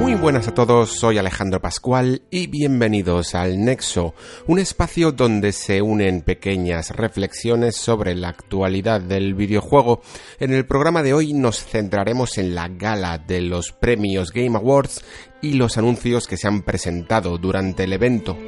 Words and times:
Muy 0.00 0.14
buenas 0.14 0.48
a 0.48 0.54
todos, 0.54 0.92
soy 0.92 1.18
Alejandro 1.18 1.60
Pascual 1.60 2.22
y 2.30 2.46
bienvenidos 2.46 3.34
al 3.34 3.62
Nexo, 3.62 4.14
un 4.46 4.58
espacio 4.58 5.12
donde 5.12 5.52
se 5.52 5.82
unen 5.82 6.22
pequeñas 6.22 6.96
reflexiones 6.96 7.76
sobre 7.76 8.14
la 8.14 8.30
actualidad 8.30 9.02
del 9.02 9.34
videojuego. 9.34 10.00
En 10.38 10.54
el 10.54 10.64
programa 10.64 11.02
de 11.02 11.12
hoy 11.12 11.34
nos 11.34 11.62
centraremos 11.62 12.38
en 12.38 12.54
la 12.54 12.68
gala 12.68 13.18
de 13.18 13.42
los 13.42 13.72
premios 13.72 14.32
Game 14.32 14.56
Awards 14.56 15.04
y 15.42 15.52
los 15.52 15.76
anuncios 15.76 16.26
que 16.26 16.38
se 16.38 16.48
han 16.48 16.62
presentado 16.62 17.36
durante 17.36 17.84
el 17.84 17.92
evento. 17.92 18.38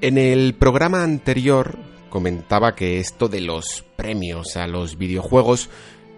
En 0.00 0.16
el 0.16 0.54
programa 0.54 1.02
anterior 1.02 1.95
comentaba 2.16 2.74
que 2.74 2.98
esto 2.98 3.28
de 3.28 3.42
los 3.42 3.84
premios 3.94 4.56
a 4.56 4.66
los 4.66 4.96
videojuegos 4.96 5.68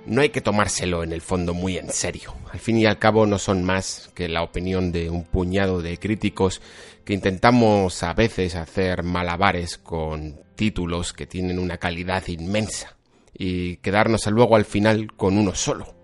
no 0.06 0.20
hay 0.20 0.28
que 0.28 0.40
tomárselo 0.40 1.02
en 1.02 1.12
el 1.12 1.20
fondo 1.20 1.54
muy 1.54 1.76
en 1.76 1.90
serio. 1.90 2.36
Al 2.52 2.60
fin 2.60 2.78
y 2.78 2.86
al 2.86 3.00
cabo 3.00 3.26
no 3.26 3.36
son 3.36 3.64
más 3.64 4.08
que 4.14 4.28
la 4.28 4.44
opinión 4.44 4.92
de 4.92 5.10
un 5.10 5.24
puñado 5.24 5.82
de 5.82 5.98
críticos 5.98 6.62
que 7.04 7.14
intentamos 7.14 8.04
a 8.04 8.14
veces 8.14 8.54
hacer 8.54 9.02
malabares 9.02 9.76
con 9.76 10.38
títulos 10.54 11.12
que 11.12 11.26
tienen 11.26 11.58
una 11.58 11.78
calidad 11.78 12.24
inmensa 12.28 12.96
y 13.36 13.78
quedarnos 13.78 14.24
luego 14.28 14.54
al 14.54 14.66
final 14.66 15.12
con 15.16 15.36
uno 15.36 15.52
solo 15.56 15.97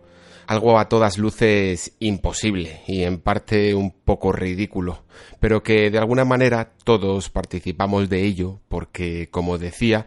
algo 0.47 0.79
a 0.79 0.89
todas 0.89 1.19
luces 1.19 1.93
imposible 2.01 2.83
y 2.87 3.03
en 3.03 3.21
parte 3.21 3.75
un 3.75 3.91
poco 3.91 4.33
ridículo, 4.33 5.05
pero 5.41 5.63
que 5.63 5.91
de 5.91 5.99
alguna 5.99 6.25
manera 6.25 6.73
todos 6.85 7.31
participamos 7.31 8.09
de 8.09 8.25
ello 8.25 8.61
porque, 8.69 9.29
como 9.31 9.59
decía, 9.59 10.07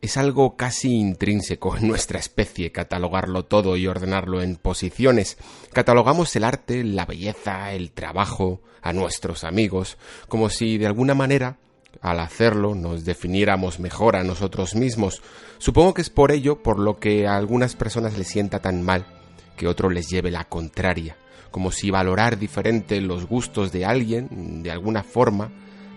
es 0.00 0.16
algo 0.16 0.56
casi 0.56 0.96
intrínseco 0.96 1.76
en 1.76 1.88
nuestra 1.88 2.18
especie 2.18 2.72
catalogarlo 2.72 3.46
todo 3.46 3.76
y 3.76 3.86
ordenarlo 3.86 4.42
en 4.42 4.56
posiciones. 4.56 5.38
Catalogamos 5.72 6.34
el 6.36 6.44
arte, 6.44 6.84
la 6.84 7.06
belleza, 7.06 7.72
el 7.72 7.90
trabajo, 7.92 8.60
a 8.84 8.92
nuestros 8.92 9.44
amigos, 9.44 9.96
como 10.28 10.50
si 10.50 10.76
de 10.76 10.86
alguna 10.86 11.14
manera 11.14 11.56
al 12.02 12.20
hacerlo 12.20 12.74
nos 12.74 13.04
definiéramos 13.06 13.80
mejor 13.80 14.14
a 14.14 14.24
nosotros 14.24 14.74
mismos. 14.74 15.22
Supongo 15.58 15.94
que 15.94 16.02
es 16.02 16.10
por 16.10 16.32
ello 16.32 16.62
por 16.62 16.78
lo 16.78 16.98
que 16.98 17.26
a 17.26 17.36
algunas 17.36 17.76
personas 17.76 18.18
les 18.18 18.28
sienta 18.28 18.60
tan 18.60 18.82
mal 18.82 19.06
que 19.56 19.68
otro 19.68 19.90
les 19.90 20.08
lleve 20.08 20.30
la 20.30 20.44
contraria, 20.44 21.16
como 21.50 21.70
si 21.70 21.90
valorar 21.90 22.38
diferente 22.38 23.00
los 23.00 23.26
gustos 23.26 23.72
de 23.72 23.84
alguien, 23.84 24.62
de 24.62 24.70
alguna 24.70 25.02
forma, 25.02 25.50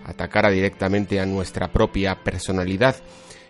atacara 0.04 0.50
directamente 0.50 1.20
a 1.20 1.26
nuestra 1.26 1.72
propia 1.72 2.22
personalidad. 2.22 2.96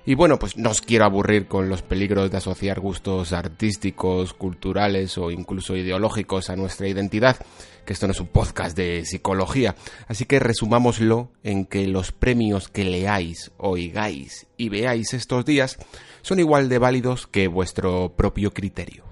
Y 0.08 0.14
bueno, 0.14 0.38
pues 0.38 0.56
no 0.56 0.70
os 0.70 0.80
quiero 0.80 1.04
aburrir 1.04 1.48
con 1.48 1.68
los 1.68 1.82
peligros 1.82 2.30
de 2.30 2.38
asociar 2.38 2.80
gustos 2.80 3.34
artísticos, 3.34 4.32
culturales 4.32 5.18
o 5.18 5.30
incluso 5.30 5.76
ideológicos 5.76 6.48
a 6.48 6.56
nuestra 6.56 6.88
identidad, 6.88 7.36
que 7.84 7.92
esto 7.92 8.06
no 8.06 8.12
es 8.12 8.20
un 8.20 8.28
podcast 8.28 8.74
de 8.74 9.04
psicología. 9.04 9.76
Así 10.06 10.24
que 10.24 10.38
resumámoslo 10.38 11.30
en 11.42 11.66
que 11.66 11.86
los 11.86 12.12
premios 12.12 12.68
que 12.68 12.84
leáis, 12.84 13.50
oigáis 13.58 14.46
y 14.56 14.70
veáis 14.70 15.12
estos 15.12 15.44
días 15.44 15.76
son 16.22 16.38
igual 16.38 16.70
de 16.70 16.78
válidos 16.78 17.26
que 17.26 17.46
vuestro 17.46 18.14
propio 18.16 18.54
criterio. 18.54 19.07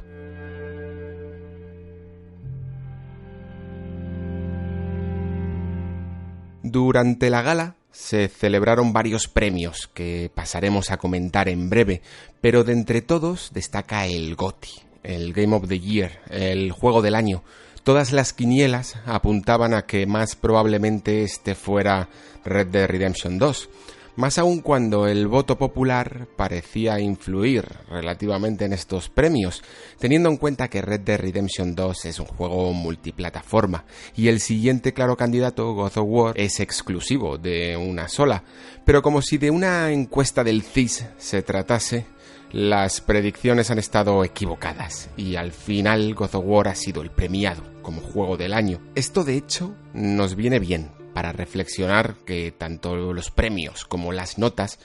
Durante 6.68 7.30
la 7.30 7.42
gala 7.42 7.76
se 7.92 8.26
celebraron 8.26 8.92
varios 8.92 9.28
premios 9.28 9.88
que 9.94 10.32
pasaremos 10.34 10.90
a 10.90 10.96
comentar 10.96 11.48
en 11.48 11.70
breve, 11.70 12.02
pero 12.40 12.64
de 12.64 12.72
entre 12.72 13.02
todos 13.02 13.52
destaca 13.54 14.06
el 14.06 14.34
GOTY, 14.34 14.70
el 15.04 15.32
Game 15.32 15.54
of 15.54 15.68
the 15.68 15.78
Year, 15.78 16.18
el 16.28 16.72
juego 16.72 17.02
del 17.02 17.14
año. 17.14 17.44
Todas 17.84 18.10
las 18.10 18.32
quinielas 18.32 18.96
apuntaban 19.06 19.74
a 19.74 19.82
que 19.82 20.06
más 20.08 20.34
probablemente 20.34 21.22
este 21.22 21.54
fuera 21.54 22.08
Red 22.44 22.66
Dead 22.66 22.88
Redemption 22.88 23.38
2, 23.38 23.68
más 24.16 24.38
aún 24.38 24.60
cuando 24.60 25.06
el 25.06 25.28
voto 25.28 25.58
popular 25.58 26.26
parecía 26.36 26.98
influir 26.98 27.66
relativamente 27.88 28.64
en 28.64 28.72
estos 28.72 29.08
premios, 29.08 29.62
teniendo 29.98 30.30
en 30.30 30.38
cuenta 30.38 30.68
que 30.68 30.82
Red 30.82 31.00
Dead 31.00 31.20
Redemption 31.20 31.74
2 31.74 32.04
es 32.06 32.18
un 32.18 32.26
juego 32.26 32.72
multiplataforma 32.72 33.84
y 34.16 34.28
el 34.28 34.40
siguiente 34.40 34.92
claro 34.92 35.16
candidato, 35.16 35.72
God 35.74 35.98
of 35.98 36.06
War, 36.06 36.32
es 36.36 36.60
exclusivo 36.60 37.38
de 37.38 37.76
una 37.76 38.08
sola, 38.08 38.42
pero 38.84 39.02
como 39.02 39.20
si 39.22 39.38
de 39.38 39.50
una 39.50 39.92
encuesta 39.92 40.42
del 40.42 40.62
CIS 40.62 41.06
se 41.18 41.42
tratase, 41.42 42.06
las 42.52 43.00
predicciones 43.00 43.70
han 43.70 43.78
estado 43.78 44.24
equivocadas 44.24 45.10
y 45.16 45.36
al 45.36 45.52
final 45.52 46.14
God 46.14 46.36
of 46.36 46.44
War 46.46 46.68
ha 46.68 46.74
sido 46.74 47.02
el 47.02 47.10
premiado 47.10 47.62
como 47.82 48.00
juego 48.00 48.36
del 48.36 48.54
año. 48.54 48.80
Esto 48.94 49.24
de 49.24 49.36
hecho 49.36 49.74
nos 49.92 50.36
viene 50.36 50.58
bien 50.58 50.90
para 51.16 51.32
reflexionar 51.32 52.16
que 52.26 52.52
tanto 52.52 52.94
los 52.94 53.30
premios 53.30 53.86
como 53.86 54.12
las 54.12 54.36
notas 54.36 54.78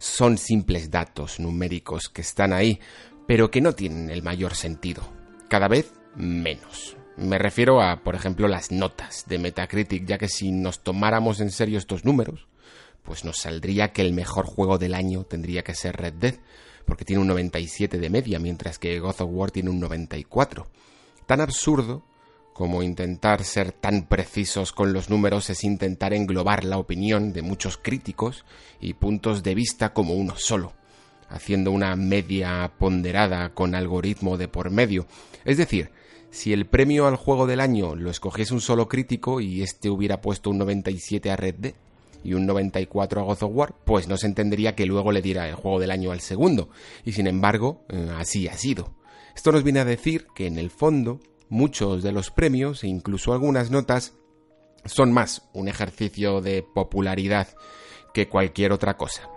son 0.00 0.36
simples 0.36 0.90
datos 0.90 1.38
numéricos 1.38 2.08
que 2.08 2.20
están 2.20 2.52
ahí, 2.52 2.80
pero 3.28 3.52
que 3.52 3.60
no 3.60 3.76
tienen 3.76 4.10
el 4.10 4.24
mayor 4.24 4.56
sentido. 4.56 5.08
Cada 5.48 5.68
vez 5.68 5.92
menos. 6.16 6.96
Me 7.16 7.38
refiero 7.38 7.80
a, 7.80 8.02
por 8.02 8.16
ejemplo, 8.16 8.48
las 8.48 8.72
notas 8.72 9.26
de 9.28 9.38
Metacritic, 9.38 10.04
ya 10.04 10.18
que 10.18 10.26
si 10.28 10.50
nos 10.50 10.82
tomáramos 10.82 11.38
en 11.38 11.52
serio 11.52 11.78
estos 11.78 12.04
números, 12.04 12.48
pues 13.04 13.24
nos 13.24 13.38
saldría 13.38 13.92
que 13.92 14.02
el 14.02 14.14
mejor 14.14 14.46
juego 14.46 14.78
del 14.78 14.94
año 14.94 15.22
tendría 15.22 15.62
que 15.62 15.76
ser 15.76 15.94
Red 15.94 16.14
Dead, 16.14 16.34
porque 16.86 17.04
tiene 17.04 17.22
un 17.22 17.28
97 17.28 17.98
de 17.98 18.10
media, 18.10 18.40
mientras 18.40 18.80
que 18.80 18.98
God 18.98 19.20
of 19.20 19.30
War 19.30 19.52
tiene 19.52 19.70
un 19.70 19.78
94. 19.78 20.66
Tan 21.26 21.40
absurdo 21.40 22.02
como 22.58 22.82
intentar 22.82 23.44
ser 23.44 23.70
tan 23.70 24.08
precisos 24.08 24.72
con 24.72 24.92
los 24.92 25.10
números 25.10 25.48
es 25.48 25.62
intentar 25.62 26.12
englobar 26.12 26.64
la 26.64 26.78
opinión 26.78 27.32
de 27.32 27.40
muchos 27.40 27.76
críticos 27.78 28.44
y 28.80 28.94
puntos 28.94 29.44
de 29.44 29.54
vista 29.54 29.92
como 29.92 30.14
uno 30.14 30.34
solo, 30.36 30.72
haciendo 31.28 31.70
una 31.70 31.94
media 31.94 32.72
ponderada 32.76 33.50
con 33.50 33.76
algoritmo 33.76 34.36
de 34.36 34.48
por 34.48 34.70
medio. 34.70 35.06
Es 35.44 35.56
decir, 35.56 35.92
si 36.32 36.52
el 36.52 36.66
premio 36.66 37.06
al 37.06 37.14
juego 37.14 37.46
del 37.46 37.60
año 37.60 37.94
lo 37.94 38.10
escogiese 38.10 38.54
un 38.54 38.60
solo 38.60 38.88
crítico 38.88 39.40
y 39.40 39.62
este 39.62 39.88
hubiera 39.88 40.20
puesto 40.20 40.50
un 40.50 40.58
97 40.58 41.30
a 41.30 41.36
Red 41.36 41.54
Dead 41.58 41.74
y 42.24 42.34
un 42.34 42.44
94 42.44 43.20
a 43.20 43.24
God 43.24 43.42
of 43.44 43.52
War, 43.54 43.74
pues 43.84 44.08
no 44.08 44.16
se 44.16 44.26
entendería 44.26 44.74
que 44.74 44.84
luego 44.84 45.12
le 45.12 45.22
diera 45.22 45.48
el 45.48 45.54
juego 45.54 45.78
del 45.78 45.92
año 45.92 46.10
al 46.10 46.20
segundo, 46.20 46.70
y 47.04 47.12
sin 47.12 47.28
embargo, 47.28 47.84
eh, 47.88 48.10
así 48.16 48.48
ha 48.48 48.54
sido. 48.54 48.96
Esto 49.36 49.52
nos 49.52 49.62
viene 49.62 49.78
a 49.78 49.84
decir 49.84 50.26
que 50.34 50.48
en 50.48 50.58
el 50.58 50.70
fondo 50.70 51.20
muchos 51.48 52.02
de 52.02 52.12
los 52.12 52.30
premios 52.30 52.84
e 52.84 52.88
incluso 52.88 53.32
algunas 53.32 53.70
notas 53.70 54.14
son 54.84 55.12
más 55.12 55.42
un 55.52 55.68
ejercicio 55.68 56.40
de 56.40 56.62
popularidad 56.62 57.48
que 58.14 58.28
cualquier 58.28 58.72
otra 58.72 58.96
cosa. 58.96 59.28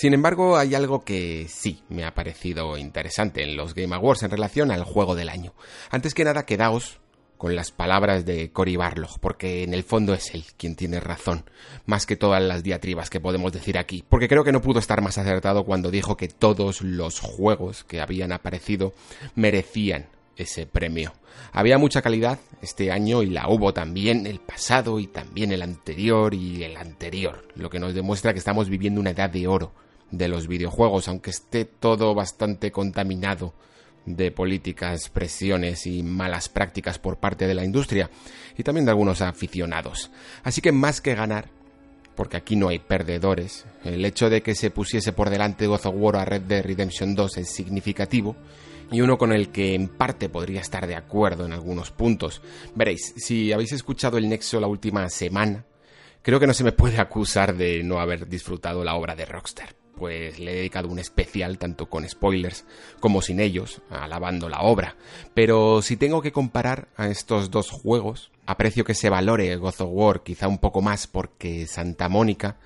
Sin 0.00 0.14
embargo, 0.14 0.56
hay 0.56 0.74
algo 0.74 1.04
que 1.04 1.46
sí 1.50 1.82
me 1.90 2.06
ha 2.06 2.14
parecido 2.14 2.78
interesante 2.78 3.42
en 3.42 3.54
los 3.54 3.74
Game 3.74 3.94
Awards 3.94 4.22
en 4.22 4.30
relación 4.30 4.70
al 4.70 4.82
juego 4.82 5.14
del 5.14 5.28
año. 5.28 5.52
Antes 5.90 6.14
que 6.14 6.24
nada, 6.24 6.46
quedaos 6.46 7.00
con 7.36 7.54
las 7.54 7.70
palabras 7.70 8.24
de 8.24 8.50
Cory 8.50 8.76
Barlog, 8.76 9.20
porque 9.20 9.62
en 9.62 9.74
el 9.74 9.82
fondo 9.82 10.14
es 10.14 10.34
él 10.34 10.42
quien 10.56 10.74
tiene 10.74 11.00
razón, 11.00 11.44
más 11.84 12.06
que 12.06 12.16
todas 12.16 12.42
las 12.42 12.62
diatribas 12.62 13.10
que 13.10 13.20
podemos 13.20 13.52
decir 13.52 13.76
aquí, 13.76 14.02
porque 14.08 14.26
creo 14.26 14.42
que 14.42 14.52
no 14.52 14.62
pudo 14.62 14.78
estar 14.78 15.02
más 15.02 15.18
acertado 15.18 15.66
cuando 15.66 15.90
dijo 15.90 16.16
que 16.16 16.28
todos 16.28 16.80
los 16.80 17.20
juegos 17.20 17.84
que 17.84 18.00
habían 18.00 18.32
aparecido 18.32 18.94
merecían 19.34 20.06
ese 20.34 20.64
premio. 20.64 21.12
Había 21.52 21.76
mucha 21.76 22.00
calidad 22.00 22.38
este 22.62 22.90
año 22.90 23.22
y 23.22 23.26
la 23.26 23.50
hubo 23.50 23.74
también 23.74 24.26
el 24.26 24.40
pasado 24.40 24.98
y 24.98 25.08
también 25.08 25.52
el 25.52 25.60
anterior 25.60 26.32
y 26.32 26.64
el 26.64 26.78
anterior, 26.78 27.46
lo 27.54 27.68
que 27.68 27.80
nos 27.80 27.92
demuestra 27.92 28.32
que 28.32 28.38
estamos 28.38 28.70
viviendo 28.70 28.98
una 28.98 29.10
edad 29.10 29.28
de 29.28 29.46
oro 29.46 29.74
de 30.10 30.28
los 30.28 30.48
videojuegos, 30.48 31.08
aunque 31.08 31.30
esté 31.30 31.64
todo 31.64 32.14
bastante 32.14 32.72
contaminado 32.72 33.54
de 34.06 34.30
políticas, 34.30 35.08
presiones 35.08 35.86
y 35.86 36.02
malas 36.02 36.48
prácticas 36.48 36.98
por 36.98 37.18
parte 37.18 37.46
de 37.46 37.54
la 37.54 37.64
industria 37.64 38.10
y 38.56 38.62
también 38.62 38.84
de 38.84 38.90
algunos 38.90 39.20
aficionados. 39.20 40.10
Así 40.42 40.60
que 40.60 40.72
más 40.72 41.00
que 41.00 41.14
ganar, 41.14 41.50
porque 42.14 42.36
aquí 42.36 42.56
no 42.56 42.68
hay 42.68 42.78
perdedores. 42.78 43.66
El 43.84 44.04
hecho 44.04 44.30
de 44.30 44.42
que 44.42 44.54
se 44.54 44.70
pusiese 44.70 45.12
por 45.12 45.30
delante 45.30 45.66
God 45.66 45.86
of 45.86 45.94
War 45.96 46.16
a 46.16 46.24
Red 46.24 46.42
Dead 46.42 46.64
Redemption 46.64 47.14
2 47.14 47.38
es 47.38 47.50
significativo 47.50 48.36
y 48.90 49.00
uno 49.00 49.18
con 49.18 49.32
el 49.32 49.50
que 49.50 49.74
en 49.74 49.88
parte 49.88 50.28
podría 50.28 50.60
estar 50.60 50.86
de 50.86 50.96
acuerdo 50.96 51.46
en 51.46 51.52
algunos 51.52 51.90
puntos. 51.92 52.42
Veréis, 52.74 53.14
si 53.16 53.52
habéis 53.52 53.72
escuchado 53.72 54.18
el 54.18 54.28
Nexo 54.28 54.60
la 54.60 54.66
última 54.66 55.08
semana, 55.08 55.64
creo 56.22 56.40
que 56.40 56.46
no 56.46 56.54
se 56.54 56.64
me 56.64 56.72
puede 56.72 56.98
acusar 56.98 57.54
de 57.54 57.82
no 57.84 58.00
haber 58.00 58.28
disfrutado 58.28 58.82
la 58.82 58.96
obra 58.96 59.14
de 59.14 59.26
Rockstar 59.26 59.79
pues 60.00 60.38
le 60.38 60.52
he 60.52 60.56
dedicado 60.56 60.88
un 60.88 60.98
especial 60.98 61.58
tanto 61.58 61.90
con 61.90 62.08
spoilers 62.08 62.64
como 63.00 63.20
sin 63.20 63.38
ellos, 63.38 63.82
alabando 63.90 64.48
la 64.48 64.62
obra. 64.62 64.96
Pero 65.34 65.82
si 65.82 65.98
tengo 65.98 66.22
que 66.22 66.32
comparar 66.32 66.88
a 66.96 67.08
estos 67.08 67.50
dos 67.50 67.70
juegos, 67.70 68.32
aprecio 68.46 68.82
que 68.82 68.94
se 68.94 69.10
valore 69.10 69.54
God 69.56 69.74
of 69.80 69.90
War 69.92 70.22
quizá 70.22 70.48
un 70.48 70.56
poco 70.56 70.80
más 70.80 71.06
porque 71.06 71.66
Santa 71.66 72.08
Mónica 72.08 72.56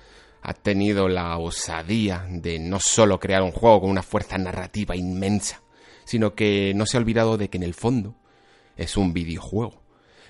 ha 0.41 0.53
tenido 0.53 1.09
la 1.09 1.37
osadía 1.37 2.25
de 2.29 2.57
no 2.57 2.79
solo 2.79 3.19
crear 3.19 3.43
un 3.43 3.51
juego 3.51 3.81
con 3.81 3.89
una 3.89 4.01
fuerza 4.01 4.37
narrativa 4.37 4.95
inmensa, 4.95 5.61
sino 6.05 6.35
que 6.35 6.71
no 6.73 6.85
se 6.85 6.95
ha 6.95 7.01
olvidado 7.01 7.37
de 7.37 7.49
que 7.49 7.57
en 7.57 7.63
el 7.63 7.73
fondo 7.73 8.15
es 8.77 8.95
un 8.95 9.11
videojuego. 9.11 9.84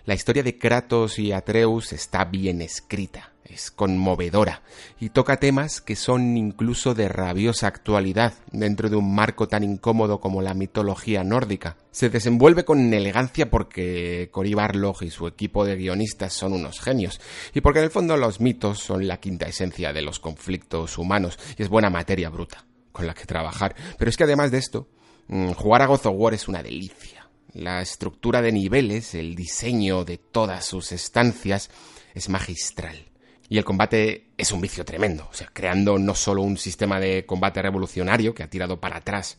La 0.05 0.13
historia 0.13 0.43
de 0.43 0.59
Kratos 0.59 1.17
y 1.17 1.31
Atreus 1.31 1.91
está 1.91 2.25
bien 2.25 2.61
escrita, 2.61 3.33
es 3.43 3.71
conmovedora 3.71 4.61
y 4.99 5.09
toca 5.09 5.37
temas 5.37 5.81
que 5.81 5.95
son 5.95 6.37
incluso 6.37 6.93
de 6.93 7.07
rabiosa 7.07 7.65
actualidad 7.65 8.35
dentro 8.51 8.91
de 8.91 8.97
un 8.97 9.15
marco 9.15 9.47
tan 9.47 9.63
incómodo 9.63 10.19
como 10.19 10.43
la 10.43 10.53
mitología 10.53 11.23
nórdica. 11.23 11.77
Se 11.89 12.11
desenvuelve 12.11 12.65
con 12.65 12.93
elegancia 12.93 13.49
porque 13.49 14.29
Cory 14.31 14.53
Barlog 14.53 15.01
y 15.01 15.09
su 15.09 15.25
equipo 15.25 15.65
de 15.65 15.75
guionistas 15.75 16.33
son 16.33 16.53
unos 16.53 16.81
genios 16.81 17.19
y 17.55 17.61
porque 17.61 17.79
en 17.79 17.85
el 17.85 17.91
fondo 17.91 18.15
los 18.15 18.39
mitos 18.39 18.77
son 18.77 19.07
la 19.07 19.19
quinta 19.19 19.47
esencia 19.47 19.91
de 19.91 20.03
los 20.03 20.19
conflictos 20.19 20.99
humanos 20.99 21.39
y 21.57 21.63
es 21.63 21.69
buena 21.69 21.89
materia 21.89 22.29
bruta 22.29 22.63
con 22.91 23.07
la 23.07 23.15
que 23.15 23.25
trabajar. 23.25 23.75
Pero 23.97 24.09
es 24.09 24.17
que 24.17 24.25
además 24.25 24.51
de 24.51 24.59
esto, 24.59 24.87
mm, 25.29 25.53
jugar 25.53 25.81
a 25.81 25.87
God 25.87 26.05
of 26.05 26.15
War 26.15 26.35
es 26.35 26.47
una 26.47 26.61
delicia 26.61 27.14
la 27.55 27.81
estructura 27.81 28.41
de 28.41 28.51
niveles, 28.51 29.15
el 29.15 29.33
diseño 29.33 30.03
de 30.03 30.17
todas 30.17 30.65
sus 30.65 30.91
estancias 30.91 31.71
es 32.13 32.27
magistral. 32.27 33.05
Y 33.47 33.57
el 33.57 33.63
combate 33.63 34.27
es 34.37 34.51
un 34.51 34.59
vicio 34.59 34.83
tremendo, 34.83 35.27
o 35.31 35.33
sea, 35.33 35.49
creando 35.53 35.97
no 35.97 36.15
solo 36.15 36.41
un 36.41 36.57
sistema 36.57 36.99
de 36.99 37.25
combate 37.25 37.61
revolucionario 37.61 38.35
que 38.35 38.43
ha 38.43 38.49
tirado 38.49 38.81
para 38.81 38.97
atrás 38.97 39.37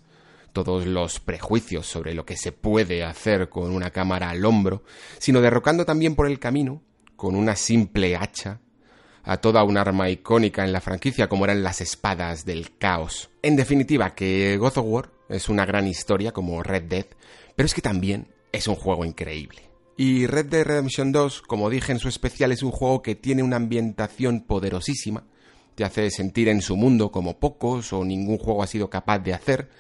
todos 0.55 0.87
los 0.87 1.21
prejuicios 1.21 1.87
sobre 1.87 2.15
lo 2.15 2.25
que 2.25 2.39
se 2.39 2.53
puede 2.53 3.05
hacer 3.05 3.51
con 3.51 3.73
una 3.73 3.91
cámara 3.91 4.31
al 4.31 4.45
hombro, 4.47 4.83
sino 5.19 5.43
derrocando 5.43 5.85
también 5.85 6.15
por 6.15 6.27
el 6.27 6.39
camino, 6.39 6.83
con 7.17 7.37
una 7.37 7.55
simple 7.55 8.17
hacha, 8.17 8.61
a 9.25 9.37
toda 9.37 9.65
un 9.65 9.77
arma 9.77 10.09
icónica 10.09 10.65
en 10.65 10.73
la 10.73 10.81
franquicia 10.81 11.29
como 11.29 11.45
eran 11.45 11.63
las 11.63 11.83
espadas 11.83 12.47
del 12.47 12.79
caos. 12.79 13.29
En 13.43 13.57
definitiva, 13.57 14.15
que 14.15 14.57
God 14.57 14.79
of 14.79 14.87
War 14.87 15.11
es 15.29 15.51
una 15.51 15.67
gran 15.67 15.87
historia 15.87 16.33
como 16.33 16.63
Red 16.63 16.85
Dead, 16.85 17.07
pero 17.56 17.67
es 17.67 17.75
que 17.75 17.82
también 17.82 18.29
es 18.53 18.69
un 18.69 18.76
juego 18.76 19.05
increíble. 19.05 19.62
Y 19.97 20.26
Red 20.26 20.47
Dead 20.47 20.64
Redemption 20.64 21.11
2, 21.11 21.43
como 21.43 21.70
dije 21.70 21.91
en 21.91 21.99
su 21.99 22.08
especial, 22.08 22.53
es 22.53 22.62
un 22.62 22.70
juego 22.70 23.00
que 23.03 23.14
tiene 23.14 23.43
una 23.43 23.56
ambientación 23.56 24.43
poderosísima, 24.43 25.25
te 25.75 25.85
hace 25.85 26.11
sentir 26.11 26.49
en 26.49 26.61
su 26.61 26.76
mundo 26.76 27.11
como 27.11 27.38
pocos 27.38 27.93
o 27.93 28.05
ningún 28.05 28.38
juego 28.38 28.62
ha 28.62 28.67
sido 28.67 28.91
capaz 28.91 29.20
de 29.20 29.35
hacer, 29.35 29.70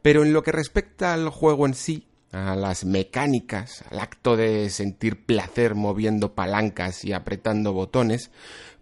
pero 0.00 0.22
en 0.22 0.32
lo 0.32 0.42
que 0.42 0.52
respecta 0.52 1.12
al 1.12 1.28
juego 1.28 1.66
en 1.66 1.74
sí, 1.74 2.06
a 2.30 2.54
las 2.56 2.84
mecánicas, 2.84 3.84
al 3.90 4.00
acto 4.00 4.36
de 4.36 4.70
sentir 4.70 5.24
placer 5.24 5.74
moviendo 5.74 6.34
palancas 6.34 7.04
y 7.04 7.12
apretando 7.12 7.72
botones, 7.72 8.30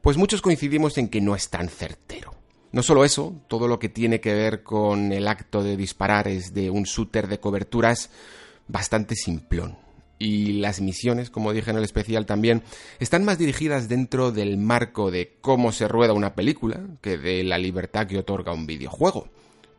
pues 0.01 0.17
muchos 0.17 0.43
coincidimos 0.43 0.99
en 0.99 1.09
que 1.09 1.21
no 1.21 1.35
es 1.35 1.49
tan 1.49 1.69
certero. 1.69 2.35
No 2.73 2.83
solo 2.83 3.05
eso, 3.05 3.35
todo 3.49 3.69
lo 3.69 3.79
que 3.79 3.91
tiene 3.91 4.21
que 4.21 4.35
ver 4.35 4.63
con 4.63 5.13
el 5.13 5.29
acto 5.29 5.63
de 5.63 5.77
disparar 5.77 6.27
es 6.27 6.55
de 6.55 6.71
un 6.71 6.85
shooter 6.85 7.29
de 7.29 7.39
coberturas 7.39 8.11
bastante 8.73 9.15
simplón. 9.15 9.77
Y 10.19 10.61
las 10.61 10.81
misiones, 10.81 11.31
como 11.31 11.53
dije 11.53 11.71
en 11.71 11.77
el 11.77 11.85
especial 11.85 12.27
también, 12.27 12.63
están 13.01 13.25
más 13.25 13.39
dirigidas 13.39 13.89
dentro 13.89 14.33
del 14.33 14.57
marco 14.57 15.11
de 15.11 15.37
cómo 15.41 15.73
se 15.73 15.89
rueda 15.89 16.13
una 16.13 16.35
película 16.35 16.81
que 17.01 17.19
de 17.19 17.45
la 17.45 17.59
libertad 17.59 18.07
que 18.07 18.19
otorga 18.19 18.53
un 18.53 18.67
videojuego 18.67 19.29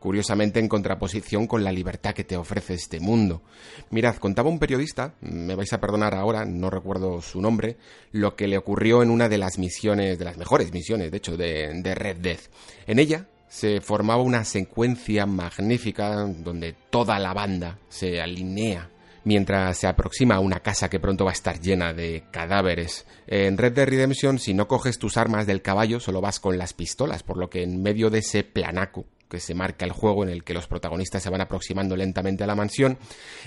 curiosamente 0.04 0.60
en 0.60 0.68
contraposición 0.68 1.48
con 1.48 1.63
la 1.63 1.72
libertad 1.72 2.13
que 2.13 2.25
te 2.25 2.36
ofrece 2.36 2.74
este 2.74 3.00
mundo. 3.00 3.42
Mirad, 3.90 4.18
contaba 4.18 4.50
un 4.50 4.60
periodista, 4.60 5.13
me 5.22 5.56
vais 5.56 5.72
a 5.72 5.80
perdonar 5.80 6.13
ahora, 6.13 6.44
no 6.44 6.69
recuerdo 6.69 7.22
su 7.22 7.39
nombre, 7.39 7.78
lo 8.12 8.36
que 8.36 8.50
le 8.50 8.57
ocurrió 8.57 9.01
en 9.01 9.10
una 9.10 9.30
de 9.30 9.38
las 9.38 9.57
misiones, 9.57 10.19
de 10.19 10.25
las 10.25 10.36
mejores 10.36 10.74
misiones, 10.74 11.10
de 11.10 11.18
hecho, 11.18 11.38
de, 11.38 11.96
Red 11.96 12.18
Dead. 12.18 12.39
En 12.86 13.00
ella 13.00 13.30
se 13.54 13.82
formaba 13.82 14.24
una 14.24 14.46
secuencia 14.46 15.28
magnífica 15.28 16.26
donde 16.26 16.74
toda 16.90 17.20
la 17.20 17.36
banda 17.36 17.78
se 17.88 18.20
alinea 18.20 18.90
mientras 19.26 19.78
se 19.78 19.86
aproxima 19.86 20.36
a 20.36 20.40
una 20.40 20.62
casa 20.62 20.90
que 20.90 21.00
pronto 21.00 21.26
va 21.26 21.30
a 21.30 21.36
estar 21.36 21.60
llena 21.60 21.94
de 21.94 22.24
cadáveres. 22.32 23.06
En 23.28 23.60
Red 23.60 23.74
Dead 23.74 23.88
Redemption, 23.88 24.40
si 24.40 24.56
no 24.56 24.68
coges 24.68 24.98
tus 24.98 25.18
armas 25.18 25.46
del 25.46 25.62
caballo, 25.62 26.00
solo 26.00 26.20
vas 26.20 26.40
con 26.40 26.58
las 26.58 26.74
pistolas, 26.74 27.22
por 27.22 27.38
lo 27.38 27.52
que 27.52 27.62
en 27.62 27.84
medio 27.84 28.10
de 28.10 28.20
ese 28.20 28.44
planaco 28.44 29.06
que 29.34 29.40
se 29.40 29.56
marca 29.56 29.84
el 29.84 29.92
juego 29.92 30.24
en 30.24 30.30
el 30.30 30.44
que 30.44 30.54
los 30.54 30.68
protagonistas 30.68 31.24
se 31.24 31.32
van 31.32 31.42
aproximando 31.42 31.96
lentamente 31.96 32.44
a 32.44 32.48
la 32.48 32.54
mansión, 32.54 33.00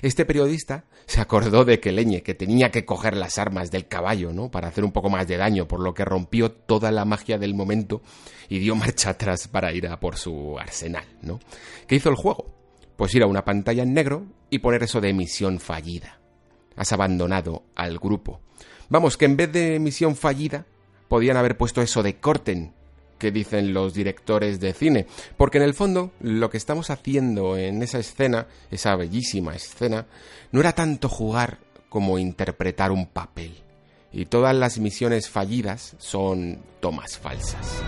este 0.03 0.25
periodista 0.25 0.85
se 1.07 1.21
acordó 1.21 1.65
de 1.65 1.79
que 1.79 1.93
Leñe, 1.93 2.25
que 2.25 2.35
tenía 2.35 2.73
que 2.73 2.85
coger 2.85 3.17
las 3.17 3.39
armas 3.39 3.71
del 3.71 3.87
caballo, 3.87 4.33
¿no? 4.33 4.51
Para 4.51 4.67
hacer 4.67 4.83
un 4.83 4.91
poco 4.91 5.11
más 5.11 5.29
de 5.29 5.37
daño, 5.37 5.69
por 5.69 5.79
lo 5.79 5.95
que 5.95 6.05
rompió 6.05 6.51
toda 6.51 6.91
la 6.91 7.05
magia 7.05 7.39
del 7.39 7.55
momento 7.55 8.03
y 8.49 8.59
dio 8.59 8.75
marcha 8.75 9.11
atrás 9.11 9.47
para 9.47 9.73
ir 9.73 9.87
a 9.87 10.01
por 10.01 10.17
su 10.17 10.59
arsenal, 10.59 11.05
¿no? 11.23 11.39
¿Qué 11.87 11.95
hizo 11.95 12.09
el 12.09 12.17
juego? 12.17 12.53
Pues 12.97 13.15
ir 13.15 13.23
a 13.23 13.29
una 13.29 13.45
pantalla 13.45 13.85
en 13.85 13.95
negro 13.95 14.27
y 14.51 14.59
poner 14.59 14.83
eso 14.83 15.01
de 15.01 15.13
misión 15.13 15.61
fallida. 15.61 16.19
Has 16.75 16.93
abandonado 16.93 17.63
al 17.77 17.99
grupo. 17.99 18.41
Vamos, 18.89 19.17
que 19.17 19.27
en 19.27 19.37
vez 19.37 19.53
de 19.53 19.79
misión 19.79 20.17
fallida, 20.17 20.67
podían 21.07 21.37
haber 21.37 21.57
puesto 21.57 21.81
eso 21.81 22.03
de 22.03 22.19
corten 22.19 22.75
que 23.19 23.31
dicen 23.31 23.73
los 23.73 23.95
directores 23.95 24.61
de 24.61 24.73
cine, 24.73 25.07
porque 25.37 25.59
en 25.59 25.65
el 25.65 25.75
fondo 25.75 26.13
lo 26.21 26.51
que 26.51 26.57
estamos 26.57 26.91
haciendo 26.91 27.57
en 27.57 27.83
esa 27.83 27.99
escena, 27.99 28.47
esa 28.71 28.97
bellísima 28.97 29.55
escena, 29.55 30.07
no 30.53 30.61
era 30.61 30.73
tanto 30.73 31.09
jugar 31.09 31.59
como 31.89 32.19
interpretar 32.19 32.93
un 32.93 33.07
papel. 33.07 33.55
Y 34.13 34.27
todas 34.27 34.55
las 34.55 34.79
misiones 34.79 35.29
fallidas 35.29 35.95
son 35.99 36.63
tomas 36.81 37.19
falsas. 37.19 37.83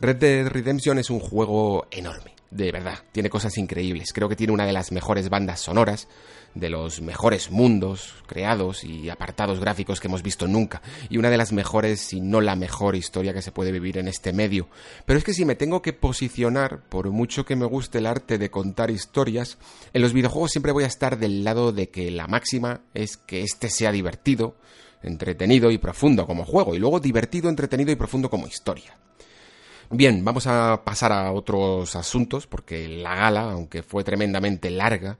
Red 0.00 0.18
Dead 0.18 0.46
Redemption 0.46 0.96
es 1.00 1.10
un 1.10 1.18
juego 1.18 1.88
enorme, 1.90 2.36
de 2.52 2.70
verdad, 2.70 3.00
tiene 3.10 3.28
cosas 3.28 3.58
increíbles. 3.58 4.12
Creo 4.12 4.28
que 4.28 4.36
tiene 4.36 4.52
una 4.52 4.64
de 4.64 4.72
las 4.72 4.92
mejores 4.92 5.28
bandas 5.28 5.58
sonoras, 5.58 6.06
de 6.54 6.70
los 6.70 7.00
mejores 7.00 7.50
mundos 7.50 8.14
creados 8.28 8.84
y 8.84 9.10
apartados 9.10 9.58
gráficos 9.58 9.98
que 9.98 10.06
hemos 10.06 10.22
visto 10.22 10.46
nunca, 10.46 10.82
y 11.10 11.18
una 11.18 11.30
de 11.30 11.36
las 11.36 11.52
mejores, 11.52 11.98
si 11.98 12.20
no 12.20 12.40
la 12.40 12.54
mejor 12.54 12.94
historia 12.94 13.34
que 13.34 13.42
se 13.42 13.50
puede 13.50 13.72
vivir 13.72 13.98
en 13.98 14.06
este 14.06 14.32
medio. 14.32 14.68
Pero 15.04 15.18
es 15.18 15.24
que 15.24 15.34
si 15.34 15.44
me 15.44 15.56
tengo 15.56 15.82
que 15.82 15.92
posicionar, 15.92 16.80
por 16.88 17.10
mucho 17.10 17.44
que 17.44 17.56
me 17.56 17.66
guste 17.66 17.98
el 17.98 18.06
arte 18.06 18.38
de 18.38 18.52
contar 18.52 18.92
historias, 18.92 19.58
en 19.92 20.00
los 20.00 20.12
videojuegos 20.12 20.52
siempre 20.52 20.70
voy 20.70 20.84
a 20.84 20.86
estar 20.86 21.18
del 21.18 21.42
lado 21.42 21.72
de 21.72 21.90
que 21.90 22.12
la 22.12 22.28
máxima 22.28 22.82
es 22.94 23.16
que 23.16 23.42
este 23.42 23.68
sea 23.68 23.90
divertido, 23.90 24.54
entretenido 25.02 25.72
y 25.72 25.78
profundo 25.78 26.24
como 26.24 26.44
juego, 26.44 26.76
y 26.76 26.78
luego 26.78 27.00
divertido, 27.00 27.48
entretenido 27.48 27.90
y 27.90 27.96
profundo 27.96 28.30
como 28.30 28.46
historia. 28.46 28.96
Bien, 29.90 30.22
vamos 30.22 30.46
a 30.46 30.82
pasar 30.84 31.12
a 31.12 31.32
otros 31.32 31.96
asuntos 31.96 32.46
porque 32.46 32.86
la 32.88 33.14
gala, 33.14 33.52
aunque 33.52 33.82
fue 33.82 34.04
tremendamente 34.04 34.68
larga 34.68 35.16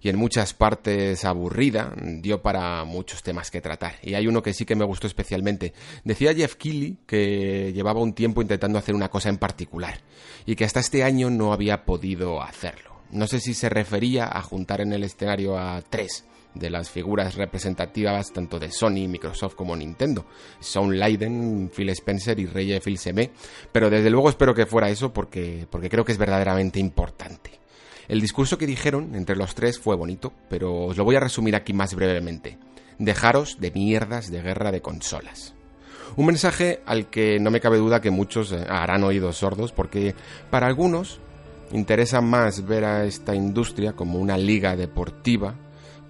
y 0.00 0.10
en 0.10 0.16
muchas 0.16 0.54
partes 0.54 1.24
aburrida, 1.24 1.92
dio 1.96 2.40
para 2.40 2.84
muchos 2.84 3.24
temas 3.24 3.50
que 3.50 3.60
tratar. 3.60 3.94
Y 4.00 4.14
hay 4.14 4.28
uno 4.28 4.40
que 4.40 4.54
sí 4.54 4.64
que 4.64 4.76
me 4.76 4.84
gustó 4.84 5.08
especialmente. 5.08 5.72
Decía 6.04 6.34
Jeff 6.34 6.54
Keighley 6.54 6.98
que 7.04 7.72
llevaba 7.74 8.00
un 8.00 8.12
tiempo 8.12 8.42
intentando 8.42 8.78
hacer 8.78 8.94
una 8.94 9.08
cosa 9.08 9.28
en 9.28 9.38
particular 9.38 10.00
y 10.46 10.54
que 10.54 10.64
hasta 10.64 10.78
este 10.78 11.02
año 11.02 11.28
no 11.28 11.52
había 11.52 11.84
podido 11.84 12.40
hacerlo. 12.42 12.92
No 13.10 13.26
sé 13.26 13.40
si 13.40 13.54
se 13.54 13.70
refería 13.70 14.26
a 14.26 14.40
juntar 14.42 14.82
en 14.82 14.92
el 14.92 15.02
escenario 15.02 15.58
a 15.58 15.82
tres 15.82 16.24
de 16.54 16.70
las 16.70 16.90
figuras 16.90 17.34
representativas 17.34 18.32
tanto 18.32 18.58
de 18.58 18.70
Sony, 18.70 19.08
Microsoft 19.08 19.54
como 19.54 19.76
Nintendo. 19.76 20.26
Sean 20.60 20.98
Leiden, 20.98 21.70
Phil 21.74 21.88
Spencer 21.90 22.38
y 22.38 22.46
Rey 22.46 22.78
Phil 22.80 22.98
Seme. 22.98 23.30
Pero 23.70 23.90
desde 23.90 24.10
luego 24.10 24.28
espero 24.28 24.54
que 24.54 24.66
fuera 24.66 24.90
eso 24.90 25.12
porque, 25.12 25.66
porque 25.70 25.88
creo 25.88 26.04
que 26.04 26.12
es 26.12 26.18
verdaderamente 26.18 26.78
importante. 26.78 27.62
El 28.08 28.20
discurso 28.20 28.58
que 28.58 28.66
dijeron 28.66 29.14
entre 29.14 29.36
los 29.36 29.54
tres 29.54 29.78
fue 29.78 29.96
bonito, 29.96 30.32
pero 30.48 30.86
os 30.86 30.96
lo 30.96 31.04
voy 31.04 31.16
a 31.16 31.20
resumir 31.20 31.56
aquí 31.56 31.72
más 31.72 31.94
brevemente. 31.94 32.58
Dejaros 32.98 33.58
de 33.58 33.70
mierdas 33.70 34.30
de 34.30 34.42
guerra 34.42 34.70
de 34.70 34.82
consolas. 34.82 35.54
Un 36.16 36.26
mensaje 36.26 36.82
al 36.84 37.08
que 37.08 37.38
no 37.40 37.50
me 37.50 37.60
cabe 37.60 37.78
duda 37.78 38.02
que 38.02 38.10
muchos 38.10 38.52
eh, 38.52 38.66
harán 38.68 39.02
oídos 39.02 39.38
sordos 39.38 39.72
porque 39.72 40.14
para 40.50 40.66
algunos 40.66 41.20
interesa 41.72 42.20
más 42.20 42.66
ver 42.66 42.84
a 42.84 43.04
esta 43.06 43.34
industria 43.34 43.94
como 43.94 44.18
una 44.18 44.36
liga 44.36 44.76
deportiva 44.76 45.54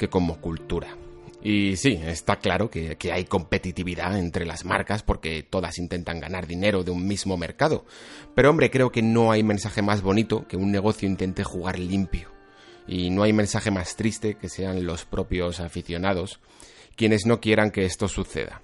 que 0.02 0.08
como 0.08 0.40
cultura. 0.40 0.96
Y 1.44 1.76
sí, 1.76 2.00
está 2.04 2.40
claro 2.40 2.68
que, 2.68 2.96
hay 3.12 3.24
competitividad 3.24 4.18
entre 4.18 4.44
las 4.44 4.64
marcas 4.64 5.04
porque 5.04 5.44
todas 5.44 5.78
intentan 5.78 6.18
ganar 6.18 6.48
dinero 6.48 6.82
de 6.82 6.90
un 6.90 7.06
mismo 7.06 7.36
mercado. 7.36 7.84
Pero 8.34 8.50
hombre, 8.50 8.68
creo 8.68 8.90
que 8.90 9.00
no 9.00 9.30
hay 9.30 9.44
mensaje 9.44 9.80
más 9.80 10.02
bonito 10.02 10.48
que 10.48 10.56
un 10.56 10.72
negocio 10.72 11.08
intente 11.08 11.44
jugar 11.44 11.78
limpio. 11.78 12.30
Y 12.88 13.10
no 13.10 13.22
hay 13.22 13.32
mensaje 13.32 13.70
más 13.70 13.94
triste 13.94 14.34
que 14.34 14.48
sean 14.48 14.86
los 14.86 15.04
propios 15.04 15.60
aficionados 15.60 16.40
quienes 16.96 17.24
no 17.24 17.40
quieran 17.40 17.70
que 17.70 17.84
esto 17.84 18.08
suceda. 18.08 18.60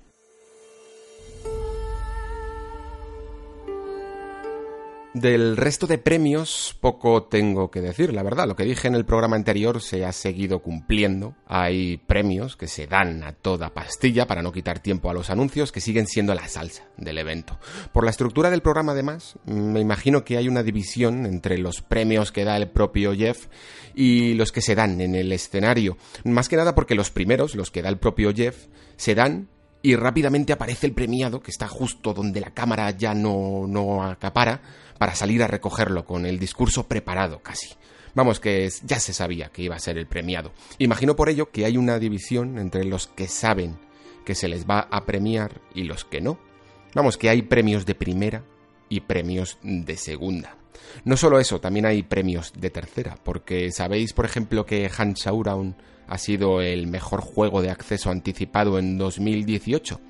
Del 5.15 5.57
resto 5.57 5.87
de 5.87 5.97
premios 5.97 6.77
poco 6.81 7.23
tengo 7.23 7.71
que 7.71 7.81
decir, 7.81 8.13
la 8.13 8.23
verdad. 8.23 8.47
Lo 8.47 8.57
que 8.57 8.65
dije 8.65 8.89
en 8.89 8.95
el 8.95 9.07
programa 9.07 9.37
anterior 9.37 9.81
se 9.81 10.05
ha 10.05 10.13
seguido 10.13 10.61
cumpliendo. 10.61 11.35
Hay 11.47 11.97
premios 11.97 12.57
que 12.57 12.69
se 12.69 12.87
dan 12.87 13.25
a 13.25 13.33
toda 13.33 13.73
pastilla 13.73 14.27
para 14.27 14.43
no 14.43 14.53
quitar 14.53 14.81
tiempo 14.81 15.09
a 15.09 15.15
los 15.15 15.31
anuncios 15.31 15.73
que 15.73 15.81
siguen 15.81 16.07
siendo 16.07 16.35
la 16.35 16.47
salsa 16.47 16.85
del 16.99 17.17
evento. 17.17 17.59
Por 17.95 18.05
la 18.05 18.11
estructura 18.11 18.51
del 18.51 18.61
programa 18.61 18.93
además, 18.93 19.39
me 19.47 19.81
imagino 19.81 20.25
que 20.25 20.37
hay 20.37 20.47
una 20.47 20.63
división 20.63 21.25
entre 21.25 21.57
los 21.57 21.81
premios 21.81 22.31
que 22.31 22.45
da 22.45 22.59
el 22.59 22.69
propio 22.69 23.15
Jeff 23.15 23.47
y 23.95 24.35
los 24.35 24.53
que 24.53 24.61
se 24.61 24.75
dan 24.75 25.01
en 25.01 25.15
el 25.15 25.33
escenario. 25.33 25.97
Más 26.25 26.51
que 26.51 26.57
nada 26.57 26.75
porque 26.75 26.95
los 26.95 27.11
primeros, 27.11 27.55
los 27.55 27.71
que 27.71 27.81
da 27.81 27.89
el 27.89 27.99
propio 27.99 28.35
Jeff, 28.35 28.67
se 28.97 29.15
dan 29.15 29.49
y 29.83 29.97
rápidamente 29.97 30.53
aparece 30.53 30.87
el 30.87 30.93
premiado 30.93 31.41
que 31.41 31.51
está 31.51 31.69
justo 31.69 32.15
donde 32.15 32.41
la 32.41 32.51
cámara 32.51 32.91
ya 32.91 33.15
no, 33.15 33.67
no 33.67 34.05
acapara 34.05 34.61
para 34.99 35.15
salir 35.15 35.43
a 35.43 35.47
recogerlo 35.47 36.05
con 36.05 36.27
el 36.27 36.39
discurso 36.39 36.87
preparado 36.87 37.41
casi. 37.41 37.69
Vamos, 38.15 38.41
que 38.41 38.69
ya 38.85 38.99
se 38.99 39.13
sabía 39.13 39.51
que 39.51 39.63
iba 39.63 39.77
a 39.77 39.81
ser 39.81 39.97
el 39.97 40.07
premiado. 40.07 40.53
Imagino 40.79 41.15
por 41.15 41.29
ello 41.29 41.51
que 41.51 41.65
hay 41.65 41.77
una 41.77 41.99
división 41.99 42.59
entre 42.59 42.85
los 42.85 43.07
que 43.07 43.29
saben 43.29 43.79
que 44.25 44.35
se 44.35 44.49
les 44.49 44.67
va 44.67 44.81
a 44.91 45.07
premiar 45.07 45.61
y 45.75 45.85
los 45.85 46.05
que 46.05 46.21
no. 46.21 46.39
Vamos, 46.95 47.17
que 47.17 47.29
hay 47.31 47.43
premios 47.43 47.87
de 47.87 47.95
primera 47.95 48.43
y 48.89 49.01
premios 49.01 49.59
de 49.63 49.97
segunda. 49.97 50.57
No 51.05 51.17
solo 51.17 51.39
eso, 51.39 51.61
también 51.61 51.87
hay 51.87 52.03
premios 52.03 52.53
de 52.57 52.71
tercera, 52.71 53.19
porque 53.23 53.71
sabéis, 53.71 54.13
por 54.13 54.25
ejemplo, 54.25 54.67
que 54.67 54.89
Hanshauron 54.89 55.77
ha 56.09 56.19
sido 56.19 56.61
el 56.61 56.87
mejor 56.87 57.21
juego 57.21 57.63
de 57.63 57.71
acceso 57.71 58.11
anticipado 58.11 58.79
en 58.79 58.99
2018 58.99 60.01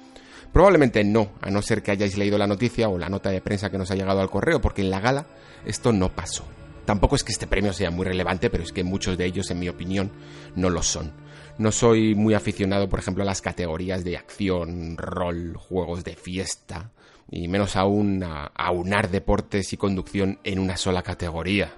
Probablemente 0.53 1.05
no, 1.05 1.33
a 1.41 1.51
no 1.51 1.63
ser 1.63 1.83
que 1.83 1.91
hayáis 1.91 2.17
leído 2.17 2.39
la 2.39 2.47
noticia 2.47 2.89
o 2.89 2.99
la 2.99 3.09
nota 3.09 3.31
de 3.31 3.41
prensa 3.41 3.71
que 3.71 3.79
nos 3.79 3.91
ha 3.91 3.97
llegado 3.97 4.21
al 4.21 4.31
correo, 4.31 4.61
porque 4.61 4.83
en 4.83 4.91
la 4.91 5.01
gala 5.01 5.27
esto 5.65 5.93
no 5.93 6.15
pasó. 6.15 6.45
Tampoco 6.85 7.17
es 7.17 7.25
que 7.25 7.33
este 7.33 7.47
premio 7.47 7.73
sea 7.75 7.91
muy 7.91 8.07
relevante, 8.07 8.49
pero 8.49 8.65
es 8.65 8.73
que 8.73 8.83
muchos 8.83 9.19
de 9.19 9.27
ellos, 9.27 9.51
en 9.51 9.59
mi 9.59 9.69
opinión, 9.69 10.11
no 10.57 10.71
lo 10.71 10.83
son. 10.83 11.13
No 11.59 11.71
soy 11.71 12.15
muy 12.15 12.33
aficionado, 12.33 12.89
por 12.89 12.99
ejemplo, 12.99 13.23
a 13.23 13.27
las 13.27 13.43
categorías 13.43 14.05
de 14.05 14.17
acción, 14.17 14.97
rol, 14.97 15.55
juegos 15.57 16.03
de 16.03 16.17
fiesta, 16.17 16.93
y 17.31 17.47
menos 17.49 17.77
aún 17.77 18.23
a 18.23 18.47
aunar 18.47 19.11
deportes 19.11 19.73
y 19.75 19.77
conducción 19.77 20.39
en 20.45 20.59
una 20.59 20.79
sola 20.79 21.03
categoría. 21.03 21.75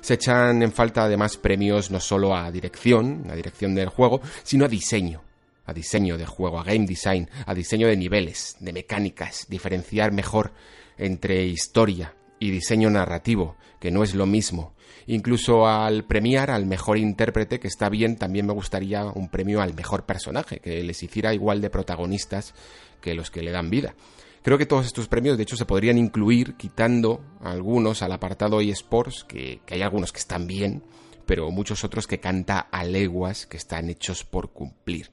Se 0.00 0.14
echan 0.14 0.62
en 0.62 0.72
falta 0.72 1.04
además 1.04 1.36
premios 1.36 1.90
no 1.90 2.00
solo 2.00 2.34
a 2.34 2.50
dirección, 2.50 3.26
a 3.30 3.34
dirección 3.34 3.74
del 3.74 3.88
juego, 3.88 4.20
sino 4.42 4.64
a 4.64 4.68
diseño 4.68 5.22
a 5.70 5.72
diseño 5.72 6.18
de 6.18 6.26
juego, 6.26 6.58
a 6.58 6.64
game 6.64 6.84
design, 6.84 7.30
a 7.46 7.54
diseño 7.54 7.86
de 7.86 7.96
niveles, 7.96 8.56
de 8.58 8.72
mecánicas, 8.72 9.46
diferenciar 9.48 10.10
mejor 10.12 10.52
entre 10.98 11.44
historia 11.44 12.14
y 12.40 12.50
diseño 12.50 12.90
narrativo, 12.90 13.56
que 13.78 13.92
no 13.92 14.02
es 14.02 14.14
lo 14.14 14.26
mismo. 14.26 14.74
Incluso 15.06 15.66
al 15.66 16.04
premiar 16.04 16.50
al 16.50 16.66
mejor 16.66 16.98
intérprete, 16.98 17.60
que 17.60 17.68
está 17.68 17.88
bien, 17.88 18.16
también 18.16 18.46
me 18.46 18.52
gustaría 18.52 19.04
un 19.04 19.28
premio 19.28 19.60
al 19.60 19.74
mejor 19.74 20.04
personaje, 20.04 20.58
que 20.58 20.82
les 20.82 21.02
hiciera 21.02 21.32
igual 21.32 21.60
de 21.60 21.70
protagonistas 21.70 22.54
que 23.00 23.14
los 23.14 23.30
que 23.30 23.42
le 23.42 23.52
dan 23.52 23.70
vida. 23.70 23.94
Creo 24.42 24.58
que 24.58 24.66
todos 24.66 24.86
estos 24.86 25.08
premios, 25.08 25.36
de 25.36 25.42
hecho, 25.42 25.56
se 25.56 25.66
podrían 25.66 25.98
incluir 25.98 26.54
quitando 26.54 27.20
algunos 27.42 28.02
al 28.02 28.12
apartado 28.12 28.60
eSports, 28.60 29.24
que, 29.24 29.60
que 29.66 29.74
hay 29.74 29.82
algunos 29.82 30.12
que 30.12 30.20
están 30.20 30.46
bien, 30.46 30.82
pero 31.26 31.50
muchos 31.50 31.84
otros 31.84 32.06
que 32.06 32.20
canta 32.20 32.58
a 32.58 32.84
leguas 32.84 33.46
que 33.46 33.56
están 33.56 33.90
hechos 33.90 34.24
por 34.24 34.50
cumplir 34.50 35.10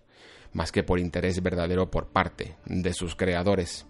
más 0.54 0.72
que 0.72 0.84
por 0.84 1.00
interés 1.00 1.42
verdadero 1.42 1.92
por 1.92 2.08
parte 2.08 2.56
de 2.66 2.94
sus 2.94 3.16
creadores. 3.16 3.86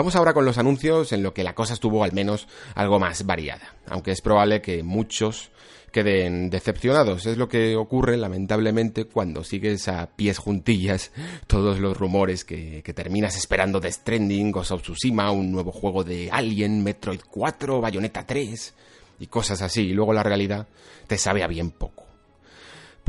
Vamos 0.00 0.16
ahora 0.16 0.32
con 0.32 0.46
los 0.46 0.56
anuncios 0.56 1.12
en 1.12 1.22
lo 1.22 1.34
que 1.34 1.44
la 1.44 1.54
cosa 1.54 1.74
estuvo 1.74 2.02
al 2.04 2.14
menos 2.14 2.48
algo 2.74 2.98
más 2.98 3.26
variada, 3.26 3.74
aunque 3.86 4.12
es 4.12 4.22
probable 4.22 4.62
que 4.62 4.82
muchos 4.82 5.50
queden 5.92 6.48
decepcionados. 6.48 7.26
Es 7.26 7.36
lo 7.36 7.50
que 7.50 7.76
ocurre 7.76 8.16
lamentablemente 8.16 9.04
cuando 9.04 9.44
sigues 9.44 9.88
a 9.88 10.06
pies 10.06 10.38
juntillas 10.38 11.12
todos 11.46 11.80
los 11.80 11.98
rumores 11.98 12.46
que, 12.46 12.82
terminas 12.94 13.36
esperando 13.36 13.78
de 13.78 13.92
Stranding, 13.92 14.50
Ghost 14.50 14.70
of 14.70 14.80
Tsushima, 14.80 15.30
un 15.32 15.52
nuevo 15.52 15.70
juego 15.70 16.02
de 16.02 16.30
Alien, 16.32 16.82
Metroid 16.82 17.20
4, 17.30 17.82
Bayonetta 17.82 18.24
3 18.24 18.74
y 19.18 19.26
cosas 19.26 19.60
así. 19.60 19.82
Y 19.82 19.92
luego 19.92 20.14
la 20.14 20.22
realidad 20.22 20.66
te 21.06 21.18
sabe 21.18 21.42
a 21.42 21.46
bien 21.46 21.72
poco. 21.72 22.09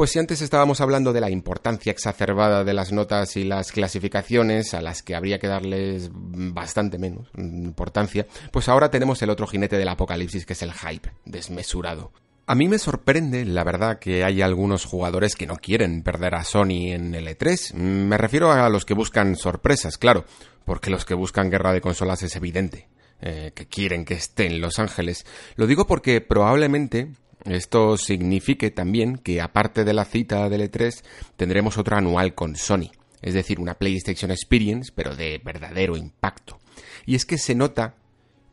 Pues 0.01 0.13
si 0.13 0.17
antes 0.17 0.41
estábamos 0.41 0.81
hablando 0.81 1.13
de 1.13 1.21
la 1.21 1.29
importancia 1.29 1.91
exacerbada 1.91 2.63
de 2.63 2.73
las 2.73 2.91
notas 2.91 3.37
y 3.37 3.43
las 3.43 3.71
clasificaciones, 3.71 4.73
a 4.73 4.81
las 4.81 5.03
que 5.03 5.13
habría 5.13 5.37
que 5.37 5.45
darles 5.45 6.09
bastante 6.11 6.97
menos 6.97 7.29
importancia, 7.37 8.25
pues 8.51 8.67
ahora 8.67 8.89
tenemos 8.89 9.21
el 9.21 9.29
otro 9.29 9.45
jinete 9.45 9.77
del 9.77 9.89
apocalipsis, 9.89 10.47
que 10.47 10.53
es 10.53 10.63
el 10.63 10.73
hype, 10.73 11.11
desmesurado. 11.25 12.11
A 12.47 12.55
mí 12.55 12.67
me 12.67 12.79
sorprende, 12.79 13.45
la 13.45 13.63
verdad, 13.63 13.99
que 13.99 14.23
hay 14.23 14.41
algunos 14.41 14.85
jugadores 14.85 15.35
que 15.35 15.45
no 15.45 15.57
quieren 15.57 16.01
perder 16.01 16.33
a 16.33 16.45
Sony 16.45 16.93
en 16.93 17.13
el 17.13 17.27
E3. 17.27 17.75
Me 17.75 18.17
refiero 18.17 18.51
a 18.51 18.69
los 18.69 18.85
que 18.85 18.95
buscan 18.95 19.35
sorpresas, 19.35 19.99
claro, 19.99 20.25
porque 20.65 20.89
los 20.89 21.05
que 21.05 21.13
buscan 21.13 21.51
guerra 21.51 21.73
de 21.73 21.81
consolas 21.81 22.23
es 22.23 22.35
evidente. 22.35 22.89
Eh, 23.23 23.51
que 23.53 23.67
quieren 23.67 24.03
que 24.03 24.15
esté 24.15 24.47
en 24.47 24.61
Los 24.61 24.79
Ángeles. 24.79 25.27
Lo 25.55 25.67
digo 25.67 25.85
porque 25.85 26.21
probablemente 26.21 27.11
esto 27.45 27.97
signifique 27.97 28.71
también 28.71 29.17
que 29.17 29.41
aparte 29.41 29.83
de 29.83 29.93
la 29.93 30.05
cita 30.05 30.49
del 30.49 30.71
E3 30.71 31.03
tendremos 31.35 31.77
otra 31.77 31.97
anual 31.97 32.35
con 32.35 32.55
Sony, 32.55 32.91
es 33.21 33.33
decir, 33.33 33.59
una 33.59 33.75
PlayStation 33.75 34.31
Experience 34.31 34.91
pero 34.93 35.15
de 35.15 35.41
verdadero 35.43 35.97
impacto. 35.97 36.59
Y 37.05 37.15
es 37.15 37.25
que 37.25 37.37
se 37.37 37.55
nota 37.55 37.95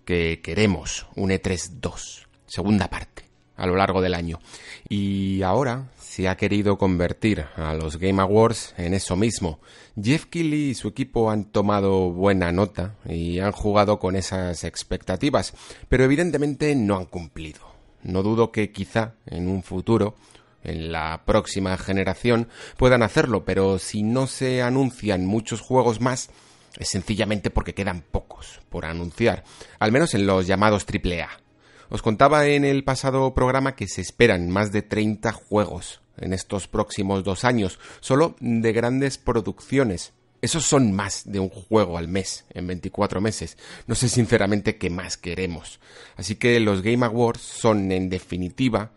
que 0.04 0.40
queremos 0.42 1.06
un 1.16 1.30
E3 1.30 1.80
2, 1.80 2.28
segunda 2.46 2.88
parte, 2.88 3.24
a 3.56 3.66
lo 3.66 3.76
largo 3.76 4.00
del 4.00 4.14
año. 4.14 4.38
Y 4.88 5.42
ahora 5.42 5.90
se 5.98 6.28
ha 6.28 6.36
querido 6.36 6.78
convertir 6.78 7.44
a 7.56 7.74
los 7.74 7.98
Game 7.98 8.22
Awards 8.22 8.74
en 8.78 8.94
eso 8.94 9.16
mismo. 9.16 9.60
Jeff 10.02 10.24
Keighley 10.24 10.70
y 10.70 10.74
su 10.74 10.88
equipo 10.88 11.30
han 11.30 11.44
tomado 11.44 12.10
buena 12.10 12.50
nota 12.52 12.96
y 13.04 13.38
han 13.40 13.52
jugado 13.52 13.98
con 13.98 14.16
esas 14.16 14.64
expectativas, 14.64 15.52
pero 15.88 16.04
evidentemente 16.04 16.74
no 16.74 16.96
han 16.96 17.04
cumplido. 17.04 17.67
No 18.02 18.22
dudo 18.22 18.52
que 18.52 18.72
quizá 18.72 19.14
en 19.26 19.48
un 19.48 19.62
futuro 19.62 20.14
en 20.62 20.92
la 20.92 21.22
próxima 21.24 21.76
generación 21.76 22.48
puedan 22.76 23.02
hacerlo, 23.02 23.44
pero 23.44 23.78
si 23.78 24.02
no 24.02 24.26
se 24.26 24.62
anuncian 24.62 25.26
muchos 25.26 25.60
juegos 25.60 26.00
más, 26.00 26.30
es 26.78 26.88
sencillamente 26.88 27.50
porque 27.50 27.74
quedan 27.74 28.02
pocos 28.02 28.60
por 28.68 28.84
anunciar, 28.84 29.44
al 29.78 29.92
menos 29.92 30.14
en 30.14 30.26
los 30.26 30.46
llamados 30.46 30.86
AAA. 30.86 31.28
Os 31.90 32.02
contaba 32.02 32.46
en 32.46 32.64
el 32.64 32.84
pasado 32.84 33.32
programa 33.32 33.74
que 33.74 33.88
se 33.88 34.02
esperan 34.02 34.50
más 34.50 34.72
de 34.72 34.82
30 34.82 35.32
juegos 35.32 36.02
en 36.18 36.32
estos 36.32 36.68
próximos 36.68 37.24
dos 37.24 37.44
años, 37.44 37.78
solo 38.00 38.36
de 38.40 38.72
grandes 38.72 39.18
producciones. 39.18 40.12
Esos 40.40 40.64
son 40.64 40.92
más 40.92 41.22
de 41.24 41.40
un 41.40 41.48
juego 41.48 41.98
al 41.98 42.08
mes, 42.08 42.44
en 42.54 42.66
24 42.66 43.20
meses. 43.20 43.56
No 43.86 43.94
sé 43.94 44.08
sinceramente 44.08 44.76
qué 44.76 44.88
más 44.88 45.16
queremos. 45.16 45.80
Así 46.16 46.36
que 46.36 46.60
los 46.60 46.82
Game 46.82 47.04
Awards 47.04 47.40
son, 47.40 47.90
en 47.90 48.08
definitiva, 48.08 48.92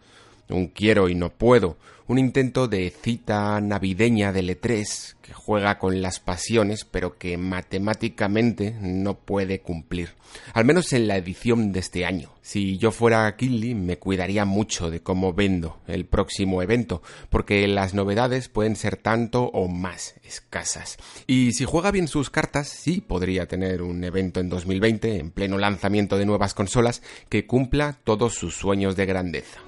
un 0.49 0.67
quiero 0.67 1.09
y 1.09 1.15
no 1.15 1.29
puedo, 1.29 1.77
un 2.11 2.19
intento 2.19 2.67
de 2.67 2.89
cita 2.89 3.61
navideña 3.61 4.33
de 4.33 4.43
E3 4.43 5.15
que 5.21 5.31
juega 5.31 5.79
con 5.79 6.01
las 6.01 6.19
pasiones 6.19 6.83
pero 6.83 7.17
que 7.17 7.37
matemáticamente 7.37 8.75
no 8.81 9.17
puede 9.17 9.61
cumplir. 9.61 10.09
Al 10.53 10.65
menos 10.65 10.91
en 10.91 11.07
la 11.07 11.15
edición 11.15 11.71
de 11.71 11.79
este 11.79 12.03
año. 12.03 12.33
Si 12.41 12.77
yo 12.77 12.91
fuera 12.91 13.33
Kinley 13.37 13.75
me 13.75 13.97
cuidaría 13.97 14.43
mucho 14.43 14.89
de 14.89 14.99
cómo 14.99 15.31
vendo 15.31 15.79
el 15.87 16.05
próximo 16.05 16.61
evento, 16.61 17.01
porque 17.29 17.65
las 17.69 17.93
novedades 17.93 18.49
pueden 18.49 18.75
ser 18.75 18.97
tanto 18.97 19.45
o 19.45 19.69
más 19.69 20.15
escasas. 20.25 20.97
Y 21.27 21.53
si 21.53 21.63
juega 21.63 21.91
bien 21.91 22.09
sus 22.09 22.29
cartas, 22.29 22.67
sí 22.67 22.99
podría 22.99 23.45
tener 23.45 23.81
un 23.81 24.03
evento 24.03 24.41
en 24.41 24.49
2020, 24.49 25.17
en 25.17 25.31
pleno 25.31 25.57
lanzamiento 25.57 26.17
de 26.17 26.25
nuevas 26.25 26.53
consolas, 26.53 27.01
que 27.29 27.47
cumpla 27.47 27.95
todos 28.03 28.33
sus 28.33 28.57
sueños 28.57 28.97
de 28.97 29.05
grandeza. 29.05 29.61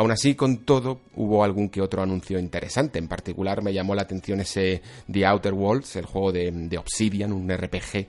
Aún 0.00 0.12
así, 0.12 0.34
con 0.34 0.64
todo, 0.64 1.02
hubo 1.16 1.44
algún 1.44 1.68
que 1.68 1.82
otro 1.82 2.02
anuncio 2.02 2.38
interesante. 2.38 2.98
En 2.98 3.06
particular, 3.06 3.62
me 3.62 3.74
llamó 3.74 3.94
la 3.94 4.00
atención 4.00 4.40
ese 4.40 4.80
The 5.12 5.26
Outer 5.26 5.52
Worlds, 5.52 5.94
el 5.96 6.06
juego 6.06 6.32
de, 6.32 6.78
Obsidian, 6.78 7.34
un 7.34 7.52
RPG 7.54 8.06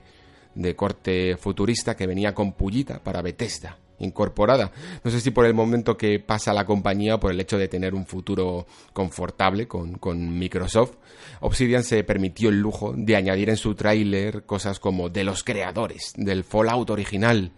de 0.54 0.74
corte 0.74 1.36
futurista 1.36 1.94
que 1.94 2.06
venía 2.06 2.32
con 2.32 2.54
pullita 2.54 2.98
para 2.98 3.20
Bethesda 3.20 3.76
incorporada. 3.98 4.72
No 5.04 5.10
sé 5.10 5.20
si 5.20 5.32
por 5.32 5.44
el 5.44 5.52
momento 5.52 5.98
que 5.98 6.18
pasa 6.18 6.54
la 6.54 6.64
compañía 6.64 7.16
o 7.16 7.20
por 7.20 7.30
el 7.30 7.40
hecho 7.40 7.58
de 7.58 7.68
tener 7.68 7.94
un 7.94 8.06
futuro 8.06 8.66
confortable 8.94 9.68
con, 9.68 9.98
con 9.98 10.38
Microsoft, 10.38 10.94
Obsidian 11.40 11.84
se 11.84 12.02
permitió 12.04 12.48
el 12.48 12.58
lujo 12.58 12.94
de 12.96 13.16
añadir 13.16 13.50
en 13.50 13.58
su 13.58 13.74
tráiler 13.74 14.46
cosas 14.46 14.80
como 14.80 15.10
de 15.10 15.24
los 15.24 15.44
creadores 15.44 16.14
del 16.16 16.42
Fallout 16.42 16.88
original 16.88 17.52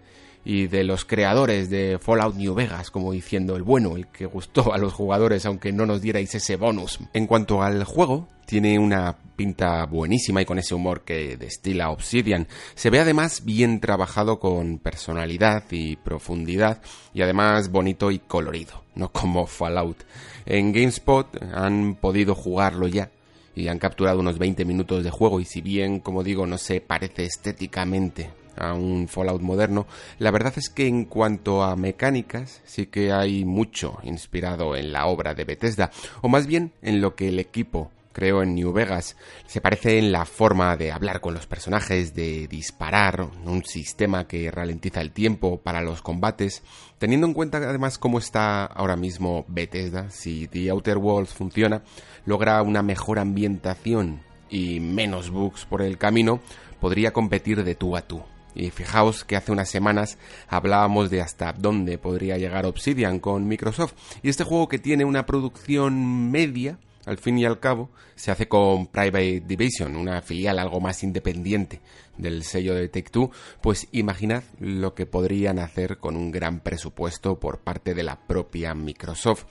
y 0.44 0.66
de 0.66 0.84
los 0.84 1.04
creadores 1.04 1.70
de 1.70 1.98
Fallout 1.98 2.36
New 2.36 2.54
Vegas, 2.54 2.90
como 2.90 3.12
diciendo 3.12 3.56
el 3.56 3.62
bueno, 3.62 3.96
el 3.96 4.08
que 4.08 4.26
gustó 4.26 4.72
a 4.74 4.78
los 4.78 4.92
jugadores 4.92 5.46
aunque 5.46 5.72
no 5.72 5.86
nos 5.86 6.02
dierais 6.02 6.34
ese 6.34 6.56
bonus. 6.56 6.98
En 7.12 7.26
cuanto 7.26 7.62
al 7.62 7.84
juego, 7.84 8.28
tiene 8.46 8.78
una 8.78 9.16
pinta 9.36 9.84
buenísima 9.86 10.42
y 10.42 10.44
con 10.44 10.58
ese 10.58 10.74
humor 10.74 11.02
que 11.02 11.36
destila 11.36 11.90
Obsidian. 11.90 12.46
Se 12.74 12.90
ve 12.90 13.00
además 13.00 13.44
bien 13.44 13.80
trabajado 13.80 14.38
con 14.38 14.78
personalidad 14.78 15.64
y 15.70 15.96
profundidad 15.96 16.82
y 17.12 17.22
además 17.22 17.70
bonito 17.70 18.10
y 18.10 18.18
colorido, 18.18 18.84
no 18.94 19.10
como 19.10 19.46
Fallout. 19.46 20.04
En 20.46 20.72
GameSpot 20.72 21.42
han 21.54 21.96
podido 21.96 22.34
jugarlo 22.34 22.86
ya 22.86 23.10
y 23.56 23.68
han 23.68 23.78
capturado 23.78 24.20
unos 24.20 24.38
20 24.38 24.64
minutos 24.64 25.02
de 25.02 25.10
juego 25.10 25.40
y 25.40 25.44
si 25.44 25.60
bien, 25.62 26.00
como 26.00 26.22
digo, 26.22 26.46
no 26.46 26.58
se 26.58 26.80
parece 26.80 27.24
estéticamente 27.24 28.43
a 28.56 28.74
un 28.74 29.08
Fallout 29.08 29.42
moderno, 29.42 29.86
la 30.18 30.30
verdad 30.30 30.54
es 30.56 30.68
que 30.68 30.86
en 30.86 31.04
cuanto 31.04 31.62
a 31.62 31.76
mecánicas 31.76 32.60
sí 32.64 32.86
que 32.86 33.12
hay 33.12 33.44
mucho 33.44 33.98
inspirado 34.02 34.76
en 34.76 34.92
la 34.92 35.06
obra 35.06 35.34
de 35.34 35.44
Bethesda, 35.44 35.90
o 36.22 36.28
más 36.28 36.46
bien 36.46 36.72
en 36.82 37.00
lo 37.00 37.14
que 37.14 37.28
el 37.28 37.38
equipo 37.38 37.90
creó 38.14 38.42
en 38.42 38.54
New 38.54 38.72
Vegas. 38.72 39.16
Se 39.46 39.60
parece 39.60 39.98
en 39.98 40.10
la 40.10 40.24
forma 40.24 40.78
de 40.78 40.90
hablar 40.90 41.20
con 41.20 41.34
los 41.34 41.46
personajes, 41.46 42.14
de 42.14 42.48
disparar, 42.48 43.28
un 43.44 43.64
sistema 43.64 44.26
que 44.26 44.50
ralentiza 44.50 45.02
el 45.02 45.10
tiempo 45.10 45.58
para 45.58 45.82
los 45.82 46.00
combates, 46.00 46.62
teniendo 46.98 47.26
en 47.26 47.34
cuenta 47.34 47.58
además 47.58 47.98
cómo 47.98 48.18
está 48.18 48.64
ahora 48.64 48.96
mismo 48.96 49.44
Bethesda, 49.48 50.08
si 50.08 50.48
The 50.48 50.70
Outer 50.70 50.96
Worlds 50.96 51.34
funciona, 51.34 51.82
logra 52.24 52.62
una 52.62 52.82
mejor 52.82 53.18
ambientación 53.18 54.22
y 54.48 54.80
menos 54.80 55.30
bugs 55.30 55.66
por 55.66 55.82
el 55.82 55.98
camino, 55.98 56.40
podría 56.80 57.12
competir 57.12 57.64
de 57.64 57.74
tú 57.74 57.96
a 57.96 58.02
tú. 58.02 58.22
Y 58.54 58.70
fijaos 58.70 59.24
que 59.24 59.36
hace 59.36 59.52
unas 59.52 59.68
semanas 59.68 60.18
hablábamos 60.48 61.10
de 61.10 61.20
hasta 61.20 61.52
dónde 61.52 61.98
podría 61.98 62.38
llegar 62.38 62.66
Obsidian 62.66 63.18
con 63.18 63.48
Microsoft. 63.48 63.94
Y 64.22 64.28
este 64.28 64.44
juego 64.44 64.68
que 64.68 64.78
tiene 64.78 65.04
una 65.04 65.26
producción 65.26 66.30
media, 66.30 66.78
al 67.06 67.18
fin 67.18 67.38
y 67.38 67.44
al 67.44 67.60
cabo, 67.60 67.90
se 68.14 68.30
hace 68.30 68.48
con 68.48 68.86
Private 68.86 69.42
Division, 69.46 69.96
una 69.96 70.22
filial 70.22 70.58
algo 70.58 70.80
más 70.80 71.02
independiente 71.02 71.80
del 72.16 72.44
sello 72.44 72.74
de 72.74 72.88
Take 72.88 73.10
Two, 73.10 73.30
pues 73.60 73.88
imaginad 73.92 74.44
lo 74.60 74.94
que 74.94 75.06
podrían 75.06 75.58
hacer 75.58 75.98
con 75.98 76.16
un 76.16 76.30
gran 76.30 76.60
presupuesto 76.60 77.38
por 77.38 77.60
parte 77.60 77.94
de 77.94 78.02
la 78.02 78.16
propia 78.26 78.74
Microsoft. 78.74 79.44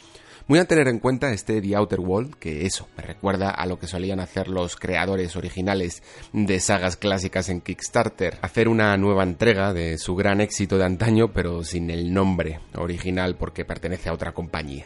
Muy 0.46 0.60
a 0.60 0.66
tener 0.66 0.90
en 0.90 1.00
cuenta 1.00 1.32
este 1.32 1.62
The 1.62 1.76
Outer 1.78 2.02
World, 2.02 2.36
que 2.36 2.66
eso 2.66 2.90
me 2.98 3.04
recuerda 3.04 3.50
a 3.50 3.66
lo 3.66 3.80
que 3.80 3.88
solían 3.88 4.20
hacer 4.20 4.50
los 4.50 4.76
creadores 4.76 5.38
originales 5.38 6.04
de 6.34 6.60
sagas 6.60 6.98
clásicas 6.98 7.48
en 7.48 7.62
Kickstarter, 7.62 8.40
hacer 8.42 8.68
una 8.68 8.98
nueva 8.98 9.24
entrega 9.24 9.72
de 9.72 9.98
su 9.98 10.16
gran 10.16 10.42
éxito 10.42 10.78
de 10.78 10.84
antaño, 10.84 11.32
pero 11.32 11.64
sin 11.64 11.90
el 11.90 12.14
nombre 12.14 12.60
original 12.76 13.38
porque 13.38 13.64
pertenece 13.64 14.10
a 14.10 14.14
otra 14.14 14.34
compañía. 14.34 14.86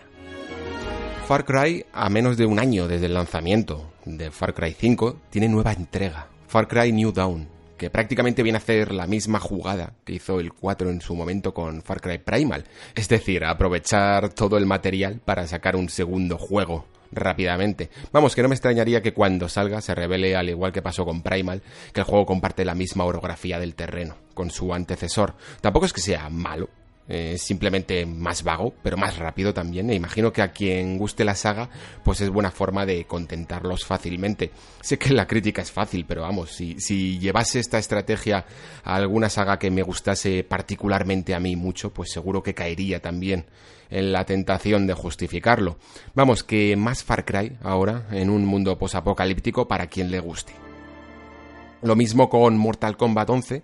Far 1.27 1.43
Cry, 1.43 1.85
a 1.91 2.09
menos 2.09 2.37
de 2.37 2.45
un 2.45 2.57
año 2.57 2.87
desde 2.87 3.07
el 3.07 3.13
lanzamiento 3.13 3.91
de 4.05 4.31
Far 4.31 4.53
Cry 4.53 4.73
5, 4.73 5.23
tiene 5.29 5.49
nueva 5.49 5.73
entrega, 5.73 6.29
Far 6.47 6.69
Cry 6.69 6.93
New 6.93 7.11
Dawn, 7.11 7.49
que 7.77 7.89
prácticamente 7.89 8.43
viene 8.43 8.55
a 8.55 8.61
hacer 8.61 8.93
la 8.93 9.07
misma 9.07 9.37
jugada 9.41 9.91
que 10.05 10.13
hizo 10.13 10.39
el 10.39 10.53
4 10.53 10.89
en 10.89 11.01
su 11.01 11.15
momento 11.15 11.53
con 11.53 11.81
Far 11.81 11.99
Cry 11.99 12.19
Primal, 12.19 12.63
es 12.95 13.09
decir, 13.09 13.43
aprovechar 13.43 14.29
todo 14.29 14.57
el 14.57 14.65
material 14.65 15.19
para 15.19 15.45
sacar 15.47 15.75
un 15.75 15.89
segundo 15.89 16.37
juego 16.37 16.85
rápidamente. 17.11 17.89
Vamos, 18.13 18.33
que 18.33 18.41
no 18.41 18.47
me 18.47 18.55
extrañaría 18.55 19.01
que 19.01 19.13
cuando 19.13 19.49
salga 19.49 19.81
se 19.81 19.95
revele, 19.95 20.33
al 20.33 20.47
igual 20.47 20.71
que 20.71 20.81
pasó 20.81 21.03
con 21.03 21.23
Primal, 21.23 21.61
que 21.91 21.99
el 21.99 22.05
juego 22.05 22.25
comparte 22.25 22.63
la 22.63 22.73
misma 22.73 23.03
orografía 23.03 23.59
del 23.59 23.75
terreno 23.75 24.15
con 24.33 24.49
su 24.49 24.73
antecesor. 24.73 25.35
Tampoco 25.59 25.87
es 25.87 25.91
que 25.91 25.99
sea 25.99 26.29
malo, 26.29 26.69
es 27.07 27.41
simplemente 27.41 28.05
más 28.05 28.43
vago, 28.43 28.73
pero 28.83 28.97
más 28.97 29.17
rápido 29.17 29.53
también. 29.53 29.89
E 29.89 29.95
imagino 29.95 30.33
que 30.33 30.41
a 30.41 30.51
quien 30.51 30.97
guste 30.97 31.23
la 31.23 31.35
saga, 31.35 31.69
pues 32.03 32.21
es 32.21 32.29
buena 32.29 32.51
forma 32.51 32.85
de 32.85 33.05
contentarlos 33.05 33.85
fácilmente. 33.85 34.51
Sé 34.81 34.97
que 34.97 35.13
la 35.13 35.27
crítica 35.27 35.61
es 35.61 35.71
fácil, 35.71 36.05
pero 36.05 36.21
vamos, 36.21 36.51
si, 36.51 36.79
si 36.79 37.19
llevase 37.19 37.59
esta 37.59 37.77
estrategia 37.77 38.45
a 38.83 38.95
alguna 38.95 39.29
saga 39.29 39.59
que 39.59 39.71
me 39.71 39.83
gustase 39.83 40.43
particularmente 40.43 41.33
a 41.33 41.39
mí 41.39 41.55
mucho, 41.55 41.93
pues 41.93 42.11
seguro 42.11 42.43
que 42.43 42.53
caería 42.53 43.01
también 43.01 43.45
en 43.89 44.11
la 44.11 44.25
tentación 44.25 44.87
de 44.87 44.93
justificarlo. 44.93 45.77
Vamos, 46.13 46.43
que 46.43 46.75
más 46.75 47.03
Far 47.03 47.25
Cry 47.25 47.57
ahora 47.63 48.07
en 48.11 48.29
un 48.29 48.45
mundo 48.45 48.77
posapocalíptico 48.77 49.67
para 49.67 49.87
quien 49.87 50.11
le 50.11 50.19
guste. 50.19 50.66
Lo 51.81 51.95
mismo 51.95 52.29
con 52.29 52.57
Mortal 52.57 52.97
Kombat 52.97 53.29
11 53.29 53.63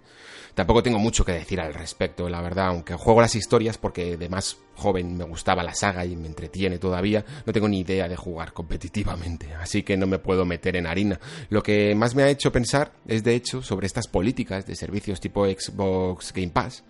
Tampoco 0.54 0.84
tengo 0.84 1.00
mucho 1.00 1.26
que 1.26 1.32
decir 1.32 1.60
al 1.60 1.74
respecto, 1.74 2.30
la 2.30 2.40
verdad, 2.40 2.68
aunque 2.68 2.94
juego 2.94 3.22
las 3.22 3.34
historias 3.34 3.80
porque 3.80 4.18
de 4.18 4.30
más 4.30 4.60
joven 4.76 5.18
me 5.18 5.24
gustaba 5.24 5.64
la 5.64 5.74
saga 5.74 6.06
y 6.06 6.16
me 6.16 6.28
entretiene 6.28 6.78
todavía, 6.78 7.26
no 7.46 7.54
tengo 7.54 7.68
ni 7.68 7.80
idea 7.80 8.08
de 8.08 8.16
jugar 8.16 8.54
competitivamente, 8.54 9.54
así 9.56 9.82
que 9.82 9.98
no 9.98 10.06
me 10.06 10.20
puedo 10.20 10.46
meter 10.46 10.76
en 10.76 10.86
harina. 10.86 11.20
Lo 11.50 11.64
que 11.64 11.96
más 11.96 12.14
me 12.14 12.22
ha 12.22 12.30
hecho 12.30 12.52
pensar 12.52 12.92
es 13.08 13.24
de 13.24 13.34
hecho 13.34 13.64
sobre 13.64 13.88
estas 13.88 14.08
políticas 14.08 14.68
de 14.68 14.76
servicios 14.76 15.20
tipo 15.20 15.48
Xbox 15.48 16.32
Game 16.34 16.52
Pass, 16.52 16.84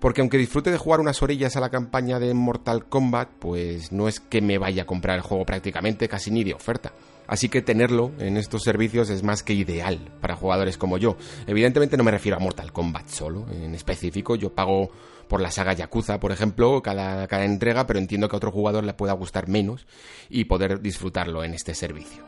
porque 0.00 0.20
aunque 0.20 0.38
disfrute 0.38 0.70
de 0.70 0.78
jugar 0.78 1.00
unas 1.00 1.22
orillas 1.22 1.56
a 1.56 1.60
la 1.60 1.70
campaña 1.70 2.18
de 2.18 2.34
Mortal 2.34 2.86
Kombat, 2.86 3.28
pues 3.38 3.92
no 3.92 4.08
es 4.08 4.20
que 4.20 4.40
me 4.40 4.58
vaya 4.58 4.82
a 4.82 4.86
comprar 4.86 5.16
el 5.16 5.22
juego 5.22 5.44
prácticamente 5.44 6.08
casi 6.08 6.30
ni 6.30 6.44
de 6.44 6.54
oferta. 6.54 6.92
Así 7.26 7.48
que 7.48 7.62
tenerlo 7.62 8.12
en 8.18 8.36
estos 8.36 8.62
servicios 8.62 9.10
es 9.10 9.22
más 9.22 9.42
que 9.42 9.52
ideal 9.52 10.12
para 10.20 10.36
jugadores 10.36 10.78
como 10.78 10.96
yo. 10.96 11.16
Evidentemente 11.46 11.96
no 11.96 12.04
me 12.04 12.12
refiero 12.12 12.36
a 12.36 12.40
Mortal 12.40 12.72
Kombat 12.72 13.08
solo, 13.08 13.46
en 13.50 13.74
específico. 13.74 14.36
Yo 14.36 14.54
pago 14.54 14.90
por 15.28 15.40
la 15.40 15.50
saga 15.50 15.72
Yakuza, 15.72 16.20
por 16.20 16.30
ejemplo, 16.30 16.82
cada, 16.82 17.26
cada 17.26 17.44
entrega, 17.44 17.86
pero 17.86 17.98
entiendo 17.98 18.28
que 18.28 18.36
a 18.36 18.38
otro 18.38 18.52
jugador 18.52 18.84
le 18.84 18.94
pueda 18.94 19.12
gustar 19.14 19.48
menos 19.48 19.86
y 20.28 20.44
poder 20.44 20.80
disfrutarlo 20.80 21.42
en 21.42 21.54
este 21.54 21.74
servicio. 21.74 22.24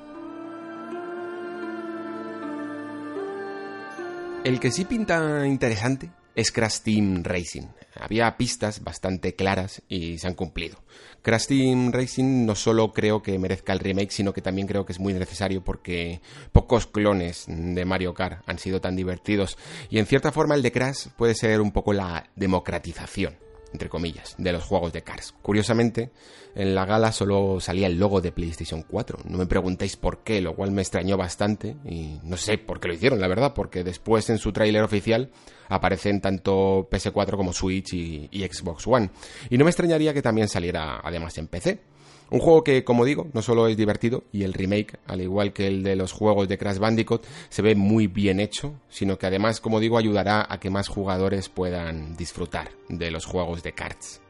El 4.45 4.59
que 4.59 4.73
sí 4.73 4.85
pinta 4.85 5.47
interesante 5.47 6.11
es 6.39 6.53
Crash 6.53 6.83
Team 6.85 7.25
Racing. 7.25 7.67
Había 7.97 8.37
pistas 8.37 8.85
bastante 8.85 9.35
claras 9.35 9.83
y 9.89 10.19
se 10.19 10.29
han 10.29 10.35
cumplido. 10.35 10.79
Crash 11.23 11.47
Team 11.47 11.91
Racing 11.91 12.47
no 12.47 12.55
solo 12.55 12.93
creo 12.93 13.25
que 13.25 13.37
merezca 13.41 13.73
el 13.73 13.81
remake, 13.81 14.13
sino 14.13 14.33
que 14.33 14.41
también 14.41 14.69
creo 14.69 14.87
que 14.87 14.93
es 14.93 15.01
muy 15.01 15.13
necesario 15.15 15.65
porque 15.65 16.21
pocos 16.53 16.87
clones 16.87 17.47
de 17.49 17.85
Mario 17.85 18.15
Kart 18.15 18.45
han 18.47 18.61
sido 18.61 18.81
tan 18.81 18.95
divertidos 18.95 19.59
y 19.91 19.99
en 19.99 20.07
cierta 20.07 20.31
forma 20.31 20.55
el 20.55 20.63
de 20.63 20.71
Crash 20.71 21.09
puede 21.17 21.35
ser 21.35 21.61
un 21.61 21.73
poco 21.73 21.93
la 21.93 22.31
democratización 22.37 23.48
entre 23.73 23.89
comillas, 23.89 24.35
de 24.39 24.53
los 24.53 24.65
juegos 24.65 24.93
de 24.93 25.03
Cars. 25.03 25.35
Curiosamente, 25.43 26.11
en 26.55 26.75
la 26.75 26.85
gala 26.85 27.13
solo 27.13 27.61
salía 27.61 27.87
el 27.87 27.99
logo 27.99 28.21
de 28.21 28.33
PlayStation 28.33 28.83
4. 28.83 29.21
No 29.25 29.39
me 29.39 29.47
preguntéis 29.47 29.97
por 29.97 30.19
qué, 30.25 30.41
lo 30.41 30.55
cual 30.55 30.71
me 30.71 30.83
extrañó 30.83 31.17
bastante 31.17 31.77
y 31.85 32.19
no 32.23 32.37
sé 32.37 32.59
por 32.59 32.81
qué 32.81 32.89
lo 32.89 32.95
hicieron, 32.95 33.21
la 33.21 33.29
verdad, 33.29 33.55
porque 33.55 33.85
después 33.85 34.31
en 34.31 34.39
su 34.39 34.53
tráiler 34.53 34.83
oficial 34.83 35.31
aparecen 35.69 36.21
tanto 36.21 36.89
PS4 36.91 37.37
como 37.37 37.53
Switch 37.53 37.93
y, 37.93 38.29
y 38.31 38.47
Xbox 38.47 38.87
One. 38.87 39.11
Y 39.51 39.59
no 39.59 39.65
me 39.65 39.71
extrañaría 39.71 40.15
que 40.15 40.23
también 40.23 40.49
saliera 40.49 41.01
además 41.03 41.37
en 41.39 41.49
PC. 41.49 41.81
Un 42.31 42.41
juego 42.41 42.63
que, 42.63 42.85
como 42.85 43.07
digo, 43.07 43.29
no 43.33 43.41
solo 43.41 43.69
es 43.69 43.77
divertido, 43.77 44.25
y 44.33 44.43
el 44.43 44.53
remake, 44.53 44.99
al 45.07 45.23
igual 45.23 45.53
que 45.53 45.67
el 45.67 45.83
de 45.83 45.97
los 45.97 46.13
juegos 46.13 46.47
de 46.49 46.59
Crash 46.59 46.79
Bandicoot, 46.79 47.25
se 47.49 47.63
ve 47.63 47.75
muy 47.75 48.07
bien 48.07 48.39
hecho, 48.39 48.75
sino 48.91 49.19
que 49.19 49.27
además, 49.27 49.61
como 49.61 49.81
digo, 49.81 49.97
ayudará 49.97 50.47
a 50.49 50.61
que 50.61 50.69
más 50.69 50.89
jugadores 50.89 51.49
puedan 51.49 52.17
disfrutar 52.17 52.71
de 52.89 53.11
los 53.11 53.25
juegos 53.25 53.63
de 53.63 53.73
cards. 53.73 54.21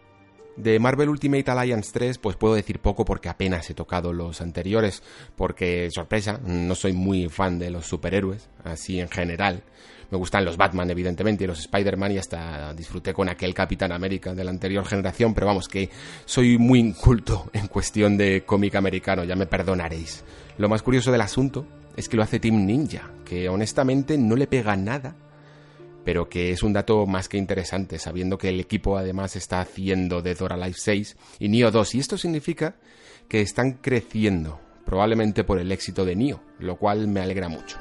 De 0.57 0.81
Marvel 0.81 1.09
Ultimate 1.09 1.49
Alliance 1.51 1.91
3, 1.93 2.19
pues 2.19 2.37
puedo 2.37 2.55
decir 2.55 2.81
poco 2.81 3.05
porque 3.05 3.29
apenas 3.29 3.71
he 3.71 3.75
tocado 3.75 4.13
los 4.13 4.41
anteriores, 4.41 5.05
porque, 5.37 5.89
sorpresa, 5.93 6.41
no 6.45 6.75
soy 6.75 6.93
muy 6.93 7.29
fan 7.29 7.61
de 7.61 7.71
los 7.71 7.87
superhéroes, 7.87 8.49
así 8.65 8.99
en 8.99 9.09
general. 9.09 9.63
Me 10.11 10.17
gustan 10.17 10.45
los 10.45 10.57
Batman, 10.57 10.91
evidentemente, 10.91 11.45
y 11.45 11.47
los 11.47 11.61
Spider-Man, 11.61 12.13
y 12.13 12.19
hasta 12.19 12.73
disfruté 12.73 13.13
con 13.13 13.29
aquel 13.29 13.53
Capitán 13.53 13.93
América 13.93 14.35
de 14.35 14.43
la 14.43 14.51
anterior 14.51 14.87
generación, 14.87 15.35
pero 15.35 15.47
vamos, 15.47 15.69
que 15.69 15.91
soy 16.25 16.57
muy 16.57 16.79
inculto 16.79 17.51
en 17.53 17.67
cuestión 17.69 18.17
de 18.17 18.43
cómic 18.47 18.75
americano, 18.77 19.25
ya 19.25 19.37
me 19.37 19.47
perdonaréis. 19.47 20.25
Lo 20.57 20.69
más 20.69 20.83
curioso 20.83 21.13
del 21.13 21.21
asunto 21.21 21.67
es 21.95 22.09
que 22.09 22.17
lo 22.17 22.23
hace 22.23 22.41
Team 22.41 22.65
Ninja, 22.65 23.11
que 23.25 23.49
honestamente 23.51 24.17
no 24.17 24.35
le 24.35 24.47
pega 24.47 24.77
nada, 24.77 25.15
pero 26.05 26.31
que 26.31 26.53
es 26.53 26.63
un 26.63 26.73
dato 26.73 27.05
más 27.07 27.29
que 27.29 27.37
interesante, 27.37 27.99
sabiendo 27.99 28.39
que 28.39 28.49
el 28.49 28.61
equipo 28.61 28.97
además 28.97 29.37
está 29.37 29.61
haciendo 29.61 30.23
Dead 30.23 30.41
or 30.41 30.55
Alive 30.55 30.77
6 30.79 31.17
y 31.39 31.49
Nioh 31.51 31.71
2, 31.71 31.97
y 31.97 31.99
esto 31.99 32.17
significa 32.17 32.77
que 33.29 33.43
están 33.43 33.73
creciendo, 33.73 34.59
probablemente 34.87 35.45
por 35.45 35.59
el 35.59 35.71
éxito 35.71 36.07
de 36.07 36.17
Nioh, 36.17 36.41
lo 36.61 36.77
cual 36.77 37.09
me 37.09 37.21
alegra 37.21 37.51
mucho. 37.51 37.77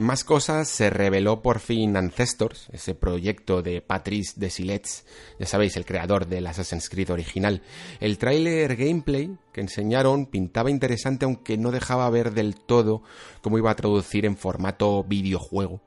Más 0.00 0.24
cosas, 0.24 0.66
se 0.66 0.88
reveló 0.88 1.42
por 1.42 1.58
fin 1.58 1.94
Ancestors, 1.94 2.70
ese 2.72 2.94
proyecto 2.94 3.60
de 3.60 3.82
Patrice 3.82 4.32
Desilets, 4.36 5.04
ya 5.38 5.44
sabéis, 5.44 5.76
el 5.76 5.84
creador 5.84 6.26
del 6.26 6.46
Assassin's 6.46 6.88
Creed 6.88 7.10
original. 7.10 7.60
El 8.00 8.16
tráiler 8.16 8.76
gameplay 8.76 9.36
que 9.52 9.60
enseñaron 9.60 10.24
pintaba 10.24 10.70
interesante 10.70 11.26
aunque 11.26 11.58
no 11.58 11.70
dejaba 11.70 12.08
ver 12.08 12.32
del 12.32 12.54
todo 12.54 13.02
cómo 13.42 13.58
iba 13.58 13.70
a 13.70 13.76
traducir 13.76 14.24
en 14.24 14.38
formato 14.38 15.04
videojuego 15.04 15.82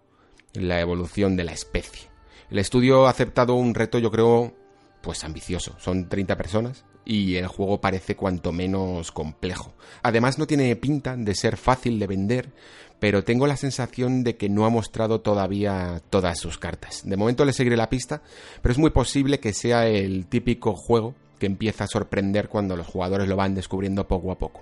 la 0.54 0.80
evolución 0.80 1.36
de 1.36 1.46
la 1.46 1.54
especie. 1.54 2.12
El 2.52 2.60
estudio 2.60 3.08
ha 3.08 3.10
aceptado 3.10 3.56
un 3.56 3.74
reto, 3.74 3.98
yo 3.98 4.12
creo, 4.12 4.54
pues 5.02 5.24
ambicioso. 5.24 5.76
Son 5.80 6.08
30 6.08 6.38
personas 6.38 6.86
y 7.06 7.36
el 7.36 7.48
juego 7.48 7.82
parece 7.82 8.16
cuanto 8.16 8.52
menos 8.52 9.12
complejo. 9.12 9.74
Además 10.02 10.38
no 10.38 10.48
tiene 10.48 10.76
pinta 10.76 11.16
de 11.16 11.36
ser 11.36 11.58
fácil 11.58 12.00
de 12.00 12.08
vender, 12.08 12.50
pero 13.00 13.24
tengo 13.24 13.48
la 13.48 13.58
sensación 13.58 14.24
de 14.24 14.38
que 14.38 14.50
no 14.50 14.66
ha 14.66 14.70
mostrado 14.70 15.22
todavía 15.22 16.02
todas 16.10 16.40
sus 16.40 16.58
cartas. 16.58 17.02
De 17.04 17.18
momento 17.18 17.46
le 17.46 17.54
seguiré 17.54 17.76
la 17.76 17.90
pista, 17.90 18.22
pero 18.62 18.72
es 18.72 18.78
muy 18.78 18.92
posible 18.92 19.40
que 19.40 19.54
sea 19.54 19.88
el 19.88 20.28
típico 20.28 20.74
juego 20.76 21.14
que 21.40 21.48
empieza 21.48 21.84
a 21.84 21.88
sorprender 21.88 22.48
cuando 22.48 22.78
los 22.78 22.88
jugadores 22.88 23.28
lo 23.28 23.36
van 23.36 23.56
descubriendo 23.56 24.08
poco 24.08 24.32
a 24.32 24.40
poco. 24.40 24.62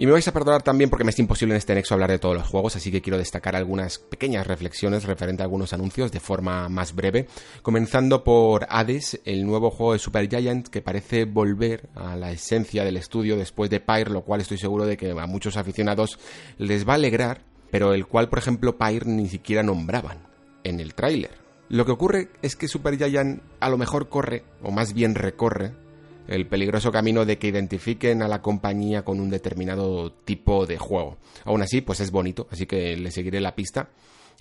Y 0.00 0.06
me 0.06 0.12
vais 0.12 0.26
a 0.26 0.32
perdonar 0.32 0.62
también 0.62 0.88
porque 0.88 1.04
me 1.04 1.10
es 1.10 1.18
imposible 1.18 1.52
en 1.52 1.58
este 1.58 1.74
nexo 1.74 1.92
hablar 1.92 2.10
de 2.10 2.18
todos 2.18 2.34
los 2.34 2.48
juegos, 2.48 2.74
así 2.74 2.90
que 2.90 3.02
quiero 3.02 3.18
destacar 3.18 3.54
algunas 3.54 3.98
pequeñas 3.98 4.46
reflexiones 4.46 5.04
referente 5.04 5.42
a 5.42 5.44
algunos 5.44 5.74
anuncios 5.74 6.10
de 6.10 6.20
forma 6.20 6.70
más 6.70 6.94
breve, 6.94 7.26
comenzando 7.60 8.24
por 8.24 8.66
Hades, 8.70 9.20
el 9.26 9.44
nuevo 9.44 9.70
juego 9.70 9.92
de 9.92 9.98
Super 9.98 10.26
Giant 10.26 10.68
que 10.68 10.80
parece 10.80 11.26
volver 11.26 11.90
a 11.94 12.16
la 12.16 12.32
esencia 12.32 12.82
del 12.82 12.96
estudio 12.96 13.36
después 13.36 13.68
de 13.68 13.80
Pyre, 13.80 14.10
lo 14.10 14.22
cual 14.22 14.40
estoy 14.40 14.56
seguro 14.56 14.86
de 14.86 14.96
que 14.96 15.10
a 15.10 15.26
muchos 15.26 15.58
aficionados 15.58 16.18
les 16.56 16.88
va 16.88 16.92
a 16.92 16.96
alegrar, 16.96 17.42
pero 17.70 17.92
el 17.92 18.06
cual, 18.06 18.30
por 18.30 18.38
ejemplo, 18.38 18.78
Pyre 18.78 19.04
ni 19.04 19.28
siquiera 19.28 19.62
nombraban 19.62 20.20
en 20.64 20.80
el 20.80 20.94
tráiler. 20.94 21.32
Lo 21.68 21.84
que 21.84 21.92
ocurre 21.92 22.30
es 22.40 22.56
que 22.56 22.68
Super 22.68 22.96
Giant 22.96 23.42
a 23.60 23.68
lo 23.68 23.76
mejor 23.76 24.08
corre, 24.08 24.44
o 24.62 24.70
más 24.70 24.94
bien 24.94 25.14
recorre, 25.14 25.74
el 26.30 26.46
peligroso 26.46 26.92
camino 26.92 27.24
de 27.24 27.38
que 27.38 27.48
identifiquen 27.48 28.22
a 28.22 28.28
la 28.28 28.40
compañía 28.40 29.04
con 29.04 29.18
un 29.20 29.30
determinado 29.30 30.12
tipo 30.12 30.64
de 30.64 30.78
juego. 30.78 31.18
Aún 31.44 31.60
así, 31.60 31.80
pues 31.80 31.98
es 31.98 32.12
bonito, 32.12 32.46
así 32.52 32.66
que 32.66 32.96
le 32.96 33.10
seguiré 33.10 33.40
la 33.40 33.56
pista. 33.56 33.88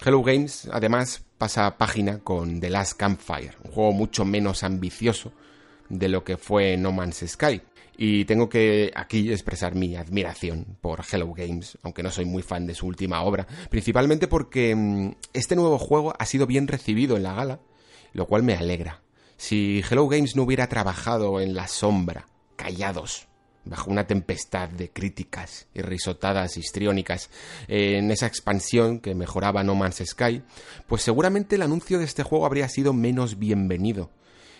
Hello 0.05 0.21
Games 0.21 0.69
además 0.71 1.25
pasa 1.37 1.77
página 1.77 2.19
con 2.19 2.61
The 2.61 2.69
Last 2.69 2.93
Campfire, 2.93 3.53
un 3.63 3.71
juego 3.71 3.91
mucho 3.91 4.23
menos 4.23 4.63
ambicioso 4.63 5.33
de 5.89 6.09
lo 6.09 6.23
que 6.23 6.37
fue 6.37 6.77
No 6.77 6.91
Man's 6.91 7.25
Sky. 7.25 7.59
Y 7.97 8.23
tengo 8.25 8.47
que 8.47 8.91
aquí 8.95 9.31
expresar 9.31 9.75
mi 9.75 9.95
admiración 9.97 10.77
por 10.79 11.01
Hello 11.11 11.33
Games, 11.33 11.77
aunque 11.81 12.03
no 12.03 12.11
soy 12.11 12.25
muy 12.25 12.43
fan 12.43 12.67
de 12.67 12.75
su 12.75 12.85
última 12.85 13.23
obra, 13.23 13.47
principalmente 13.69 14.27
porque 14.27 14.75
mm, 14.75 15.15
este 15.33 15.55
nuevo 15.55 15.79
juego 15.79 16.13
ha 16.17 16.25
sido 16.25 16.45
bien 16.45 16.67
recibido 16.67 17.17
en 17.17 17.23
la 17.23 17.33
gala, 17.33 17.59
lo 18.13 18.27
cual 18.27 18.43
me 18.43 18.53
alegra. 18.53 19.01
Si 19.39 19.81
Hello 19.89 20.09
Games 20.09 20.35
no 20.35 20.43
hubiera 20.43 20.67
trabajado 20.67 21.39
en 21.39 21.55
la 21.55 21.69
sombra, 21.69 22.27
callados, 22.57 23.29
bajo 23.63 23.89
una 23.89 24.05
tempestad 24.05 24.67
de 24.67 24.89
críticas 24.89 25.65
y 25.73 25.81
risotadas 25.81 26.57
histriónicas 26.57 27.29
en 27.69 28.11
esa 28.11 28.27
expansión 28.27 28.99
que 28.99 29.15
mejoraba 29.15 29.63
No 29.63 29.75
Man's 29.75 30.03
Sky, 30.05 30.43
pues 30.87 31.03
seguramente 31.03 31.55
el 31.55 31.61
anuncio 31.61 31.99
de 31.99 32.03
este 32.03 32.23
juego 32.23 32.45
habría 32.45 32.67
sido 32.67 32.91
menos 32.91 33.39
bienvenido. 33.39 34.09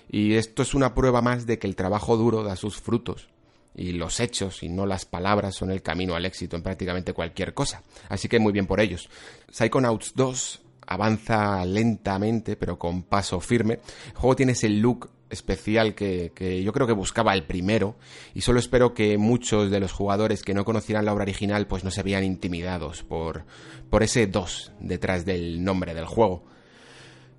Y 0.09 0.35
esto 0.35 0.63
es 0.63 0.73
una 0.73 0.95
prueba 0.95 1.21
más 1.21 1.45
de 1.45 1.59
que 1.59 1.67
el 1.67 1.75
trabajo 1.75 2.15
duro 2.15 2.43
da 2.43 2.55
sus 2.55 2.79
frutos 2.79 3.27
y 3.75 3.91
los 3.91 4.21
hechos 4.21 4.63
y 4.63 4.69
no 4.69 4.85
las 4.85 5.03
palabras 5.03 5.55
son 5.55 5.71
el 5.71 5.81
camino 5.81 6.15
al 6.15 6.25
éxito 6.25 6.55
en 6.55 6.63
prácticamente 6.63 7.11
cualquier 7.11 7.53
cosa. 7.53 7.83
Así 8.07 8.29
que 8.29 8.39
muy 8.39 8.53
bien 8.53 8.65
por 8.65 8.79
ellos. 8.79 9.09
Psychonauts 9.51 10.13
2 10.15 10.61
avanza 10.89 11.63
lentamente 11.65 12.55
pero 12.55 12.77
con 12.77 13.03
paso 13.03 13.39
firme. 13.39 13.79
El 14.07 14.15
juego 14.15 14.35
tiene 14.35 14.51
ese 14.53 14.69
look 14.69 15.11
especial 15.29 15.93
que, 15.93 16.31
yo 16.63 16.73
creo 16.73 16.87
que 16.87 16.93
buscaba 16.93 17.35
el 17.35 17.43
primero 17.43 17.95
y 18.33 18.41
solo 18.41 18.59
espero 18.59 18.95
que 18.95 19.19
muchos 19.19 19.69
de 19.69 19.79
los 19.79 19.91
jugadores 19.91 20.41
que 20.41 20.55
no 20.55 20.65
conocieran 20.65 21.05
la 21.05 21.13
obra 21.13 21.21
original 21.21 21.67
pues 21.67 21.83
no 21.83 21.91
se 21.91 22.01
vean 22.01 22.23
intimidados 22.23 23.03
por, 23.03 23.45
por 23.91 24.01
ese 24.01 24.25
2 24.25 24.71
detrás 24.79 25.25
del 25.25 25.63
nombre 25.63 25.93
del 25.93 26.05
juego. 26.05 26.43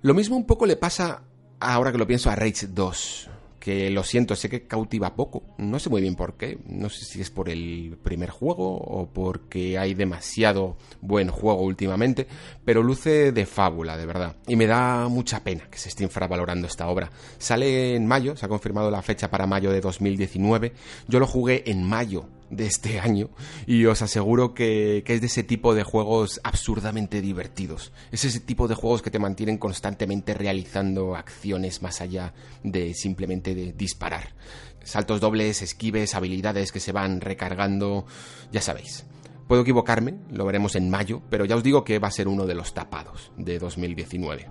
Lo 0.01 0.13
mismo 0.13 0.37
un 0.37 0.45
poco 0.45 0.65
le 0.65 0.77
pasa 0.77 1.23
ahora 1.59 1.91
que 1.91 1.97
lo 1.97 2.07
pienso 2.07 2.29
a 2.29 2.35
Rage 2.35 2.67
2 2.67 3.29
que 3.61 3.91
lo 3.91 4.03
siento, 4.03 4.35
sé 4.35 4.49
que 4.49 4.65
cautiva 4.67 5.15
poco. 5.15 5.43
No 5.59 5.77
sé 5.79 5.89
muy 5.89 6.01
bien 6.01 6.15
por 6.15 6.33
qué. 6.33 6.57
No 6.65 6.89
sé 6.89 7.05
si 7.05 7.21
es 7.21 7.29
por 7.29 7.47
el 7.47 7.95
primer 8.03 8.31
juego 8.31 8.75
o 8.75 9.07
porque 9.07 9.77
hay 9.77 9.93
demasiado 9.93 10.77
buen 10.99 11.29
juego 11.29 11.61
últimamente, 11.61 12.27
pero 12.65 12.81
luce 12.81 13.31
de 13.31 13.45
fábula, 13.45 13.95
de 13.97 14.07
verdad. 14.07 14.35
Y 14.47 14.55
me 14.55 14.65
da 14.65 15.07
mucha 15.07 15.43
pena 15.43 15.67
que 15.69 15.77
se 15.77 15.89
esté 15.89 16.03
infravalorando 16.03 16.65
esta 16.65 16.87
obra. 16.89 17.11
Sale 17.37 17.95
en 17.95 18.07
mayo, 18.07 18.35
se 18.35 18.47
ha 18.47 18.49
confirmado 18.49 18.89
la 18.89 19.03
fecha 19.03 19.29
para 19.29 19.45
mayo 19.45 19.71
de 19.71 19.79
2019. 19.79 20.73
Yo 21.07 21.19
lo 21.19 21.27
jugué 21.27 21.69
en 21.69 21.83
mayo 21.83 22.25
de 22.51 22.67
este 22.67 22.99
año 22.99 23.29
y 23.65 23.85
os 23.85 24.01
aseguro 24.01 24.53
que, 24.53 25.03
es 25.07 25.21
de 25.21 25.27
ese 25.27 25.43
tipo 25.43 25.73
de 25.73 25.83
juegos 25.83 26.39
absurdamente 26.43 27.21
divertidos. 27.21 27.91
Es 28.11 28.25
ese 28.25 28.39
tipo 28.39 28.67
de 28.67 28.75
juegos 28.75 29.01
que 29.01 29.09
te 29.09 29.19
mantienen 29.19 29.57
constantemente 29.57 30.33
realizando 30.33 31.15
acciones 31.15 31.81
más 31.81 32.01
allá 32.01 32.33
de 32.63 32.93
simplemente 32.93 33.55
de 33.55 33.73
disparar. 33.73 34.35
Saltos 34.83 35.21
dobles, 35.21 35.61
esquives, 35.61 36.13
habilidades 36.13 36.71
que 36.71 36.79
se 36.79 36.91
van 36.91 37.21
recargando, 37.21 38.05
ya 38.51 38.61
sabéis. 38.61 39.05
Puedo 39.47 39.63
equivocarme, 39.63 40.15
lo 40.31 40.45
veremos 40.45 40.75
en 40.75 40.89
mayo, 40.89 41.21
pero 41.29 41.45
ya 41.45 41.55
os 41.55 41.63
digo 41.63 41.83
que 41.83 41.99
va 41.99 42.07
a 42.07 42.11
ser 42.11 42.27
uno 42.27 42.45
de 42.45 42.55
los 42.55 42.73
tapados 42.73 43.31
de 43.37 43.59
2019. 43.59 44.47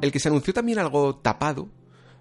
El 0.00 0.12
que 0.12 0.20
se 0.20 0.28
anunció 0.28 0.52
también 0.52 0.78
algo 0.78 1.16
tapado 1.16 1.68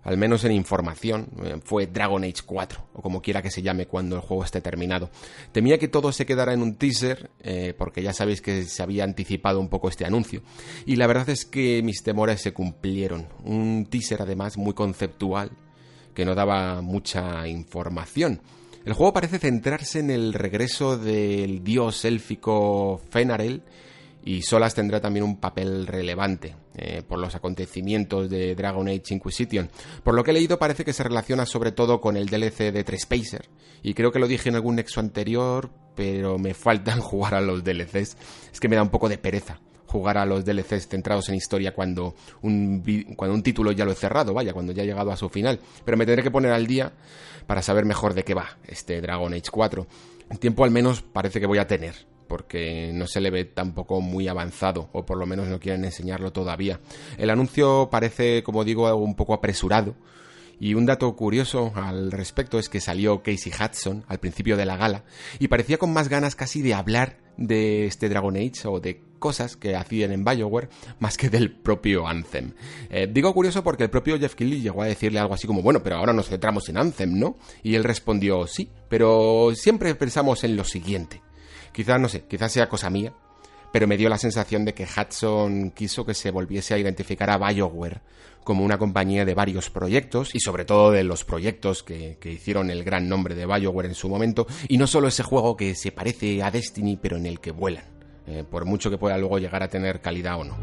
al 0.04 0.18
menos 0.18 0.44
en 0.44 0.52
información, 0.52 1.30
eh, 1.44 1.56
fue 1.64 1.88
Dragon 1.88 2.24
Age 2.24 2.44
4, 2.46 2.88
o 2.94 3.02
como 3.02 3.22
quiera 3.22 3.42
que 3.42 3.50
se 3.50 3.62
llame 3.62 3.88
cuando 3.88 4.16
el 4.16 4.22
juego 4.22 4.44
esté 4.44 4.60
terminado. 4.62 5.10
Temía 5.52 5.78
que 5.78 5.88
todo 5.88 6.12
se 6.12 6.26
quedara 6.26 6.54
en 6.54 6.62
un 6.62 6.76
teaser, 6.76 7.32
eh, 7.40 7.74
porque 7.78 8.04
ya 8.04 8.14
sabéis 8.14 8.42
que 8.42 8.66
se 8.66 8.84
había 8.84 9.04
anticipado 9.04 9.60
un 9.60 9.70
poco 9.70 9.90
este 9.90 10.06
anuncio. 10.06 10.42
Y 10.86 10.98
la 10.98 11.08
verdad 11.08 11.30
es 11.30 11.46
que 11.46 11.82
mis 11.84 12.04
temores 12.04 12.42
se 12.42 12.52
cumplieron. 12.52 13.28
Un 13.44 13.88
teaser 13.90 14.22
además 14.22 14.58
muy 14.58 14.74
conceptual, 14.74 15.52
que 16.14 16.26
no 16.26 16.36
daba 16.36 16.82
mucha 16.82 17.48
información. 17.48 18.42
El 18.86 18.94
juego 18.94 19.14
parece 19.14 19.40
centrarse 19.40 20.00
en 20.00 20.10
el 20.10 20.34
regreso 20.34 20.98
del 20.98 21.64
dios 21.64 22.04
élfico 22.04 23.02
Fenarel 23.10 23.64
y 24.26 24.42
Solas 24.42 24.74
tendrá 24.74 25.02
también 25.02 25.26
un 25.26 25.38
papel 25.38 25.86
relevante 25.86 26.56
eh, 26.76 27.04
por 27.08 27.20
los 27.20 27.36
acontecimientos 27.36 28.30
de 28.30 28.56
Dragon 28.56 28.88
Age 28.88 29.14
Inquisition. 29.14 29.70
Por 30.04 30.16
lo 30.16 30.24
que 30.24 30.32
he 30.32 30.34
leído 30.34 30.58
parece 30.58 30.86
que 30.86 30.94
se 30.94 31.04
relaciona 31.04 31.46
sobre 31.46 31.72
todo 31.72 32.00
con 32.00 32.16
el 32.16 32.28
DLC 32.28 32.72
de 32.72 32.84
Trespacer 32.84 33.50
y 33.82 33.94
creo 33.94 34.12
que 34.12 34.20
lo 34.20 34.28
dije 34.28 34.50
en 34.50 34.56
algún 34.56 34.76
nexo 34.76 35.00
anterior, 35.00 35.70
pero 35.96 36.38
me 36.38 36.54
faltan 36.54 37.02
jugar 37.02 37.36
a 37.36 37.42
los 37.42 37.64
DLCs. 37.64 38.18
Es 38.52 38.60
que 38.60 38.70
me 38.70 38.76
da 38.76 38.84
un 38.84 38.90
poco 38.90 39.10
de 39.10 39.18
pereza 39.18 39.60
jugar 39.86 40.18
a 40.18 40.26
los 40.26 40.44
DLCs 40.44 40.88
centrados 40.88 41.30
en 41.30 41.36
historia 41.36 41.76
cuando 41.76 42.16
un, 42.42 42.84
cuando 43.16 43.36
un 43.36 43.44
título 43.44 43.72
ya 43.72 43.86
lo 43.86 43.92
he 43.92 43.96
cerrado, 43.96 44.34
vaya, 44.34 44.52
cuando 44.52 44.72
ya 44.72 44.82
ha 44.82 44.86
llegado 44.88 45.12
a 45.12 45.18
su 45.18 45.30
final. 45.30 45.60
Pero 45.86 45.98
me 45.98 46.06
tendré 46.08 46.24
que 46.24 46.32
poner 46.32 46.52
al 46.52 46.66
día 46.66 46.94
para 47.46 47.62
saber 47.62 47.86
mejor 47.86 48.16
de 48.16 48.24
qué 48.24 48.34
va 48.34 48.58
este 48.66 49.02
Dragon 49.02 49.32
Age 49.34 49.52
4. 49.52 49.86
El 50.32 50.40
tiempo 50.40 50.64
al 50.64 50.72
menos 50.72 51.04
parece 51.04 51.40
que 51.40 51.46
voy 51.46 51.60
a 51.60 51.68
tener, 51.68 52.08
porque 52.28 52.92
no 52.94 53.08
se 53.08 53.22
le 53.22 53.32
ve 53.32 53.46
tampoco 53.46 54.02
muy 54.02 54.28
avanzado, 54.28 54.90
o 54.92 55.06
por 55.06 55.18
lo 55.18 55.26
menos 55.26 55.48
no 55.48 55.60
quieren 55.60 55.86
enseñarlo 55.86 56.32
todavía. 56.32 56.80
El 57.18 57.30
anuncio 57.30 57.90
parece, 57.92 58.44
como 58.44 58.64
digo, 58.64 58.94
un 58.96 59.16
poco 59.16 59.34
apresurado, 59.34 59.96
y 60.60 60.76
un 60.76 60.86
dato 60.86 61.14
curioso 61.16 61.74
al 61.76 62.12
respecto 62.12 62.60
es 62.60 62.70
que 62.70 62.80
salió 62.80 63.22
Casey 63.22 63.52
Hudson 63.52 64.06
al 64.08 64.20
principio 64.20 64.56
de 64.56 64.66
la 64.66 64.78
gala 64.78 65.04
y 65.40 65.48
parecía 65.48 65.78
con 65.78 65.92
más 65.92 66.08
ganas 66.08 66.36
casi 66.36 66.62
de 66.62 66.74
hablar 66.74 67.18
de 67.38 67.86
este 67.88 68.08
Dragon 68.08 68.36
Age 68.36 68.68
o 68.68 68.80
de 68.80 69.02
cosas 69.20 69.58
que 69.58 69.76
hacían 69.76 70.12
en 70.12 70.24
Bioware 70.24 70.70
más 71.00 71.18
que 71.18 71.30
del 71.30 71.52
propio 71.52 72.08
Anthem. 72.08 72.54
Eh, 72.90 73.10
digo 73.12 73.34
curioso 73.34 73.64
porque 73.64 73.84
el 73.84 73.90
propio 73.90 74.20
Jeff 74.20 74.36
Keighley 74.36 74.62
llegó 74.62 74.84
a 74.84 74.88
decirle 74.88 75.20
algo 75.20 75.34
así 75.34 75.48
como, 75.48 75.62
bueno, 75.62 75.82
pero 75.82 75.98
ahora 75.98 76.14
nos 76.14 76.30
centramos 76.30 76.70
en 76.70 76.78
Anthem, 76.78 77.18
¿no? 77.18 77.38
Y 77.64 77.76
él 77.76 77.84
respondió, 77.84 78.48
sí, 78.48 78.70
pero 78.90 79.52
siempre 79.56 79.96
pensamos 79.96 80.44
en 80.44 80.56
lo 80.56 80.64
siguiente. 80.64 81.22
Quizás, 81.74 82.00
no 82.00 82.08
sé, 82.08 82.26
quizás 82.28 82.52
sea 82.52 82.70
cosa 82.70 82.90
mía, 82.92 83.14
pero 83.72 83.88
me 83.88 83.98
dio 83.98 84.08
la 84.08 84.20
sensación 84.20 84.64
de 84.64 84.76
que 84.76 84.86
Hudson 84.86 85.72
quiso 85.72 86.06
que 86.06 86.14
se 86.14 86.30
volviese 86.30 86.76
a 86.76 86.78
identificar 86.78 87.32
a 87.32 87.40
BioWare 87.40 88.02
como 88.44 88.64
una 88.64 88.78
compañía 88.78 89.26
de 89.26 89.34
varios 89.34 89.72
proyectos 89.72 90.36
y 90.36 90.40
sobre 90.40 90.66
todo 90.66 90.92
de 90.92 91.04
los 91.04 91.24
proyectos 91.24 91.82
que, 91.82 92.20
hicieron 92.24 92.70
el 92.70 92.84
gran 92.84 93.10
nombre 93.10 93.34
de 93.34 93.48
BioWare 93.48 93.88
en 93.88 93.96
su 93.96 94.08
momento 94.08 94.46
y 94.68 94.78
no 94.78 94.86
solo 94.86 95.08
ese 95.08 95.24
juego 95.24 95.58
que 95.58 95.74
se 95.74 95.92
parece 95.92 96.44
a 96.44 96.52
Destiny 96.52 96.98
pero 96.98 97.18
en 97.18 97.26
el 97.26 97.40
que 97.40 97.50
vuelan, 97.50 97.86
eh, 98.28 98.44
por 98.48 98.66
mucho 98.66 98.92
que 98.92 99.00
pueda 99.00 99.18
luego 99.18 99.40
llegar 99.40 99.64
a 99.64 99.70
tener 99.70 100.00
calidad 100.00 100.40
o 100.40 100.44
no. 100.44 100.58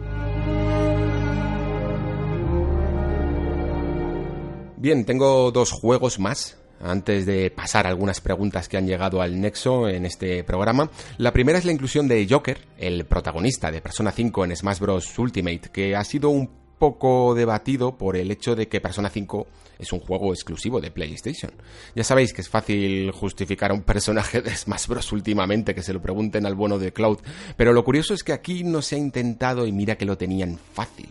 Bien, 4.77 5.05
tengo 5.05 5.51
dos 5.51 5.73
juegos 5.73 6.21
más 6.21 6.60
antes 6.81 7.27
de 7.27 7.51
pasar 7.51 7.87
algunas 7.87 8.21
preguntas 8.21 8.69
que 8.69 8.77
han 8.77 8.87
llegado 8.87 9.21
al 9.23 9.41
nexo 9.41 9.89
en 9.89 10.07
este 10.07 10.45
programa. 10.45 10.91
La 11.19 11.33
primera 11.33 11.59
es 11.59 11.65
la 11.65 11.73
inclusión 11.73 12.09
de 12.09 12.27
Joker, 12.29 12.59
el 12.79 13.05
protagonista 13.05 13.71
de 13.71 13.81
Persona 13.81 14.13
5 14.13 14.45
en 14.45 14.57
Smash 14.57 14.79
Bros. 14.79 15.19
Ultimate, 15.19 15.71
que 15.73 15.95
ha 15.95 16.05
sido 16.05 16.31
un 16.31 16.61
poco 16.79 17.35
debatido 17.35 17.99
por 17.99 18.17
el 18.17 18.31
hecho 18.31 18.57
de 18.57 18.67
que 18.67 18.81
Persona 18.81 19.11
5 19.11 19.47
es 19.79 19.93
un 19.93 20.01
juego 20.01 20.33
exclusivo 20.33 20.81
de 20.81 20.91
PlayStation. 20.91 21.53
Ya 21.95 22.05
sabéis 22.05 22.33
que 22.33 22.41
es 22.41 22.49
fácil 22.49 23.11
justificar 23.13 23.71
a 23.71 23.75
un 23.75 23.83
personaje 23.83 24.41
de 24.41 24.57
Smash 24.57 24.87
Bros. 24.87 25.13
últimamente, 25.13 25.75
que 25.75 25.83
se 25.83 25.93
lo 25.93 26.01
pregunten 26.01 26.47
al 26.47 26.55
bueno 26.55 26.79
de 26.79 26.93
Cloud, 26.93 27.19
pero 27.57 27.73
lo 27.75 27.85
curioso 27.85 28.15
es 28.15 28.25
que 28.25 28.33
aquí 28.33 28.65
no 28.65 28.81
se 28.81 28.97
ha 28.97 28.99
intentado 28.99 29.67
y 29.67 29.73
mira 29.73 29.97
que 29.97 30.07
lo 30.07 30.17
tenían 30.17 30.59
fácil. 30.73 31.11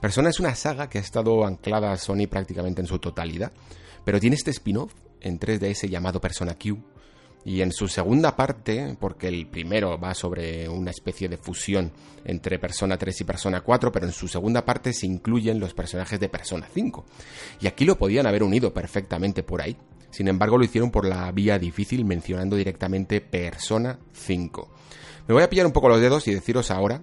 Persona 0.00 0.30
es 0.30 0.40
una 0.40 0.54
saga 0.54 0.88
que 0.88 0.96
ha 0.96 1.02
estado 1.02 1.44
anclada 1.44 1.92
a 1.92 1.98
Sony 1.98 2.26
prácticamente 2.28 2.80
en 2.80 2.86
su 2.86 2.98
totalidad, 2.98 3.52
pero 4.04 4.18
tiene 4.18 4.36
este 4.36 4.50
spin-off 4.50 4.94
en 5.20 5.38
3DS 5.38 5.88
llamado 5.88 6.20
Persona 6.20 6.56
Q. 6.56 6.78
Y 7.42 7.62
en 7.62 7.72
su 7.72 7.88
segunda 7.88 8.36
parte, 8.36 8.96
porque 9.00 9.28
el 9.28 9.46
primero 9.46 9.98
va 9.98 10.14
sobre 10.14 10.68
una 10.68 10.90
especie 10.90 11.28
de 11.28 11.38
fusión 11.38 11.90
entre 12.24 12.58
Persona 12.58 12.98
3 12.98 13.22
y 13.22 13.24
Persona 13.24 13.62
4, 13.62 13.90
pero 13.90 14.06
en 14.06 14.12
su 14.12 14.28
segunda 14.28 14.64
parte 14.64 14.92
se 14.92 15.06
incluyen 15.06 15.58
los 15.58 15.72
personajes 15.72 16.20
de 16.20 16.28
Persona 16.28 16.68
5. 16.72 17.04
Y 17.62 17.66
aquí 17.66 17.86
lo 17.86 17.96
podían 17.96 18.26
haber 18.26 18.42
unido 18.42 18.74
perfectamente 18.74 19.42
por 19.42 19.62
ahí. 19.62 19.76
Sin 20.10 20.28
embargo, 20.28 20.58
lo 20.58 20.64
hicieron 20.64 20.90
por 20.90 21.06
la 21.06 21.30
vía 21.32 21.58
difícil 21.58 22.04
mencionando 22.04 22.56
directamente 22.56 23.22
Persona 23.22 23.98
5. 24.12 24.68
Me 25.28 25.34
voy 25.34 25.42
a 25.42 25.48
pillar 25.48 25.66
un 25.66 25.72
poco 25.72 25.88
los 25.88 26.00
dedos 26.00 26.28
y 26.28 26.34
deciros 26.34 26.70
ahora 26.70 27.02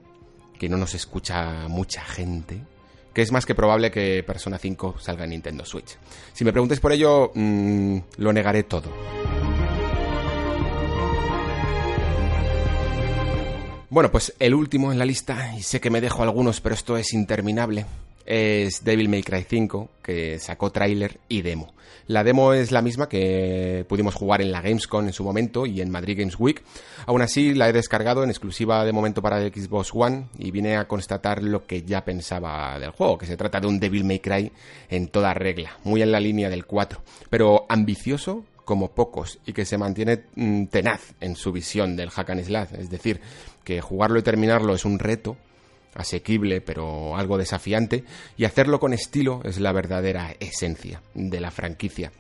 que 0.60 0.70
no 0.70 0.78
nos 0.78 0.94
escucha 0.94 1.68
mucha 1.68 2.02
gente, 2.02 2.64
que 3.18 3.24
es 3.24 3.32
más 3.32 3.48
que 3.48 3.56
probable 3.56 3.90
que 3.90 4.22
Persona 4.22 4.60
5 4.60 4.98
salga 5.00 5.24
en 5.24 5.32
Nintendo 5.32 5.66
Switch. 5.66 5.98
Si 6.34 6.46
me 6.46 6.52
preguntes 6.52 6.80
por 6.80 6.92
ello, 6.92 7.32
mm, 7.34 7.98
lo 8.18 8.32
negaré 8.32 8.62
todo. 8.62 8.92
Bueno, 13.90 14.12
pues 14.12 14.36
el 14.38 14.54
último 14.54 14.92
en 14.92 15.00
la 15.00 15.06
lista, 15.06 15.56
y 15.58 15.64
sé 15.64 15.82
que 15.82 15.90
me 15.90 16.00
dejo 16.00 16.22
algunos, 16.22 16.62
pero 16.62 16.76
esto 16.76 16.96
es 16.96 17.12
interminable, 17.12 17.88
es 18.28 18.84
Devil 18.84 19.10
May 19.10 19.24
Cry 19.24 19.46
5, 19.48 19.90
que 20.04 20.38
sacó 20.40 20.72
tráiler 20.72 21.20
y 21.30 21.42
demo. 21.42 21.74
La 22.08 22.24
demo 22.24 22.54
es 22.54 22.72
la 22.72 22.82
misma 22.82 23.10
que 23.10 23.86
pudimos 23.88 24.16
jugar 24.16 24.42
en 24.42 24.52
la 24.52 24.62
Gamescom 24.62 25.06
en 25.06 25.14
su 25.14 25.24
momento 25.24 25.66
y 25.66 25.82
en 25.82 25.90
Madrid 25.90 26.20
Games 26.20 26.40
Week. 26.40 26.64
Aún 27.06 27.22
así, 27.22 27.54
la 27.54 27.68
he 27.68 27.74
descargado 27.74 28.24
en 28.24 28.30
exclusiva 28.30 28.86
de 28.86 28.94
momento 28.94 29.22
para 29.22 29.42
el 29.42 29.54
Xbox 29.54 29.92
One 29.94 30.28
y 30.38 30.52
vine 30.52 30.78
a 30.78 30.88
constatar 30.88 31.42
lo 31.42 31.66
que 31.66 31.84
ya 31.84 32.06
pensaba 32.06 32.80
del 32.80 32.92
juego, 32.92 33.18
que 33.18 33.26
se 33.26 33.38
trata 33.38 33.60
de 33.60 33.68
un 33.68 33.80
Devil 33.80 34.06
May 34.06 34.20
Cry 34.20 34.52
en 34.90 35.08
toda 35.08 35.34
regla, 35.34 35.78
muy 35.84 36.02
en 36.02 36.12
la 36.12 36.20
línea 36.20 36.50
del 36.50 36.66
4, 36.66 37.02
pero 37.30 37.66
ambicioso 37.68 38.46
como 38.64 38.92
pocos 38.92 39.40
y 39.46 39.54
que 39.54 39.66
se 39.66 39.78
mantiene 39.78 40.24
mm, 40.36 40.66
tenaz 40.66 41.14
en 41.22 41.38
su 41.38 41.54
visión 41.54 41.96
del 41.96 42.10
hack 42.10 42.30
and 42.30 42.44
slash, 42.44 42.70
es 42.78 42.90
decir, 42.90 43.22
que 43.64 43.82
jugarlo 43.82 44.20
y 44.20 44.24
terminarlo 44.24 44.76
es 44.76 44.84
un 44.84 45.00
reto 45.00 45.38
asequible 45.96 46.62
pero 46.62 47.18
algo 47.18 47.38
desafiante 47.38 48.04
y 48.38 48.46
hacerlo 48.46 48.80
con 48.80 48.94
estilo 48.94 49.42
es 49.44 49.60
la 49.60 49.72
verdadera 49.72 50.36
esencia 50.40 51.02
de 51.14 51.40
la 51.40 51.52
franquicia. 51.52 52.12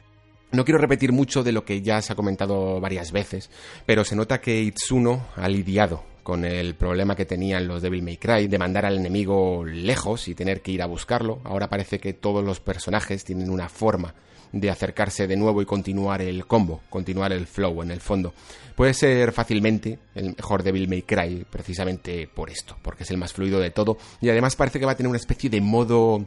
No 0.52 0.64
quiero 0.64 0.80
repetir 0.80 1.12
mucho 1.12 1.44
de 1.44 1.52
lo 1.52 1.66
que 1.66 1.82
ya 1.82 2.02
se 2.02 2.14
ha 2.14 2.16
comentado 2.16 2.80
varias 2.80 3.12
veces, 3.12 3.50
pero 3.86 4.06
se 4.06 4.16
nota 4.16 4.40
que 4.40 4.62
Itsuno 4.62 5.28
ha 5.36 5.50
lidiado 5.50 6.06
con 6.24 6.46
el 6.46 6.76
problema 6.76 7.16
que 7.16 7.26
tenían 7.26 7.68
los 7.68 7.82
Devil 7.82 8.04
May 8.04 8.18
Cry 8.18 8.48
de 8.48 8.58
mandar 8.58 8.86
al 8.86 8.98
enemigo 8.98 9.66
lejos 9.66 10.28
y 10.28 10.36
tener 10.36 10.62
que 10.62 10.72
ir 10.72 10.82
a 10.82 10.86
buscarlo. 10.86 11.40
Ahora 11.44 11.70
parece 11.70 12.00
que 12.00 12.14
todos 12.14 12.46
los 12.46 12.60
personajes 12.60 13.24
tienen 13.26 13.50
una 13.50 13.70
forma 13.70 14.14
de 14.52 14.70
acercarse 14.70 15.28
de 15.28 15.38
nuevo 15.38 15.62
y 15.62 15.66
continuar 15.66 16.22
el 16.22 16.46
combo, 16.46 16.82
continuar 16.90 17.34
el 17.34 17.48
flow 17.48 17.82
en 17.84 17.92
el 17.92 18.02
fondo. 18.02 18.34
Puede 18.76 18.94
ser 18.94 19.32
fácilmente 19.32 20.00
el 20.16 20.36
mejor 20.36 20.64
Devil 20.64 20.88
May 20.88 21.02
Cry 21.02 21.46
precisamente 21.50 22.28
por 22.28 22.50
esto, 22.50 22.78
porque 22.82 23.04
es 23.04 23.12
el 23.12 23.18
más 23.18 23.34
fluido 23.34 23.60
de 23.60 23.72
todo 23.72 23.98
y 24.22 24.30
además 24.30 24.56
parece 24.56 24.80
que 24.80 24.86
va 24.86 24.94
a 24.94 24.98
tener 24.98 25.10
una 25.10 25.18
especie 25.18 25.50
de 25.50 25.62
modo 25.62 26.26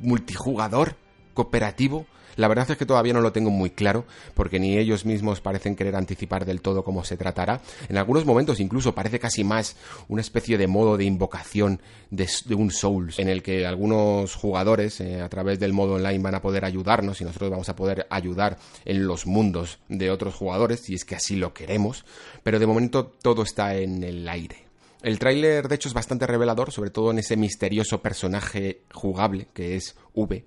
multijugador 0.00 0.96
cooperativo 1.34 2.06
la 2.36 2.48
verdad 2.48 2.70
es 2.70 2.76
que 2.76 2.86
todavía 2.86 3.12
no 3.12 3.20
lo 3.20 3.32
tengo 3.32 3.50
muy 3.50 3.70
claro, 3.70 4.04
porque 4.34 4.58
ni 4.58 4.78
ellos 4.78 5.04
mismos 5.04 5.40
parecen 5.40 5.76
querer 5.76 5.96
anticipar 5.96 6.44
del 6.44 6.60
todo 6.60 6.84
cómo 6.84 7.04
se 7.04 7.16
tratará. 7.16 7.60
En 7.88 7.96
algunos 7.96 8.24
momentos 8.24 8.60
incluso 8.60 8.94
parece 8.94 9.18
casi 9.18 9.44
más 9.44 9.76
una 10.08 10.20
especie 10.20 10.58
de 10.58 10.66
modo 10.66 10.96
de 10.96 11.04
invocación 11.04 11.80
de, 12.10 12.28
un 12.54 12.70
Souls, 12.70 13.18
en 13.18 13.28
el 13.28 13.42
que 13.42 13.66
algunos 13.66 14.34
jugadores 14.34 15.00
eh, 15.00 15.20
a 15.20 15.28
través 15.28 15.60
del 15.60 15.72
modo 15.72 15.94
online 15.94 16.18
van 16.18 16.34
a 16.34 16.42
poder 16.42 16.64
ayudarnos 16.64 17.20
y 17.20 17.24
nosotros 17.24 17.50
vamos 17.50 17.68
a 17.68 17.76
poder 17.76 18.06
ayudar 18.10 18.58
en 18.84 19.06
los 19.06 19.26
mundos 19.26 19.78
de 19.88 20.10
otros 20.10 20.34
jugadores, 20.34 20.80
si 20.80 20.94
es 20.94 21.04
que 21.04 21.14
así 21.14 21.36
lo 21.36 21.54
queremos. 21.54 22.04
Pero 22.42 22.58
de 22.58 22.66
momento 22.66 23.06
todo 23.06 23.42
está 23.42 23.76
en 23.76 24.02
el 24.02 24.28
aire. 24.28 24.70
El 25.02 25.18
tráiler, 25.18 25.66
de 25.68 25.76
hecho, 25.76 25.88
es 25.88 25.94
bastante 25.94 26.26
revelador, 26.26 26.72
sobre 26.72 26.90
todo 26.90 27.10
en 27.10 27.18
ese 27.18 27.36
misterioso 27.36 28.02
personaje 28.02 28.82
jugable 28.92 29.48
que 29.54 29.76
es 29.76 29.96
V, 30.14 30.44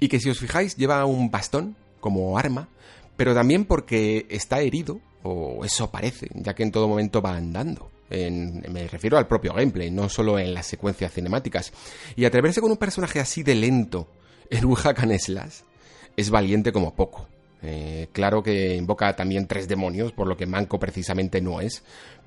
y 0.00 0.08
que 0.08 0.20
si 0.20 0.30
os 0.30 0.38
fijáis 0.38 0.76
lleva 0.76 1.04
un 1.04 1.30
bastón 1.30 1.76
como 2.00 2.38
arma, 2.38 2.68
pero 3.16 3.34
también 3.34 3.64
porque 3.64 4.26
está 4.28 4.60
herido, 4.60 5.00
o 5.22 5.64
eso 5.64 5.90
parece, 5.90 6.28
ya 6.34 6.54
que 6.54 6.62
en 6.62 6.72
todo 6.72 6.88
momento 6.88 7.22
va 7.22 7.36
andando. 7.36 7.90
me 8.10 8.88
refiero 8.88 9.18
al 9.18 9.26
propio 9.26 9.54
gameplay, 9.54 9.90
no 9.90 10.08
solo 10.08 10.38
en 10.38 10.54
las 10.54 10.66
secuencias 10.66 11.12
cinemáticas. 11.12 11.72
Y 12.14 12.24
atreverse 12.24 12.60
con 12.60 12.70
un 12.70 12.76
personaje 12.76 13.20
así 13.20 13.42
de 13.42 13.54
lento 13.54 14.08
en 14.50 14.64
un 14.64 14.74
hack 14.74 15.02
es 16.16 16.30
valiente 16.30 16.72
como 16.72 16.94
poco. 16.94 17.28
Eh, 17.62 18.08
claro 18.12 18.42
que 18.42 18.76
invoca 18.76 19.14
también 19.16 19.46
tres 19.46 19.66
demonios, 19.66 20.12
por 20.12 20.28
lo 20.28 20.36
que 20.36 20.46
Manco 20.46 20.78
precisamente 20.78 21.40
no 21.40 21.60
es, 21.60 21.82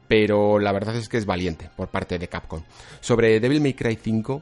pero 0.07 0.59
la 0.59 0.71
verdad 0.71 0.95
es 0.95 1.07
que 1.07 1.17
es 1.17 1.25
valiente 1.25 1.69
por 1.77 1.89
parte 1.89 2.17
de 2.17 2.27
Capcom. 2.27 2.61
Sobre 2.99 3.39
Devil 3.39 3.61
May 3.61 3.73
Cry 3.73 3.97
5 4.01 4.41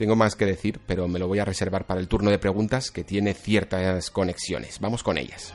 tengo 0.00 0.16
más 0.16 0.34
que 0.34 0.46
decir, 0.46 0.80
pero 0.86 1.08
me 1.08 1.18
lo 1.18 1.28
voy 1.28 1.40
a 1.40 1.44
reservar 1.44 1.84
para 1.84 2.00
el 2.00 2.08
turno 2.08 2.30
de 2.30 2.38
preguntas 2.38 2.90
que 2.90 3.04
tiene 3.04 3.34
ciertas 3.34 4.10
conexiones. 4.10 4.80
Vamos 4.80 5.02
con 5.02 5.18
ellas. 5.18 5.52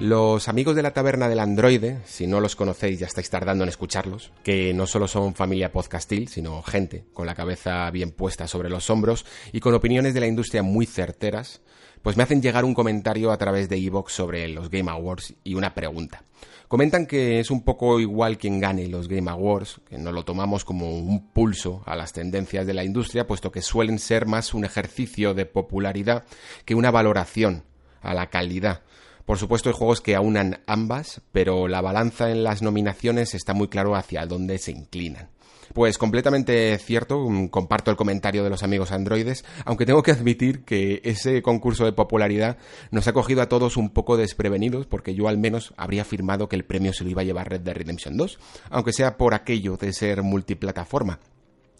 Los 0.00 0.48
amigos 0.48 0.74
de 0.74 0.82
la 0.82 0.92
taberna 0.92 1.28
del 1.28 1.38
androide, 1.38 2.00
si 2.04 2.26
no 2.26 2.40
los 2.40 2.56
conocéis 2.56 2.98
ya 2.98 3.06
estáis 3.06 3.30
tardando 3.30 3.62
en 3.62 3.68
escucharlos, 3.68 4.32
que 4.42 4.74
no 4.74 4.88
solo 4.88 5.06
son 5.06 5.36
familia 5.36 5.70
podcastil, 5.70 6.26
sino 6.26 6.60
gente 6.64 7.04
con 7.12 7.26
la 7.26 7.36
cabeza 7.36 7.88
bien 7.92 8.10
puesta 8.10 8.48
sobre 8.48 8.70
los 8.70 8.90
hombros 8.90 9.24
y 9.52 9.60
con 9.60 9.72
opiniones 9.72 10.14
de 10.14 10.20
la 10.20 10.26
industria 10.26 10.64
muy 10.64 10.84
certeras, 10.84 11.60
pues 12.02 12.16
me 12.16 12.24
hacen 12.24 12.42
llegar 12.42 12.64
un 12.64 12.74
comentario 12.74 13.30
a 13.30 13.38
través 13.38 13.68
de 13.68 13.76
Evox 13.76 14.12
sobre 14.12 14.48
los 14.48 14.68
Game 14.68 14.90
Awards 14.90 15.34
y 15.44 15.54
una 15.54 15.74
pregunta. 15.74 16.24
Comentan 16.68 17.06
que 17.06 17.38
es 17.38 17.50
un 17.50 17.62
poco 17.62 18.00
igual 18.00 18.38
quien 18.38 18.60
gane 18.60 18.88
los 18.88 19.08
Game 19.08 19.30
Awards, 19.30 19.80
que 19.88 19.98
no 19.98 20.12
lo 20.12 20.24
tomamos 20.24 20.64
como 20.64 20.98
un 20.98 21.28
pulso 21.28 21.82
a 21.86 21.94
las 21.94 22.12
tendencias 22.12 22.66
de 22.66 22.74
la 22.74 22.84
industria, 22.84 23.26
puesto 23.26 23.52
que 23.52 23.62
suelen 23.62 23.98
ser 23.98 24.26
más 24.26 24.54
un 24.54 24.64
ejercicio 24.64 25.34
de 25.34 25.46
popularidad 25.46 26.24
que 26.64 26.74
una 26.74 26.90
valoración 26.90 27.62
a 28.02 28.14
la 28.14 28.30
calidad 28.30 28.82
por 29.26 29.38
supuesto 29.38 29.68
hay 29.68 29.74
juegos 29.74 30.00
que 30.00 30.14
aunan 30.14 30.60
ambas, 30.66 31.20
pero 31.32 31.66
la 31.66 31.80
balanza 31.80 32.30
en 32.30 32.44
las 32.44 32.62
nominaciones 32.62 33.34
está 33.34 33.54
muy 33.54 33.66
claro 33.66 33.96
hacia 33.96 34.24
dónde 34.24 34.56
se 34.58 34.70
inclinan. 34.70 35.30
Pues 35.76 35.98
completamente 35.98 36.78
cierto, 36.78 37.28
mm, 37.28 37.48
comparto 37.48 37.90
el 37.90 37.98
comentario 37.98 38.42
de 38.42 38.48
los 38.48 38.62
amigos 38.62 38.92
androides, 38.92 39.44
aunque 39.66 39.84
tengo 39.84 40.02
que 40.02 40.10
admitir 40.10 40.64
que 40.64 41.02
ese 41.04 41.42
concurso 41.42 41.84
de 41.84 41.92
popularidad 41.92 42.56
nos 42.90 43.06
ha 43.08 43.12
cogido 43.12 43.42
a 43.42 43.50
todos 43.50 43.76
un 43.76 43.90
poco 43.90 44.16
desprevenidos, 44.16 44.86
porque 44.86 45.14
yo 45.14 45.28
al 45.28 45.36
menos 45.36 45.74
habría 45.76 46.00
afirmado 46.00 46.48
que 46.48 46.56
el 46.56 46.64
premio 46.64 46.94
se 46.94 47.04
lo 47.04 47.10
iba 47.10 47.20
a 47.20 47.26
llevar 47.26 47.50
Red 47.50 47.60
Dead 47.60 47.76
Redemption 47.76 48.16
2, 48.16 48.38
aunque 48.70 48.94
sea 48.94 49.18
por 49.18 49.34
aquello 49.34 49.76
de 49.76 49.92
ser 49.92 50.22
multiplataforma. 50.22 51.20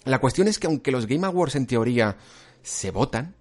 La 0.04 0.18
cuestión 0.18 0.46
es 0.46 0.58
que 0.58 0.66
aunque 0.66 0.92
los 0.92 1.06
Game 1.06 1.26
Awards 1.26 1.56
en 1.56 1.66
teoría 1.66 2.18
se 2.60 2.90
votan, 2.90 3.34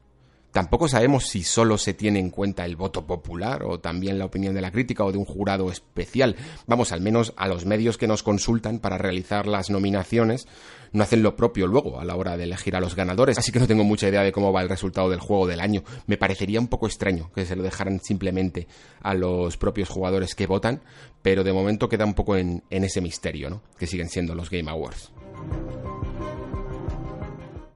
Tampoco 0.55 0.87
sabemos 0.87 1.25
si 1.25 1.43
solo 1.43 1.77
se 1.77 1.93
tiene 1.93 2.17
en 2.17 2.29
cuenta 2.29 2.63
el 2.63 2.77
voto 2.77 3.05
popular 3.05 3.63
o 3.65 3.81
también 3.81 4.17
la 4.17 4.23
opinión 4.23 4.55
de 4.55 4.61
la 4.61 4.71
crítica 4.71 5.03
o 5.03 5.11
de 5.11 5.17
un 5.17 5.25
jurado 5.25 5.69
especial. 5.69 6.37
Vamos, 6.65 6.93
al 6.93 7.01
menos 7.01 7.33
a 7.35 7.49
los 7.49 7.65
medios 7.65 7.97
que 7.97 8.07
nos 8.07 8.23
consultan 8.23 8.79
para 8.79 8.97
realizar 8.97 9.47
las 9.47 9.69
nominaciones 9.69 10.47
no 10.93 11.03
hacen 11.03 11.23
lo 11.23 11.35
propio 11.35 11.67
luego 11.67 11.99
a 11.99 12.05
la 12.05 12.15
hora 12.15 12.37
de 12.37 12.45
elegir 12.45 12.73
a 12.77 12.79
los 12.79 12.95
ganadores, 12.95 13.37
así 13.37 13.51
que 13.51 13.59
no 13.59 13.67
tengo 13.67 13.83
mucha 13.83 14.07
idea 14.07 14.23
de 14.23 14.31
cómo 14.31 14.53
va 14.53 14.61
el 14.61 14.69
resultado 14.69 15.09
del 15.09 15.19
juego 15.19 15.45
del 15.45 15.59
año. 15.59 15.83
Me 16.07 16.15
parecería 16.15 16.61
un 16.61 16.69
poco 16.69 16.87
extraño 16.87 17.31
que 17.35 17.45
se 17.45 17.57
lo 17.57 17.61
dejaran 17.61 17.99
simplemente 17.99 18.69
a 19.01 19.13
los 19.13 19.57
propios 19.57 19.89
jugadores 19.89 20.35
que 20.35 20.47
votan, 20.47 20.81
pero 21.21 21.43
de 21.43 21.51
momento 21.51 21.89
queda 21.89 22.05
un 22.05 22.13
poco 22.13 22.37
en, 22.37 22.63
ese 22.69 23.01
misterio, 23.01 23.49
¿no? 23.49 23.61
Que 23.77 23.87
siguen 23.87 24.07
siendo 24.07 24.33
los 24.33 24.49
Game 24.49 24.71
Awards. 24.71 25.11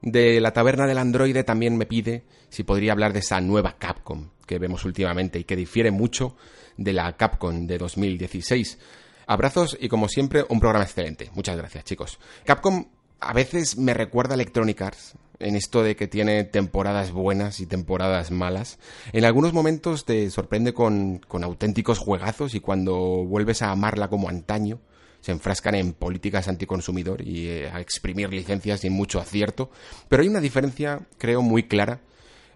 De 0.02 0.40
la 0.40 0.52
taberna 0.52 0.86
del 0.86 0.98
androide 0.98 1.44
también 1.44 1.76
me 1.76 1.86
pide 1.86 2.24
si 2.48 2.62
podría 2.62 2.92
hablar 2.92 3.12
de 3.12 3.18
esa 3.20 3.40
nueva 3.40 3.76
Capcom 3.78 4.30
que 4.46 4.58
vemos 4.58 4.84
últimamente 4.84 5.38
y 5.38 5.44
que 5.44 5.56
difiere 5.56 5.90
mucho 5.90 6.36
de 6.76 6.92
la 6.92 7.16
Capcom 7.16 7.66
de 7.66 7.78
2016. 7.78 8.78
Abrazos 9.26 9.76
y 9.80 9.88
como 9.88 10.08
siempre 10.08 10.44
un 10.48 10.58
programa 10.58 10.84
excelente. 10.84 11.30
Muchas 11.34 11.56
gracias 11.56 11.84
chicos. 11.84 12.18
Capcom 12.44 12.86
a 13.20 13.32
veces 13.34 13.76
me 13.76 13.94
recuerda 13.94 14.32
a 14.32 14.34
Electronic 14.34 14.80
Arts 14.80 15.14
en 15.38 15.56
esto 15.56 15.82
de 15.82 15.96
que 15.96 16.08
tiene 16.08 16.44
temporadas 16.44 17.12
buenas 17.12 17.60
y 17.60 17.66
temporadas 17.66 18.30
malas. 18.30 18.78
En 19.12 19.24
algunos 19.24 19.52
momentos 19.52 20.04
te 20.04 20.30
sorprende 20.30 20.72
con, 20.74 21.18
con 21.18 21.44
auténticos 21.44 21.98
juegazos 21.98 22.54
y 22.54 22.60
cuando 22.60 22.96
vuelves 23.24 23.62
a 23.62 23.70
amarla 23.70 24.08
como 24.08 24.28
antaño 24.28 24.80
se 25.20 25.32
enfrascan 25.32 25.74
en 25.74 25.92
políticas 25.92 26.48
anticonsumidor 26.48 27.26
y 27.26 27.48
eh, 27.48 27.70
a 27.70 27.80
exprimir 27.80 28.32
licencias 28.32 28.80
sin 28.80 28.92
mucho 28.92 29.20
acierto. 29.20 29.70
Pero 30.08 30.22
hay 30.22 30.28
una 30.28 30.40
diferencia, 30.40 31.00
creo, 31.18 31.42
muy 31.42 31.64
clara 31.64 32.00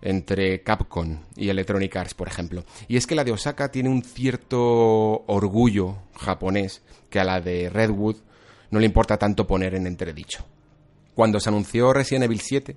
entre 0.00 0.62
Capcom 0.62 1.20
y 1.34 1.48
Electronic 1.48 1.96
Arts, 1.96 2.14
por 2.14 2.28
ejemplo. 2.28 2.64
Y 2.88 2.96
es 2.96 3.06
que 3.06 3.14
la 3.14 3.24
de 3.24 3.32
Osaka 3.32 3.70
tiene 3.70 3.88
un 3.88 4.02
cierto 4.02 5.24
orgullo 5.26 5.96
japonés 6.16 6.82
que 7.08 7.20
a 7.20 7.24
la 7.24 7.40
de 7.40 7.70
Redwood 7.70 8.16
no 8.70 8.80
le 8.80 8.86
importa 8.86 9.16
tanto 9.16 9.46
poner 9.46 9.74
en 9.74 9.86
entredicho. 9.86 10.44
Cuando 11.14 11.40
se 11.40 11.48
anunció 11.48 11.92
Resident 11.92 12.24
Evil 12.24 12.40
7, 12.40 12.76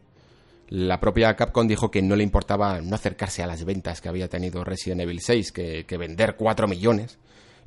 la 0.70 1.00
propia 1.00 1.36
Capcom 1.36 1.68
dijo 1.68 1.90
que 1.90 2.02
no 2.02 2.16
le 2.16 2.24
importaba 2.24 2.82
no 2.82 2.96
acercarse 2.96 3.42
a 3.42 3.48
las 3.48 3.66
ventas 3.66 4.00
que 4.00 4.10
había 4.10 4.30
tenido 4.30 4.64
Resident 4.64 5.02
Evil 5.02 5.22
6, 5.22 5.52
que, 5.52 5.86
que 5.86 5.98
vender 5.98 6.36
4 6.36 6.68
millones 6.68 7.18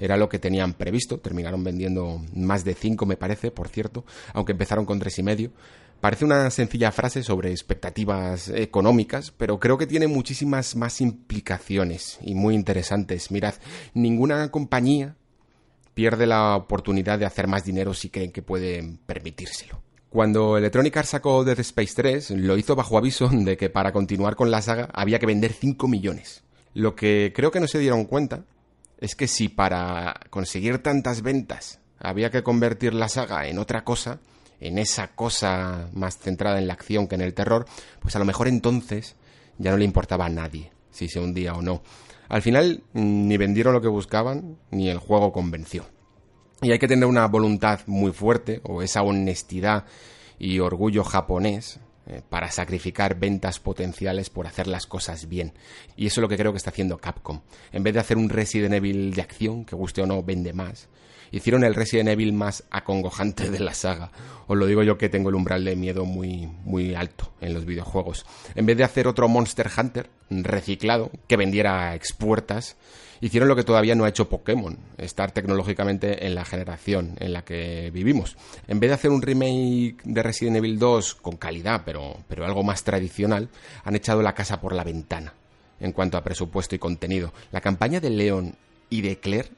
era 0.00 0.16
lo 0.16 0.28
que 0.28 0.38
tenían 0.38 0.74
previsto. 0.74 1.18
Terminaron 1.18 1.62
vendiendo 1.62 2.22
más 2.34 2.64
de 2.64 2.74
5, 2.74 3.06
me 3.06 3.16
parece, 3.16 3.50
por 3.50 3.68
cierto, 3.68 4.04
aunque 4.32 4.52
empezaron 4.52 4.84
con 4.84 4.98
tres 4.98 5.18
y 5.18 5.22
medio. 5.22 5.52
Parece 6.00 6.24
una 6.24 6.48
sencilla 6.50 6.90
frase 6.92 7.22
sobre 7.22 7.50
expectativas 7.50 8.48
económicas, 8.48 9.32
pero 9.36 9.60
creo 9.60 9.76
que 9.76 9.86
tiene 9.86 10.08
muchísimas 10.08 10.74
más 10.74 11.02
implicaciones 11.02 12.18
y 12.22 12.34
muy 12.34 12.54
interesantes. 12.54 13.30
Mirad, 13.30 13.54
ninguna 13.92 14.50
compañía 14.50 15.16
pierde 15.92 16.26
la 16.26 16.56
oportunidad 16.56 17.18
de 17.18 17.26
hacer 17.26 17.46
más 17.46 17.64
dinero 17.64 17.92
si 17.92 18.08
creen 18.08 18.32
que 18.32 18.40
pueden 18.40 18.96
permitírselo. 19.04 19.82
Cuando 20.08 20.56
Electronic 20.56 20.96
Arts 20.96 21.10
sacó 21.10 21.44
Dead 21.44 21.60
Space 21.60 21.92
3, 21.94 22.30
lo 22.30 22.56
hizo 22.56 22.74
bajo 22.74 22.96
aviso 22.96 23.28
de 23.28 23.58
que 23.58 23.68
para 23.68 23.92
continuar 23.92 24.36
con 24.36 24.50
la 24.50 24.62
saga 24.62 24.88
había 24.94 25.18
que 25.18 25.26
vender 25.26 25.52
5 25.52 25.86
millones. 25.86 26.42
Lo 26.72 26.96
que 26.96 27.32
creo 27.34 27.50
que 27.50 27.60
no 27.60 27.68
se 27.68 27.78
dieron 27.78 28.06
cuenta 28.06 28.44
es 29.00 29.16
que 29.16 29.26
si 29.26 29.48
para 29.48 30.20
conseguir 30.30 30.78
tantas 30.78 31.22
ventas 31.22 31.80
había 31.98 32.30
que 32.30 32.42
convertir 32.42 32.94
la 32.94 33.08
saga 33.08 33.46
en 33.46 33.58
otra 33.58 33.84
cosa, 33.84 34.20
en 34.60 34.78
esa 34.78 35.08
cosa 35.08 35.88
más 35.92 36.18
centrada 36.18 36.58
en 36.58 36.66
la 36.66 36.74
acción 36.74 37.08
que 37.08 37.14
en 37.14 37.22
el 37.22 37.34
terror, 37.34 37.66
pues 38.00 38.14
a 38.16 38.18
lo 38.18 38.24
mejor 38.24 38.48
entonces 38.48 39.16
ya 39.58 39.70
no 39.70 39.76
le 39.76 39.84
importaba 39.84 40.26
a 40.26 40.30
nadie 40.30 40.72
si 40.90 41.08
se 41.08 41.20
hundía 41.20 41.54
o 41.54 41.62
no. 41.62 41.82
Al 42.28 42.42
final 42.42 42.84
ni 42.92 43.36
vendieron 43.36 43.74
lo 43.74 43.80
que 43.80 43.88
buscaban, 43.88 44.58
ni 44.70 44.88
el 44.88 44.98
juego 44.98 45.32
convenció. 45.32 45.84
Y 46.62 46.70
hay 46.72 46.78
que 46.78 46.88
tener 46.88 47.06
una 47.06 47.26
voluntad 47.26 47.80
muy 47.86 48.12
fuerte, 48.12 48.60
o 48.64 48.82
esa 48.82 49.02
honestidad 49.02 49.86
y 50.38 50.60
orgullo 50.60 51.04
japonés, 51.04 51.80
eh, 52.11 52.23
para 52.29 52.51
sacrificar 52.51 53.20
ventas 53.20 53.61
potenciales 53.61 54.31
por 54.31 54.49
hacer 54.49 54.66
las 54.66 54.87
cosas 54.87 55.29
bien. 55.29 55.53
Y 55.96 56.07
eso 56.07 56.20
es 56.20 56.23
lo 56.23 56.29
que 56.29 56.37
creo 56.37 56.51
que 56.51 56.57
está 56.57 56.70
haciendo 56.70 56.99
Capcom. 56.99 57.42
En 57.70 57.85
vez 57.85 57.94
de 57.94 58.01
hacer 58.01 58.16
un 58.16 58.29
Resident 58.29 58.75
Evil 58.75 59.14
de 59.14 59.23
acción, 59.23 59.64
que 59.64 59.77
guste 59.77 60.03
o 60.03 60.07
no, 60.07 60.20
vende 60.25 60.53
más, 60.53 60.88
hicieron 61.31 61.62
el 61.62 61.77
Resident 61.77 62.09
Evil 62.09 62.33
más 62.33 62.64
acongojante 62.70 63.49
de 63.49 63.61
la 63.61 63.75
saga. 63.75 64.11
Os 64.49 64.59
lo 64.59 64.66
digo 64.66 64.83
yo 64.83 64.99
que 64.99 65.09
tengo 65.09 65.29
el 65.29 65.37
umbral 65.37 65.64
de 65.64 65.77
miedo 65.77 66.05
muy, 66.05 66.49
muy 66.64 66.96
alto 66.96 67.33
en 67.40 67.55
los 67.55 67.64
videojuegos. 67.64 68.27
En 68.57 68.66
vez 68.66 68.77
de 68.77 68.83
hacer 68.83 69.07
otro 69.07 69.29
Monster 69.29 69.70
Hunter 69.77 70.11
reciclado, 70.31 71.12
que 71.29 71.37
vendiera 71.37 71.94
expuertas, 71.94 72.77
hicieron 73.20 73.48
lo 73.48 73.56
que 73.56 73.64
todavía 73.64 73.94
no 73.94 74.04
ha 74.04 74.09
hecho 74.09 74.28
Pokémon, 74.28 74.78
estar 74.98 75.33
tecnológicamente 75.33 76.26
en 76.26 76.35
la 76.35 76.44
generación 76.44 77.16
en 77.18 77.33
la 77.33 77.42
que 77.42 77.90
vivimos. 77.92 78.37
En 78.66 78.80
vez 78.80 78.90
de 78.90 78.94
hacer 78.94 79.11
un 79.11 79.22
remake 79.22 79.96
de 80.04 80.22
Resident 80.22 80.56
Evil 80.56 80.78
2 80.78 81.14
con 81.16 81.37
calidad, 81.37 81.83
pero, 81.85 82.16
pero 82.28 82.44
algo 82.44 82.62
más 82.62 82.85
tradicional, 82.85 83.48
han 83.85 83.96
echado 83.96 84.22
la 84.22 84.35
casa 84.35 84.61
por 84.61 84.74
la 84.74 84.85
ventana 84.85 85.35
en 85.80 85.92
cuanto 85.92 86.18
a 86.18 86.22
presupuesto 86.22 86.74
y 86.74 86.78
contenido. 86.78 87.33
La 87.50 87.61
campaña 87.61 88.00
de 88.00 88.11
Leon 88.11 88.54
y 88.90 89.00
de 89.00 89.18
Claire 89.18 89.50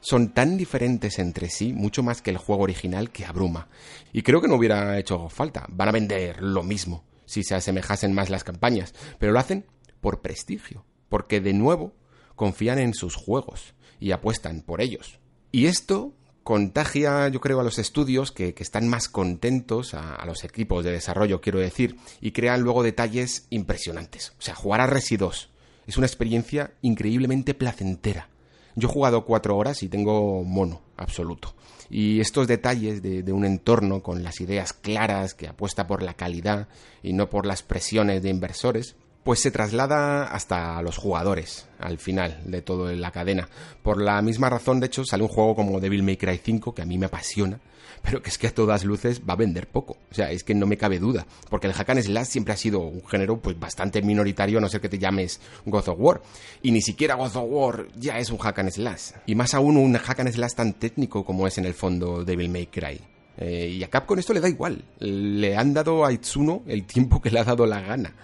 son 0.00 0.34
tan 0.34 0.56
diferentes 0.56 1.18
entre 1.18 1.48
sí, 1.48 1.72
mucho 1.72 2.02
más 2.02 2.22
que 2.22 2.30
el 2.30 2.36
juego 2.36 2.62
original, 2.62 3.10
que 3.10 3.24
abruma. 3.24 3.68
Y 4.12 4.22
creo 4.22 4.40
que 4.40 4.48
no 4.48 4.56
hubiera 4.56 4.98
hecho 4.98 5.28
falta. 5.28 5.66
Van 5.68 5.88
a 5.88 5.92
vender 5.92 6.42
lo 6.42 6.62
mismo 6.62 7.04
si 7.24 7.42
se 7.42 7.54
asemejasen 7.54 8.12
más 8.12 8.30
las 8.30 8.44
campañas, 8.44 8.94
pero 9.18 9.32
lo 9.32 9.38
hacen 9.38 9.64
por 10.00 10.20
prestigio, 10.20 10.84
porque 11.08 11.40
de 11.40 11.54
nuevo 11.54 11.94
confían 12.34 12.78
en 12.78 12.94
sus 12.94 13.14
juegos 13.14 13.74
y 14.00 14.12
apuestan 14.12 14.62
por 14.62 14.80
ellos. 14.80 15.18
Y 15.52 15.66
esto 15.66 16.14
contagia, 16.44 17.28
yo 17.28 17.40
creo, 17.40 17.58
a 17.58 17.64
los 17.64 17.78
estudios 17.78 18.30
que, 18.30 18.54
están 18.58 18.86
más 18.86 19.08
contentos, 19.08 19.94
a, 19.94 20.24
los 20.26 20.44
equipos 20.44 20.84
de 20.84 20.92
desarrollo, 20.92 21.40
quiero 21.40 21.58
decir, 21.58 21.96
y 22.20 22.30
crean 22.32 22.60
luego 22.60 22.82
detalles 22.82 23.46
impresionantes. 23.50 24.34
O 24.38 24.42
sea, 24.42 24.54
jugar 24.54 24.82
a 24.82 24.86
Resi 24.86 25.16
2 25.16 25.50
es 25.86 25.96
una 25.96 26.06
experiencia 26.06 26.74
increíblemente 26.82 27.54
placentera. 27.54 28.28
Yo 28.76 28.88
he 28.88 28.92
jugado 28.92 29.24
cuatro 29.24 29.56
horas 29.56 29.82
y 29.82 29.88
tengo 29.88 30.44
mono 30.44 30.82
absoluto. 30.96 31.54
Y 31.90 32.20
estos 32.20 32.46
detalles 32.46 33.02
de, 33.02 33.22
de, 33.22 33.32
un 33.32 33.44
entorno 33.44 34.02
con 34.02 34.22
las 34.22 34.40
ideas 34.40 34.72
claras 34.72 35.34
que 35.34 35.48
apuesta 35.48 35.86
por 35.86 36.02
la 36.02 36.14
calidad 36.14 36.68
y 37.02 37.12
no 37.12 37.30
por 37.30 37.46
las 37.46 37.62
presiones 37.62 38.22
de 38.22 38.30
inversores, 38.30 38.96
pues 39.24 39.40
se 39.40 39.50
traslada 39.50 40.24
hasta 40.24 40.80
los 40.82 40.98
jugadores 40.98 41.66
al 41.78 41.98
final 41.98 42.40
de 42.44 42.60
toda 42.60 42.92
la 42.92 43.10
cadena. 43.10 43.48
Por 43.82 44.00
la 44.00 44.20
misma 44.22 44.50
razón, 44.50 44.80
de 44.80 44.86
hecho, 44.86 45.04
sale 45.04 45.22
un 45.22 45.30
juego 45.30 45.56
como 45.56 45.80
Devil 45.80 46.02
May 46.02 46.18
Cry 46.18 46.38
5 46.42 46.74
que 46.74 46.82
a 46.82 46.84
mí 46.84 46.98
me 46.98 47.06
apasiona, 47.06 47.58
pero 48.02 48.22
que 48.22 48.28
es 48.28 48.36
que 48.36 48.48
a 48.48 48.54
todas 48.54 48.84
luces 48.84 49.22
va 49.28 49.32
a 49.32 49.36
vender 49.36 49.66
poco. 49.66 49.96
O 50.10 50.14
sea, 50.14 50.30
es 50.30 50.44
que 50.44 50.54
no 50.54 50.66
me 50.66 50.76
cabe 50.76 50.98
duda, 50.98 51.26
porque 51.48 51.66
el 51.66 51.72
hack 51.72 51.88
and 51.88 52.02
slash 52.02 52.26
siempre 52.26 52.52
ha 52.52 52.56
sido 52.58 52.80
un 52.80 53.04
género 53.06 53.40
pues 53.40 53.58
bastante 53.58 54.02
minoritario, 54.02 54.58
a 54.58 54.60
no 54.60 54.68
ser 54.68 54.82
que 54.82 54.90
te 54.90 54.98
llames 54.98 55.40
God 55.64 55.88
of 55.88 55.98
War. 55.98 56.22
Y 56.62 56.70
ni 56.70 56.82
siquiera 56.82 57.14
God 57.14 57.36
of 57.36 57.46
War 57.48 57.86
ya 57.96 58.18
es 58.18 58.30
un 58.30 58.38
hack 58.38 58.58
and 58.58 58.70
slash. 58.70 59.12
Y 59.24 59.34
más 59.34 59.54
aún 59.54 59.78
un 59.78 59.94
hack 59.94 60.20
and 60.20 60.32
slash 60.32 60.52
tan 60.52 60.74
técnico 60.74 61.24
como 61.24 61.46
es 61.46 61.56
en 61.56 61.64
el 61.64 61.74
fondo 61.74 62.24
Devil 62.24 62.50
May 62.50 62.66
Cry. 62.66 63.00
Eh, 63.38 63.68
y 63.78 63.82
a 63.82 63.88
Capcom 63.88 64.18
esto 64.18 64.34
le 64.34 64.40
da 64.40 64.50
igual. 64.50 64.84
Le 64.98 65.56
han 65.56 65.72
dado 65.72 66.04
a 66.04 66.12
Itsuno 66.12 66.62
el 66.66 66.84
tiempo 66.84 67.22
que 67.22 67.30
le 67.30 67.40
ha 67.40 67.44
dado 67.44 67.64
la 67.64 67.80
gana 67.80 68.14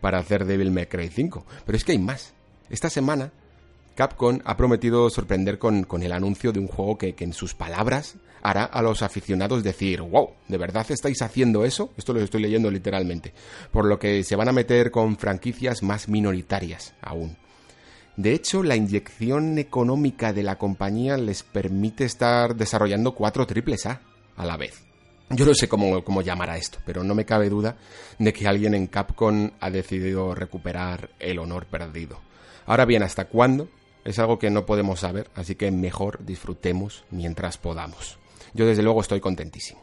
para 0.00 0.18
hacer 0.18 0.44
Devil 0.44 0.70
May 0.70 0.86
Cry 0.86 1.08
5. 1.08 1.44
Pero 1.64 1.76
es 1.76 1.84
que 1.84 1.92
hay 1.92 1.98
más. 1.98 2.34
Esta 2.68 2.90
semana 2.90 3.32
Capcom 3.94 4.38
ha 4.44 4.56
prometido 4.56 5.10
sorprender 5.10 5.58
con, 5.58 5.86
el 6.02 6.12
anuncio 6.12 6.52
de 6.52 6.60
un 6.60 6.68
juego 6.68 6.96
que, 6.96 7.14
que, 7.14 7.24
en 7.24 7.32
sus 7.32 7.54
palabras 7.54 8.16
hará 8.42 8.64
a 8.64 8.80
los 8.80 9.02
aficionados 9.02 9.62
decir, 9.62 10.00
wow, 10.00 10.30
¿de 10.48 10.56
verdad 10.56 10.86
estáis 10.88 11.20
haciendo 11.20 11.64
eso? 11.64 11.92
Esto 11.96 12.14
lo 12.14 12.20
estoy 12.20 12.40
leyendo 12.40 12.70
literalmente. 12.70 13.34
Por 13.70 13.84
lo 13.84 13.98
que 13.98 14.24
se 14.24 14.36
van 14.36 14.48
a 14.48 14.52
meter 14.52 14.90
con 14.90 15.18
franquicias 15.18 15.82
más 15.82 16.08
minoritarias 16.08 16.94
aún. 17.02 17.36
De 18.16 18.32
hecho, 18.32 18.62
la 18.62 18.76
inyección 18.76 19.58
económica 19.58 20.32
de 20.32 20.42
la 20.42 20.56
compañía 20.56 21.16
les 21.16 21.42
permite 21.42 22.04
estar 22.04 22.54
desarrollando 22.56 23.14
cuatro 23.14 23.46
triples 23.46 23.86
A 23.86 24.00
a 24.36 24.46
la 24.46 24.56
vez. 24.56 24.89
Yo 25.30 25.46
no 25.46 25.54
sé 25.54 25.68
cómo, 25.68 26.02
cómo 26.02 26.22
llamar 26.22 26.50
a 26.50 26.56
esto, 26.56 26.78
pero 26.84 27.04
no 27.04 27.14
me 27.14 27.24
cabe 27.24 27.48
duda 27.48 27.76
de 28.18 28.32
que 28.32 28.48
alguien 28.48 28.74
en 28.74 28.88
Capcom 28.88 29.52
ha 29.60 29.70
decidido 29.70 30.34
recuperar 30.34 31.10
el 31.20 31.38
honor 31.38 31.66
perdido. 31.66 32.20
Ahora 32.66 32.84
bien, 32.84 33.04
¿hasta 33.04 33.26
cuándo? 33.26 33.68
Es 34.04 34.18
algo 34.18 34.38
que 34.38 34.50
no 34.50 34.66
podemos 34.66 35.00
saber, 35.00 35.30
así 35.36 35.54
que 35.54 35.70
mejor 35.70 36.24
disfrutemos 36.24 37.04
mientras 37.10 37.58
podamos. 37.58 38.18
Yo 38.54 38.66
desde 38.66 38.82
luego 38.82 39.00
estoy 39.00 39.20
contentísimo. 39.20 39.80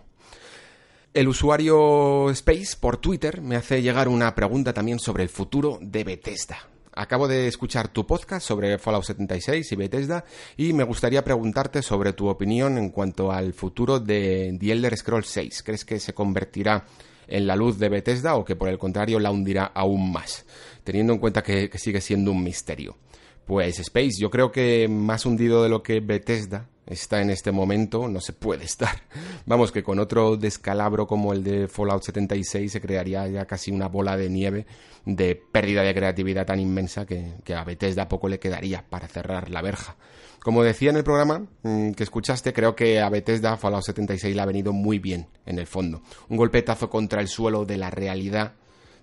El 1.13 1.29
usuario 1.29 2.29
Space 2.31 2.75
por 2.79 2.97
Twitter 2.97 3.41
me 3.41 3.55
hace 3.55 3.81
llegar 3.81 4.07
una 4.07 4.35
pregunta 4.35 4.73
también 4.73 4.99
sobre 4.99 5.23
el 5.23 5.29
futuro 5.29 5.79
de 5.81 6.03
Bethesda. 6.03 6.57
Acabo 6.99 7.27
de 7.27 7.47
escuchar 7.47 7.89
tu 7.89 8.07
podcast 8.07 8.47
sobre 8.47 8.79
Fallout 8.79 9.03
76 9.03 9.71
y 9.71 9.75
Bethesda 9.75 10.25
y 10.57 10.73
me 10.73 10.83
gustaría 10.83 11.23
preguntarte 11.23 11.83
sobre 11.83 12.13
tu 12.13 12.27
opinión 12.27 12.79
en 12.79 12.89
cuanto 12.89 13.31
al 13.31 13.53
futuro 13.53 13.99
de 13.99 14.57
The 14.59 14.71
Elder 14.71 14.97
Scrolls 14.97 15.27
6. 15.27 15.61
¿Crees 15.61 15.85
que 15.85 15.99
se 15.99 16.15
convertirá 16.15 16.87
en 17.27 17.45
la 17.45 17.55
luz 17.55 17.77
de 17.77 17.89
Bethesda 17.89 18.35
o 18.35 18.43
que 18.43 18.55
por 18.55 18.67
el 18.67 18.79
contrario 18.79 19.19
la 19.19 19.29
hundirá 19.29 19.65
aún 19.65 20.11
más, 20.11 20.43
teniendo 20.83 21.13
en 21.13 21.19
cuenta 21.19 21.43
que, 21.43 21.69
que 21.69 21.77
sigue 21.77 22.01
siendo 22.01 22.31
un 22.31 22.43
misterio? 22.43 22.97
Pues 23.45 23.77
Space, 23.77 24.19
yo 24.19 24.31
creo 24.31 24.51
que 24.51 24.87
más 24.87 25.27
hundido 25.27 25.61
de 25.61 25.69
lo 25.69 25.83
que 25.83 25.99
Bethesda 25.99 26.67
está 26.88 27.21
en 27.21 27.29
este 27.29 27.51
momento, 27.51 28.07
no 28.07 28.19
se 28.19 28.33
puede 28.33 28.65
estar. 28.65 29.01
Vamos, 29.45 29.71
que 29.71 29.83
con 29.83 29.99
otro 29.99 30.38
descalabro 30.38 31.05
como 31.07 31.33
el 31.33 31.43
de 31.43 31.67
Fallout 31.67 32.03
76 32.03 32.71
se 32.71 32.81
crearía 32.81 33.27
ya 33.27 33.45
casi 33.45 33.71
una 33.71 33.88
bola 33.88 34.17
de 34.17 34.29
nieve 34.29 34.65
de 35.05 35.35
pérdida 35.35 35.83
de 35.83 35.93
creatividad 35.93 36.45
tan 36.45 36.59
inmensa 36.59 37.05
que, 37.05 37.55
a 37.55 37.63
Bethesda 37.63 38.09
poco 38.09 38.27
le 38.27 38.39
quedaría 38.39 38.83
para 38.89 39.07
cerrar 39.07 39.49
la 39.49 39.61
verja. 39.61 39.95
Como 40.39 40.63
decía 40.63 40.89
en 40.89 40.97
el 40.97 41.03
programa 41.03 41.47
mm, 41.63 41.91
que 41.91 42.03
escuchaste, 42.03 42.53
creo 42.53 42.75
que 42.75 42.99
a 42.99 43.09
Bethesda 43.09 43.55
Fallout 43.57 43.83
76 43.83 44.35
le 44.35 44.41
ha 44.41 44.45
venido 44.45 44.73
muy 44.73 44.99
bien 44.99 45.27
en 45.45 45.59
el 45.59 45.67
fondo. 45.67 46.01
Un 46.27 46.38
golpetazo 46.38 46.89
contra 46.89 47.21
el 47.21 47.29
suelo 47.29 47.65
de 47.65 47.77
la 47.77 47.89
realidad 47.89 48.53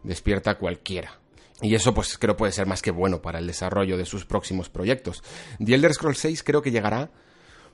despierta 0.02 0.56
cualquiera. 0.56 1.18
Y 1.62 1.74
eso 1.74 1.94
pues 1.94 2.18
creo 2.18 2.36
puede 2.36 2.52
ser 2.52 2.66
más 2.66 2.82
que 2.82 2.90
bueno 2.90 3.22
para 3.22 3.38
el 3.38 3.46
desarrollo 3.46 3.96
de 3.96 4.04
sus 4.04 4.26
próximos 4.26 4.68
proyectos. 4.68 5.22
The 5.64 5.74
Elder 5.74 5.94
Scrolls 5.94 6.18
6 6.18 6.42
creo 6.42 6.60
que 6.60 6.70
llegará 6.70 7.10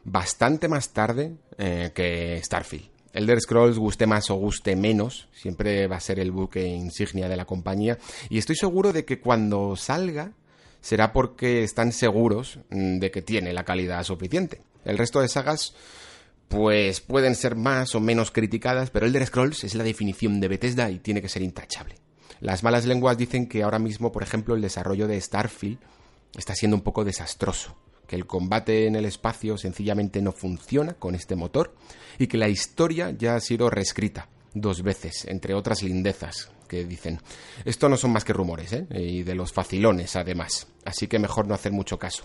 bastante 0.05 0.69
más 0.69 0.91
tarde 0.91 1.37
eh, 1.59 1.93
que 1.95 2.41
Starfield. 2.43 2.89
Elder 3.13 3.41
Scrolls 3.41 3.79
guste 3.79 4.07
más 4.07 4.31
o 4.31 4.37
guste 4.37 4.77
menos, 4.77 5.29
siempre 5.33 5.89
va 5.89 5.97
a 5.97 6.01
ser 6.01 6.21
el 6.21 6.31
buque 6.31 6.65
insignia 6.65 7.29
de 7.29 7.37
la 7.37 7.45
compañía 7.45 7.99
y 8.29 8.39
estoy 8.39 8.55
seguro 8.55 8.93
de 8.93 9.05
que 9.05 9.21
cuando 9.21 9.75
salga 9.75 10.33
será 10.81 11.13
porque 11.13 11.65
están 11.65 11.93
seguros 11.93 12.61
mm, 12.71 12.99
de 12.99 13.11
que 13.11 13.23
tiene 13.23 13.53
la 13.53 13.65
calidad 13.65 14.05
suficiente. 14.05 14.63
El 14.85 14.97
resto 14.97 15.21
de 15.21 15.29
sagas 15.29 15.75
pues 16.49 17.01
pueden 17.01 17.37
ser 17.37 17.55
más 17.55 17.95
o 17.95 18.01
menos 18.01 18.31
criticadas, 18.31 18.91
pero 18.91 19.07
Elder 19.07 19.27
Scrolls 19.27 19.63
es 19.65 19.75
la 19.75 19.85
definición 19.85 20.41
de 20.41 20.49
Bethesda 20.49 20.91
y 20.91 20.99
tiene 20.99 21.23
que 21.23 21.29
ser 21.29 21.43
intachable. 21.43 21.95
Las 22.41 22.65
malas 22.65 22.87
lenguas 22.87 23.19
dicen 23.19 23.47
que 23.47 23.63
ahora 23.63 23.79
mismo, 23.79 24.11
por 24.11 24.23
ejemplo, 24.23 24.55
el 24.55 24.63
desarrollo 24.63 25.07
de 25.07 25.21
Starfield 25.21 25.79
está 26.37 26.55
siendo 26.55 26.77
un 26.77 26.83
poco 26.83 27.05
desastroso, 27.05 27.77
que 28.11 28.17
el 28.17 28.27
combate 28.27 28.89
en 28.89 28.97
el 28.97 29.05
espacio 29.05 29.57
sencillamente 29.57 30.21
no 30.21 30.33
funciona 30.33 30.95
con 30.95 31.15
este 31.15 31.37
motor 31.37 31.77
y 32.19 32.27
que 32.27 32.39
la 32.39 32.49
historia 32.49 33.13
ya 33.17 33.37
ha 33.37 33.41
sido 33.41 33.71
reescrita 33.71 34.27
dos 34.53 34.83
veces, 34.83 35.27
entre 35.27 35.55
otras 35.55 35.85
lindezas 35.85 36.51
que 36.67 36.85
dicen. 36.85 37.21
Esto 37.65 37.89
no 37.89 37.97
son 37.97 38.11
más 38.11 38.25
que 38.25 38.33
rumores, 38.33 38.73
¿eh? 38.73 38.85
Y 38.91 39.23
de 39.23 39.37
los 39.37 39.53
facilones, 39.53 40.17
además. 40.17 40.67
Así 40.85 41.07
que 41.07 41.21
mejor 41.21 41.47
no 41.47 41.55
hacer 41.55 41.71
mucho 41.71 42.01
caso. 42.01 42.25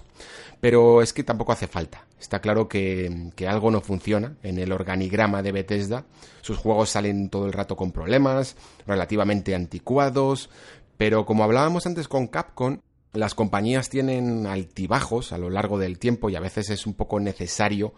Pero 0.59 1.03
es 1.03 1.13
que 1.13 1.23
tampoco 1.23 1.51
hace 1.51 1.67
falta. 1.67 2.07
Está 2.19 2.39
claro 2.39 2.67
que, 2.67 3.29
que 3.35 3.47
algo 3.47 3.69
no 3.69 3.79
funciona 3.79 4.37
en 4.41 4.57
el 4.57 4.71
organigrama 4.71 5.43
de 5.43 5.51
Bethesda. 5.51 6.05
Sus 6.41 6.57
juegos 6.57 6.89
salen 6.89 7.29
todo 7.29 7.45
el 7.45 7.53
rato 7.53 7.75
con 7.75 7.91
problemas, 7.91 8.55
relativamente 8.87 9.53
anticuados. 9.53 10.49
Pero 10.97 11.27
como 11.27 11.43
hablábamos 11.43 11.85
antes 11.85 12.07
con 12.07 12.25
Capcom, 12.25 12.79
las 13.15 13.35
compañías 13.35 13.89
tienen 13.89 14.45
altibajos 14.45 15.31
a 15.31 15.37
lo 15.37 15.49
largo 15.49 15.77
del 15.77 15.99
tiempo 15.99 16.29
y 16.29 16.35
a 16.35 16.39
veces 16.39 16.69
es 16.69 16.85
un 16.85 16.93
poco 16.93 17.19
necesario 17.19 17.93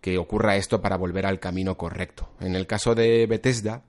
que 0.00 0.18
ocurra 0.18 0.56
esto 0.56 0.80
para 0.80 0.96
volver 0.96 1.26
al 1.26 1.40
camino 1.40 1.76
correcto. 1.76 2.30
En 2.40 2.56
el 2.56 2.66
caso 2.66 2.94
de 2.94 3.26
Bethesda, 3.26 3.82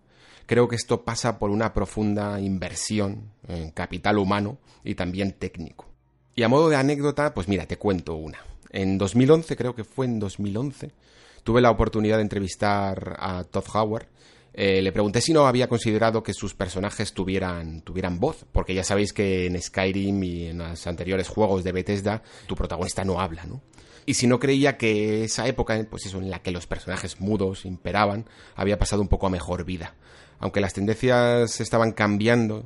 creo 0.45 0.67
que 0.67 0.75
esto 0.75 1.03
pasa 1.03 1.39
por 1.39 1.49
una 1.49 1.73
profunda 1.73 2.39
inversión 2.41 3.31
en 3.47 3.71
capital 3.71 4.17
humano 4.17 4.57
y 4.83 4.95
también 4.95 5.33
técnico. 5.33 5.87
Y 6.35 6.43
a 6.43 6.49
modo 6.49 6.69
de 6.69 6.75
anécdota, 6.75 7.33
pues 7.33 7.47
mira, 7.47 7.65
te 7.65 7.77
cuento 7.77 8.15
una. 8.15 8.39
En 8.69 8.97
2011, 8.97 9.55
creo 9.55 9.75
que 9.75 9.83
fue 9.83 10.05
en 10.05 10.19
2011, 10.19 10.91
tuve 11.43 11.61
la 11.61 11.71
oportunidad 11.71 12.17
de 12.17 12.23
entrevistar 12.23 13.17
a 13.19 13.43
Todd 13.43 13.65
Howard. 13.73 14.07
Eh, 14.53 14.81
le 14.81 14.91
pregunté 14.91 15.21
si 15.21 15.31
no 15.33 15.47
había 15.47 15.69
considerado 15.69 16.23
que 16.23 16.33
sus 16.33 16.53
personajes 16.53 17.13
tuvieran, 17.13 17.81
tuvieran 17.81 18.19
voz, 18.19 18.45
porque 18.51 18.73
ya 18.73 18.83
sabéis 18.83 19.13
que 19.13 19.45
en 19.45 19.61
Skyrim 19.61 20.23
y 20.23 20.47
en 20.47 20.57
los 20.57 20.85
anteriores 20.87 21.29
juegos 21.29 21.63
de 21.63 21.71
Bethesda 21.71 22.21
tu 22.47 22.55
protagonista 22.55 23.05
no 23.05 23.21
habla, 23.21 23.45
¿no? 23.45 23.61
y 24.05 24.15
si 24.15 24.27
no 24.27 24.39
creía 24.39 24.77
que 24.77 25.23
esa 25.23 25.47
época, 25.47 25.85
pues 25.89 26.05
eso, 26.05 26.17
en 26.17 26.29
la 26.29 26.39
que 26.39 26.51
los 26.51 26.67
personajes 26.67 27.19
mudos 27.19 27.65
imperaban, 27.65 28.25
había 28.55 28.79
pasado 28.79 29.01
un 29.01 29.07
poco 29.07 29.27
a 29.27 29.29
mejor 29.29 29.63
vida. 29.63 29.95
Aunque 30.41 30.59
las 30.59 30.73
tendencias 30.73 31.61
estaban 31.61 31.91
cambiando 31.91 32.65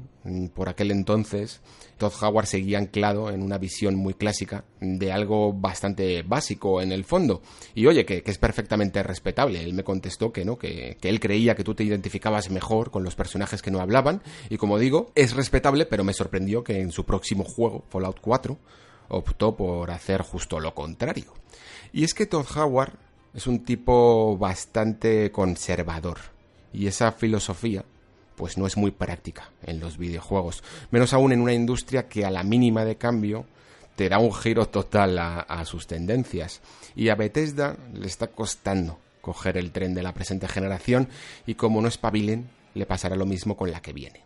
por 0.54 0.70
aquel 0.70 0.92
entonces, 0.92 1.60
Todd 1.98 2.14
Howard 2.22 2.46
seguía 2.48 2.78
anclado 2.78 3.30
en 3.30 3.44
una 3.44 3.58
visión 3.58 3.96
muy 3.96 4.14
clásica 4.14 4.64
de 4.80 5.12
algo 5.12 5.52
bastante 5.52 6.24
básico 6.24 6.82
en 6.82 6.94
el 6.94 7.04
fondo. 7.04 7.42
Y 7.74 7.86
oye, 7.88 8.06
que, 8.06 8.24
es 8.26 8.38
perfectamente 8.38 9.04
respetable. 9.04 9.62
Él 9.62 9.74
me 9.74 9.84
contestó 9.84 10.32
que 10.32 10.46
no, 10.46 10.58
que, 10.58 10.98
que, 11.02 11.10
él 11.10 11.20
creía 11.20 11.56
que 11.56 11.66
tú 11.66 11.76
te 11.76 11.84
identificabas 11.84 12.50
mejor 12.50 12.92
con 12.92 13.04
los 13.04 13.16
personajes 13.16 13.62
que 13.62 13.72
no 13.72 13.82
hablaban. 13.82 14.24
Y 14.50 14.56
como 14.56 14.80
digo, 14.80 15.12
es 15.14 15.36
respetable, 15.36 15.86
pero 15.86 16.06
me 16.06 16.14
sorprendió 16.14 16.64
que 16.64 16.80
en 16.80 16.94
su 16.94 17.06
próximo 17.06 17.44
juego, 17.44 17.84
Fallout 17.90 18.22
4, 18.22 18.58
optó 19.10 19.58
por 19.58 19.92
hacer 19.92 20.22
justo 20.22 20.62
lo 20.62 20.74
contrario. 20.74 21.34
Y 21.92 22.06
es 22.06 22.14
que 22.14 22.26
Todd 22.26 22.46
Howard 22.56 22.94
es 23.34 23.48
un 23.48 23.66
tipo 23.66 24.38
bastante 24.38 25.30
conservador 25.34 26.35
y 26.76 26.88
esa 26.88 27.12
filosofía 27.12 27.86
pues 28.36 28.58
no 28.58 28.68
es 28.68 28.76
muy 28.76 28.92
práctica 28.92 29.50
en 29.64 29.80
los 29.80 29.98
videojuegos, 29.98 30.64
menos 30.92 31.14
aún 31.14 31.32
en 31.32 31.42
una 31.42 31.54
industria 31.54 32.10
que 32.10 32.26
a 32.26 32.32
la 32.32 32.44
mínima 32.44 32.84
de 32.84 32.98
cambio 32.98 33.46
te 33.96 34.10
da 34.10 34.20
un 34.20 34.34
giro 34.34 34.68
total 34.68 35.18
a, 35.18 35.66
sus 35.66 35.88
tendencias. 35.88 36.62
Y 36.96 37.10
a 37.10 37.16
Bethesda 37.16 37.78
le 37.94 38.08
está 38.08 38.28
costando 38.28 39.00
coger 39.22 39.58
el 39.58 39.72
tren 39.72 39.94
de 39.94 40.04
la 40.04 40.14
presente 40.14 40.48
generación 40.48 41.08
y 41.48 41.56
como 41.56 41.82
no 41.82 41.88
espabilen, 41.88 42.50
le 42.74 42.86
pasará 42.86 43.16
lo 43.16 43.26
mismo 43.26 43.56
con 43.56 43.72
la 43.72 43.82
que 43.82 43.94
viene. 43.94 44.25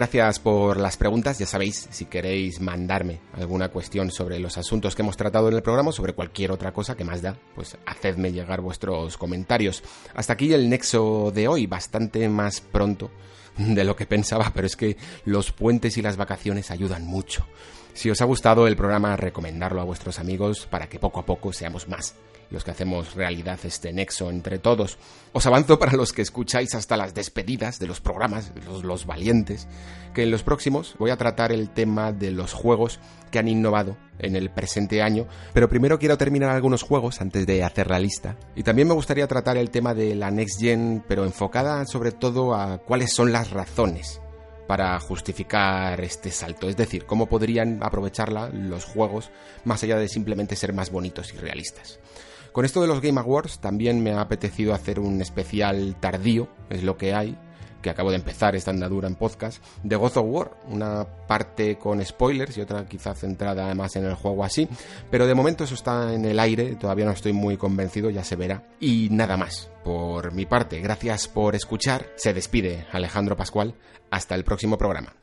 Gracias 0.00 0.38
por 0.38 0.78
las 0.78 0.96
preguntas. 0.96 1.38
Ya 1.38 1.44
sabéis, 1.44 1.86
si 1.90 2.06
queréis 2.06 2.58
mandarme 2.58 3.20
alguna 3.34 3.68
cuestión 3.68 4.10
sobre 4.10 4.38
los 4.38 4.56
asuntos 4.56 4.94
que 4.94 5.02
hemos 5.02 5.18
tratado 5.18 5.48
en 5.48 5.54
el 5.56 5.62
programa, 5.62 5.92
sobre 5.92 6.14
cualquier 6.14 6.52
otra 6.52 6.72
cosa 6.72 6.96
que 6.96 7.04
más 7.04 7.20
da, 7.20 7.36
pues 7.54 7.76
hacedme 7.84 8.32
llegar 8.32 8.62
vuestros 8.62 9.18
comentarios. 9.18 9.82
Hasta 10.14 10.32
aquí 10.32 10.54
el 10.54 10.70
nexo 10.70 11.30
de 11.34 11.48
hoy, 11.48 11.66
bastante 11.66 12.26
más 12.30 12.62
pronto 12.62 13.10
de 13.58 13.84
lo 13.84 13.94
que 13.94 14.06
pensaba, 14.06 14.50
pero 14.54 14.66
es 14.66 14.74
que 14.74 14.96
los 15.26 15.52
puentes 15.52 15.98
y 15.98 16.00
las 16.00 16.16
vacaciones 16.16 16.70
ayudan 16.70 17.04
mucho. 17.04 17.46
Si 17.94 18.10
os 18.10 18.20
ha 18.20 18.24
gustado 18.24 18.66
el 18.66 18.76
programa, 18.76 19.16
recomendarlo 19.16 19.80
a 19.80 19.84
vuestros 19.84 20.18
amigos 20.18 20.66
para 20.70 20.88
que 20.88 20.98
poco 20.98 21.20
a 21.20 21.26
poco 21.26 21.52
seamos 21.52 21.88
más 21.88 22.14
los 22.50 22.64
que 22.64 22.72
hacemos 22.72 23.14
realidad 23.14 23.58
este 23.64 23.92
nexo 23.92 24.30
entre 24.30 24.58
todos. 24.58 24.98
Os 25.32 25.46
avanzo 25.46 25.78
para 25.78 25.92
los 25.92 26.12
que 26.12 26.22
escucháis 26.22 26.74
hasta 26.74 26.96
las 26.96 27.14
despedidas 27.14 27.78
de 27.78 27.86
los 27.86 28.00
programas, 28.00 28.52
los, 28.82 29.06
valientes, 29.06 29.68
que 30.14 30.24
en 30.24 30.30
los 30.30 30.42
próximos 30.42 30.94
voy 30.98 31.10
a 31.10 31.16
tratar 31.16 31.52
el 31.52 31.70
tema 31.70 32.12
de 32.12 32.32
los 32.32 32.52
juegos 32.52 32.98
que 33.30 33.38
han 33.38 33.48
innovado 33.48 33.96
en 34.18 34.36
el 34.36 34.50
presente 34.50 35.00
año, 35.02 35.26
pero 35.54 35.68
primero 35.68 35.98
quiero 35.98 36.18
terminar 36.18 36.50
algunos 36.50 36.82
juegos 36.82 37.20
antes 37.20 37.46
de 37.46 37.62
hacer 37.62 37.88
la 37.88 37.98
lista. 37.98 38.36
Y 38.56 38.64
también 38.64 38.88
me 38.88 38.94
gustaría 38.94 39.28
tratar 39.28 39.56
el 39.56 39.70
tema 39.70 39.94
de 39.94 40.14
la 40.14 40.30
Next 40.30 40.60
Gen, 40.60 41.04
pero 41.06 41.24
enfocada 41.24 41.86
sobre 41.86 42.12
todo 42.12 42.54
a 42.54 42.78
cuáles 42.78 43.12
son 43.12 43.32
las 43.32 43.50
razones 43.50 44.20
para 44.70 45.00
justificar 45.00 46.00
este 46.00 46.30
salto, 46.30 46.68
es 46.68 46.76
decir, 46.76 47.04
cómo 47.04 47.26
podrían 47.26 47.82
aprovecharla 47.82 48.50
los 48.50 48.84
juegos 48.84 49.32
más 49.64 49.82
allá 49.82 49.98
de 49.98 50.06
simplemente 50.06 50.54
ser 50.54 50.72
más 50.72 50.92
bonitos 50.92 51.34
y 51.34 51.38
realistas. 51.38 51.98
Con 52.52 52.64
esto 52.64 52.80
de 52.80 52.86
los 52.86 53.00
Game 53.00 53.18
Awards 53.18 53.58
también 53.58 54.00
me 54.00 54.12
ha 54.12 54.20
apetecido 54.20 54.72
hacer 54.72 55.00
un 55.00 55.20
especial 55.20 55.96
tardío, 55.98 56.46
es 56.68 56.84
lo 56.84 56.96
que 56.96 57.14
hay, 57.14 57.36
que 57.80 57.90
acabo 57.90 58.10
de 58.10 58.16
empezar 58.16 58.54
esta 58.56 58.70
andadura 58.70 59.08
en 59.08 59.14
podcast, 59.14 59.62
de 59.82 59.96
God 59.96 60.16
of 60.16 60.26
War, 60.26 60.50
una 60.68 61.06
parte 61.26 61.76
con 61.76 62.04
spoilers 62.04 62.56
y 62.56 62.60
otra 62.60 62.84
quizá 62.86 63.14
centrada 63.14 63.66
además 63.66 63.96
en 63.96 64.04
el 64.04 64.14
juego 64.14 64.44
así, 64.44 64.68
pero 65.10 65.26
de 65.26 65.34
momento 65.34 65.64
eso 65.64 65.74
está 65.74 66.12
en 66.14 66.24
el 66.24 66.38
aire, 66.38 66.76
todavía 66.76 67.04
no 67.04 67.12
estoy 67.12 67.32
muy 67.32 67.56
convencido, 67.56 68.10
ya 68.10 68.24
se 68.24 68.36
verá. 68.36 68.64
Y 68.80 69.08
nada 69.10 69.36
más, 69.36 69.70
por 69.84 70.32
mi 70.32 70.46
parte, 70.46 70.80
gracias 70.80 71.28
por 71.28 71.54
escuchar, 71.54 72.06
se 72.16 72.34
despide 72.34 72.86
Alejandro 72.92 73.36
Pascual, 73.36 73.74
hasta 74.10 74.34
el 74.34 74.44
próximo 74.44 74.76
programa. 74.76 75.19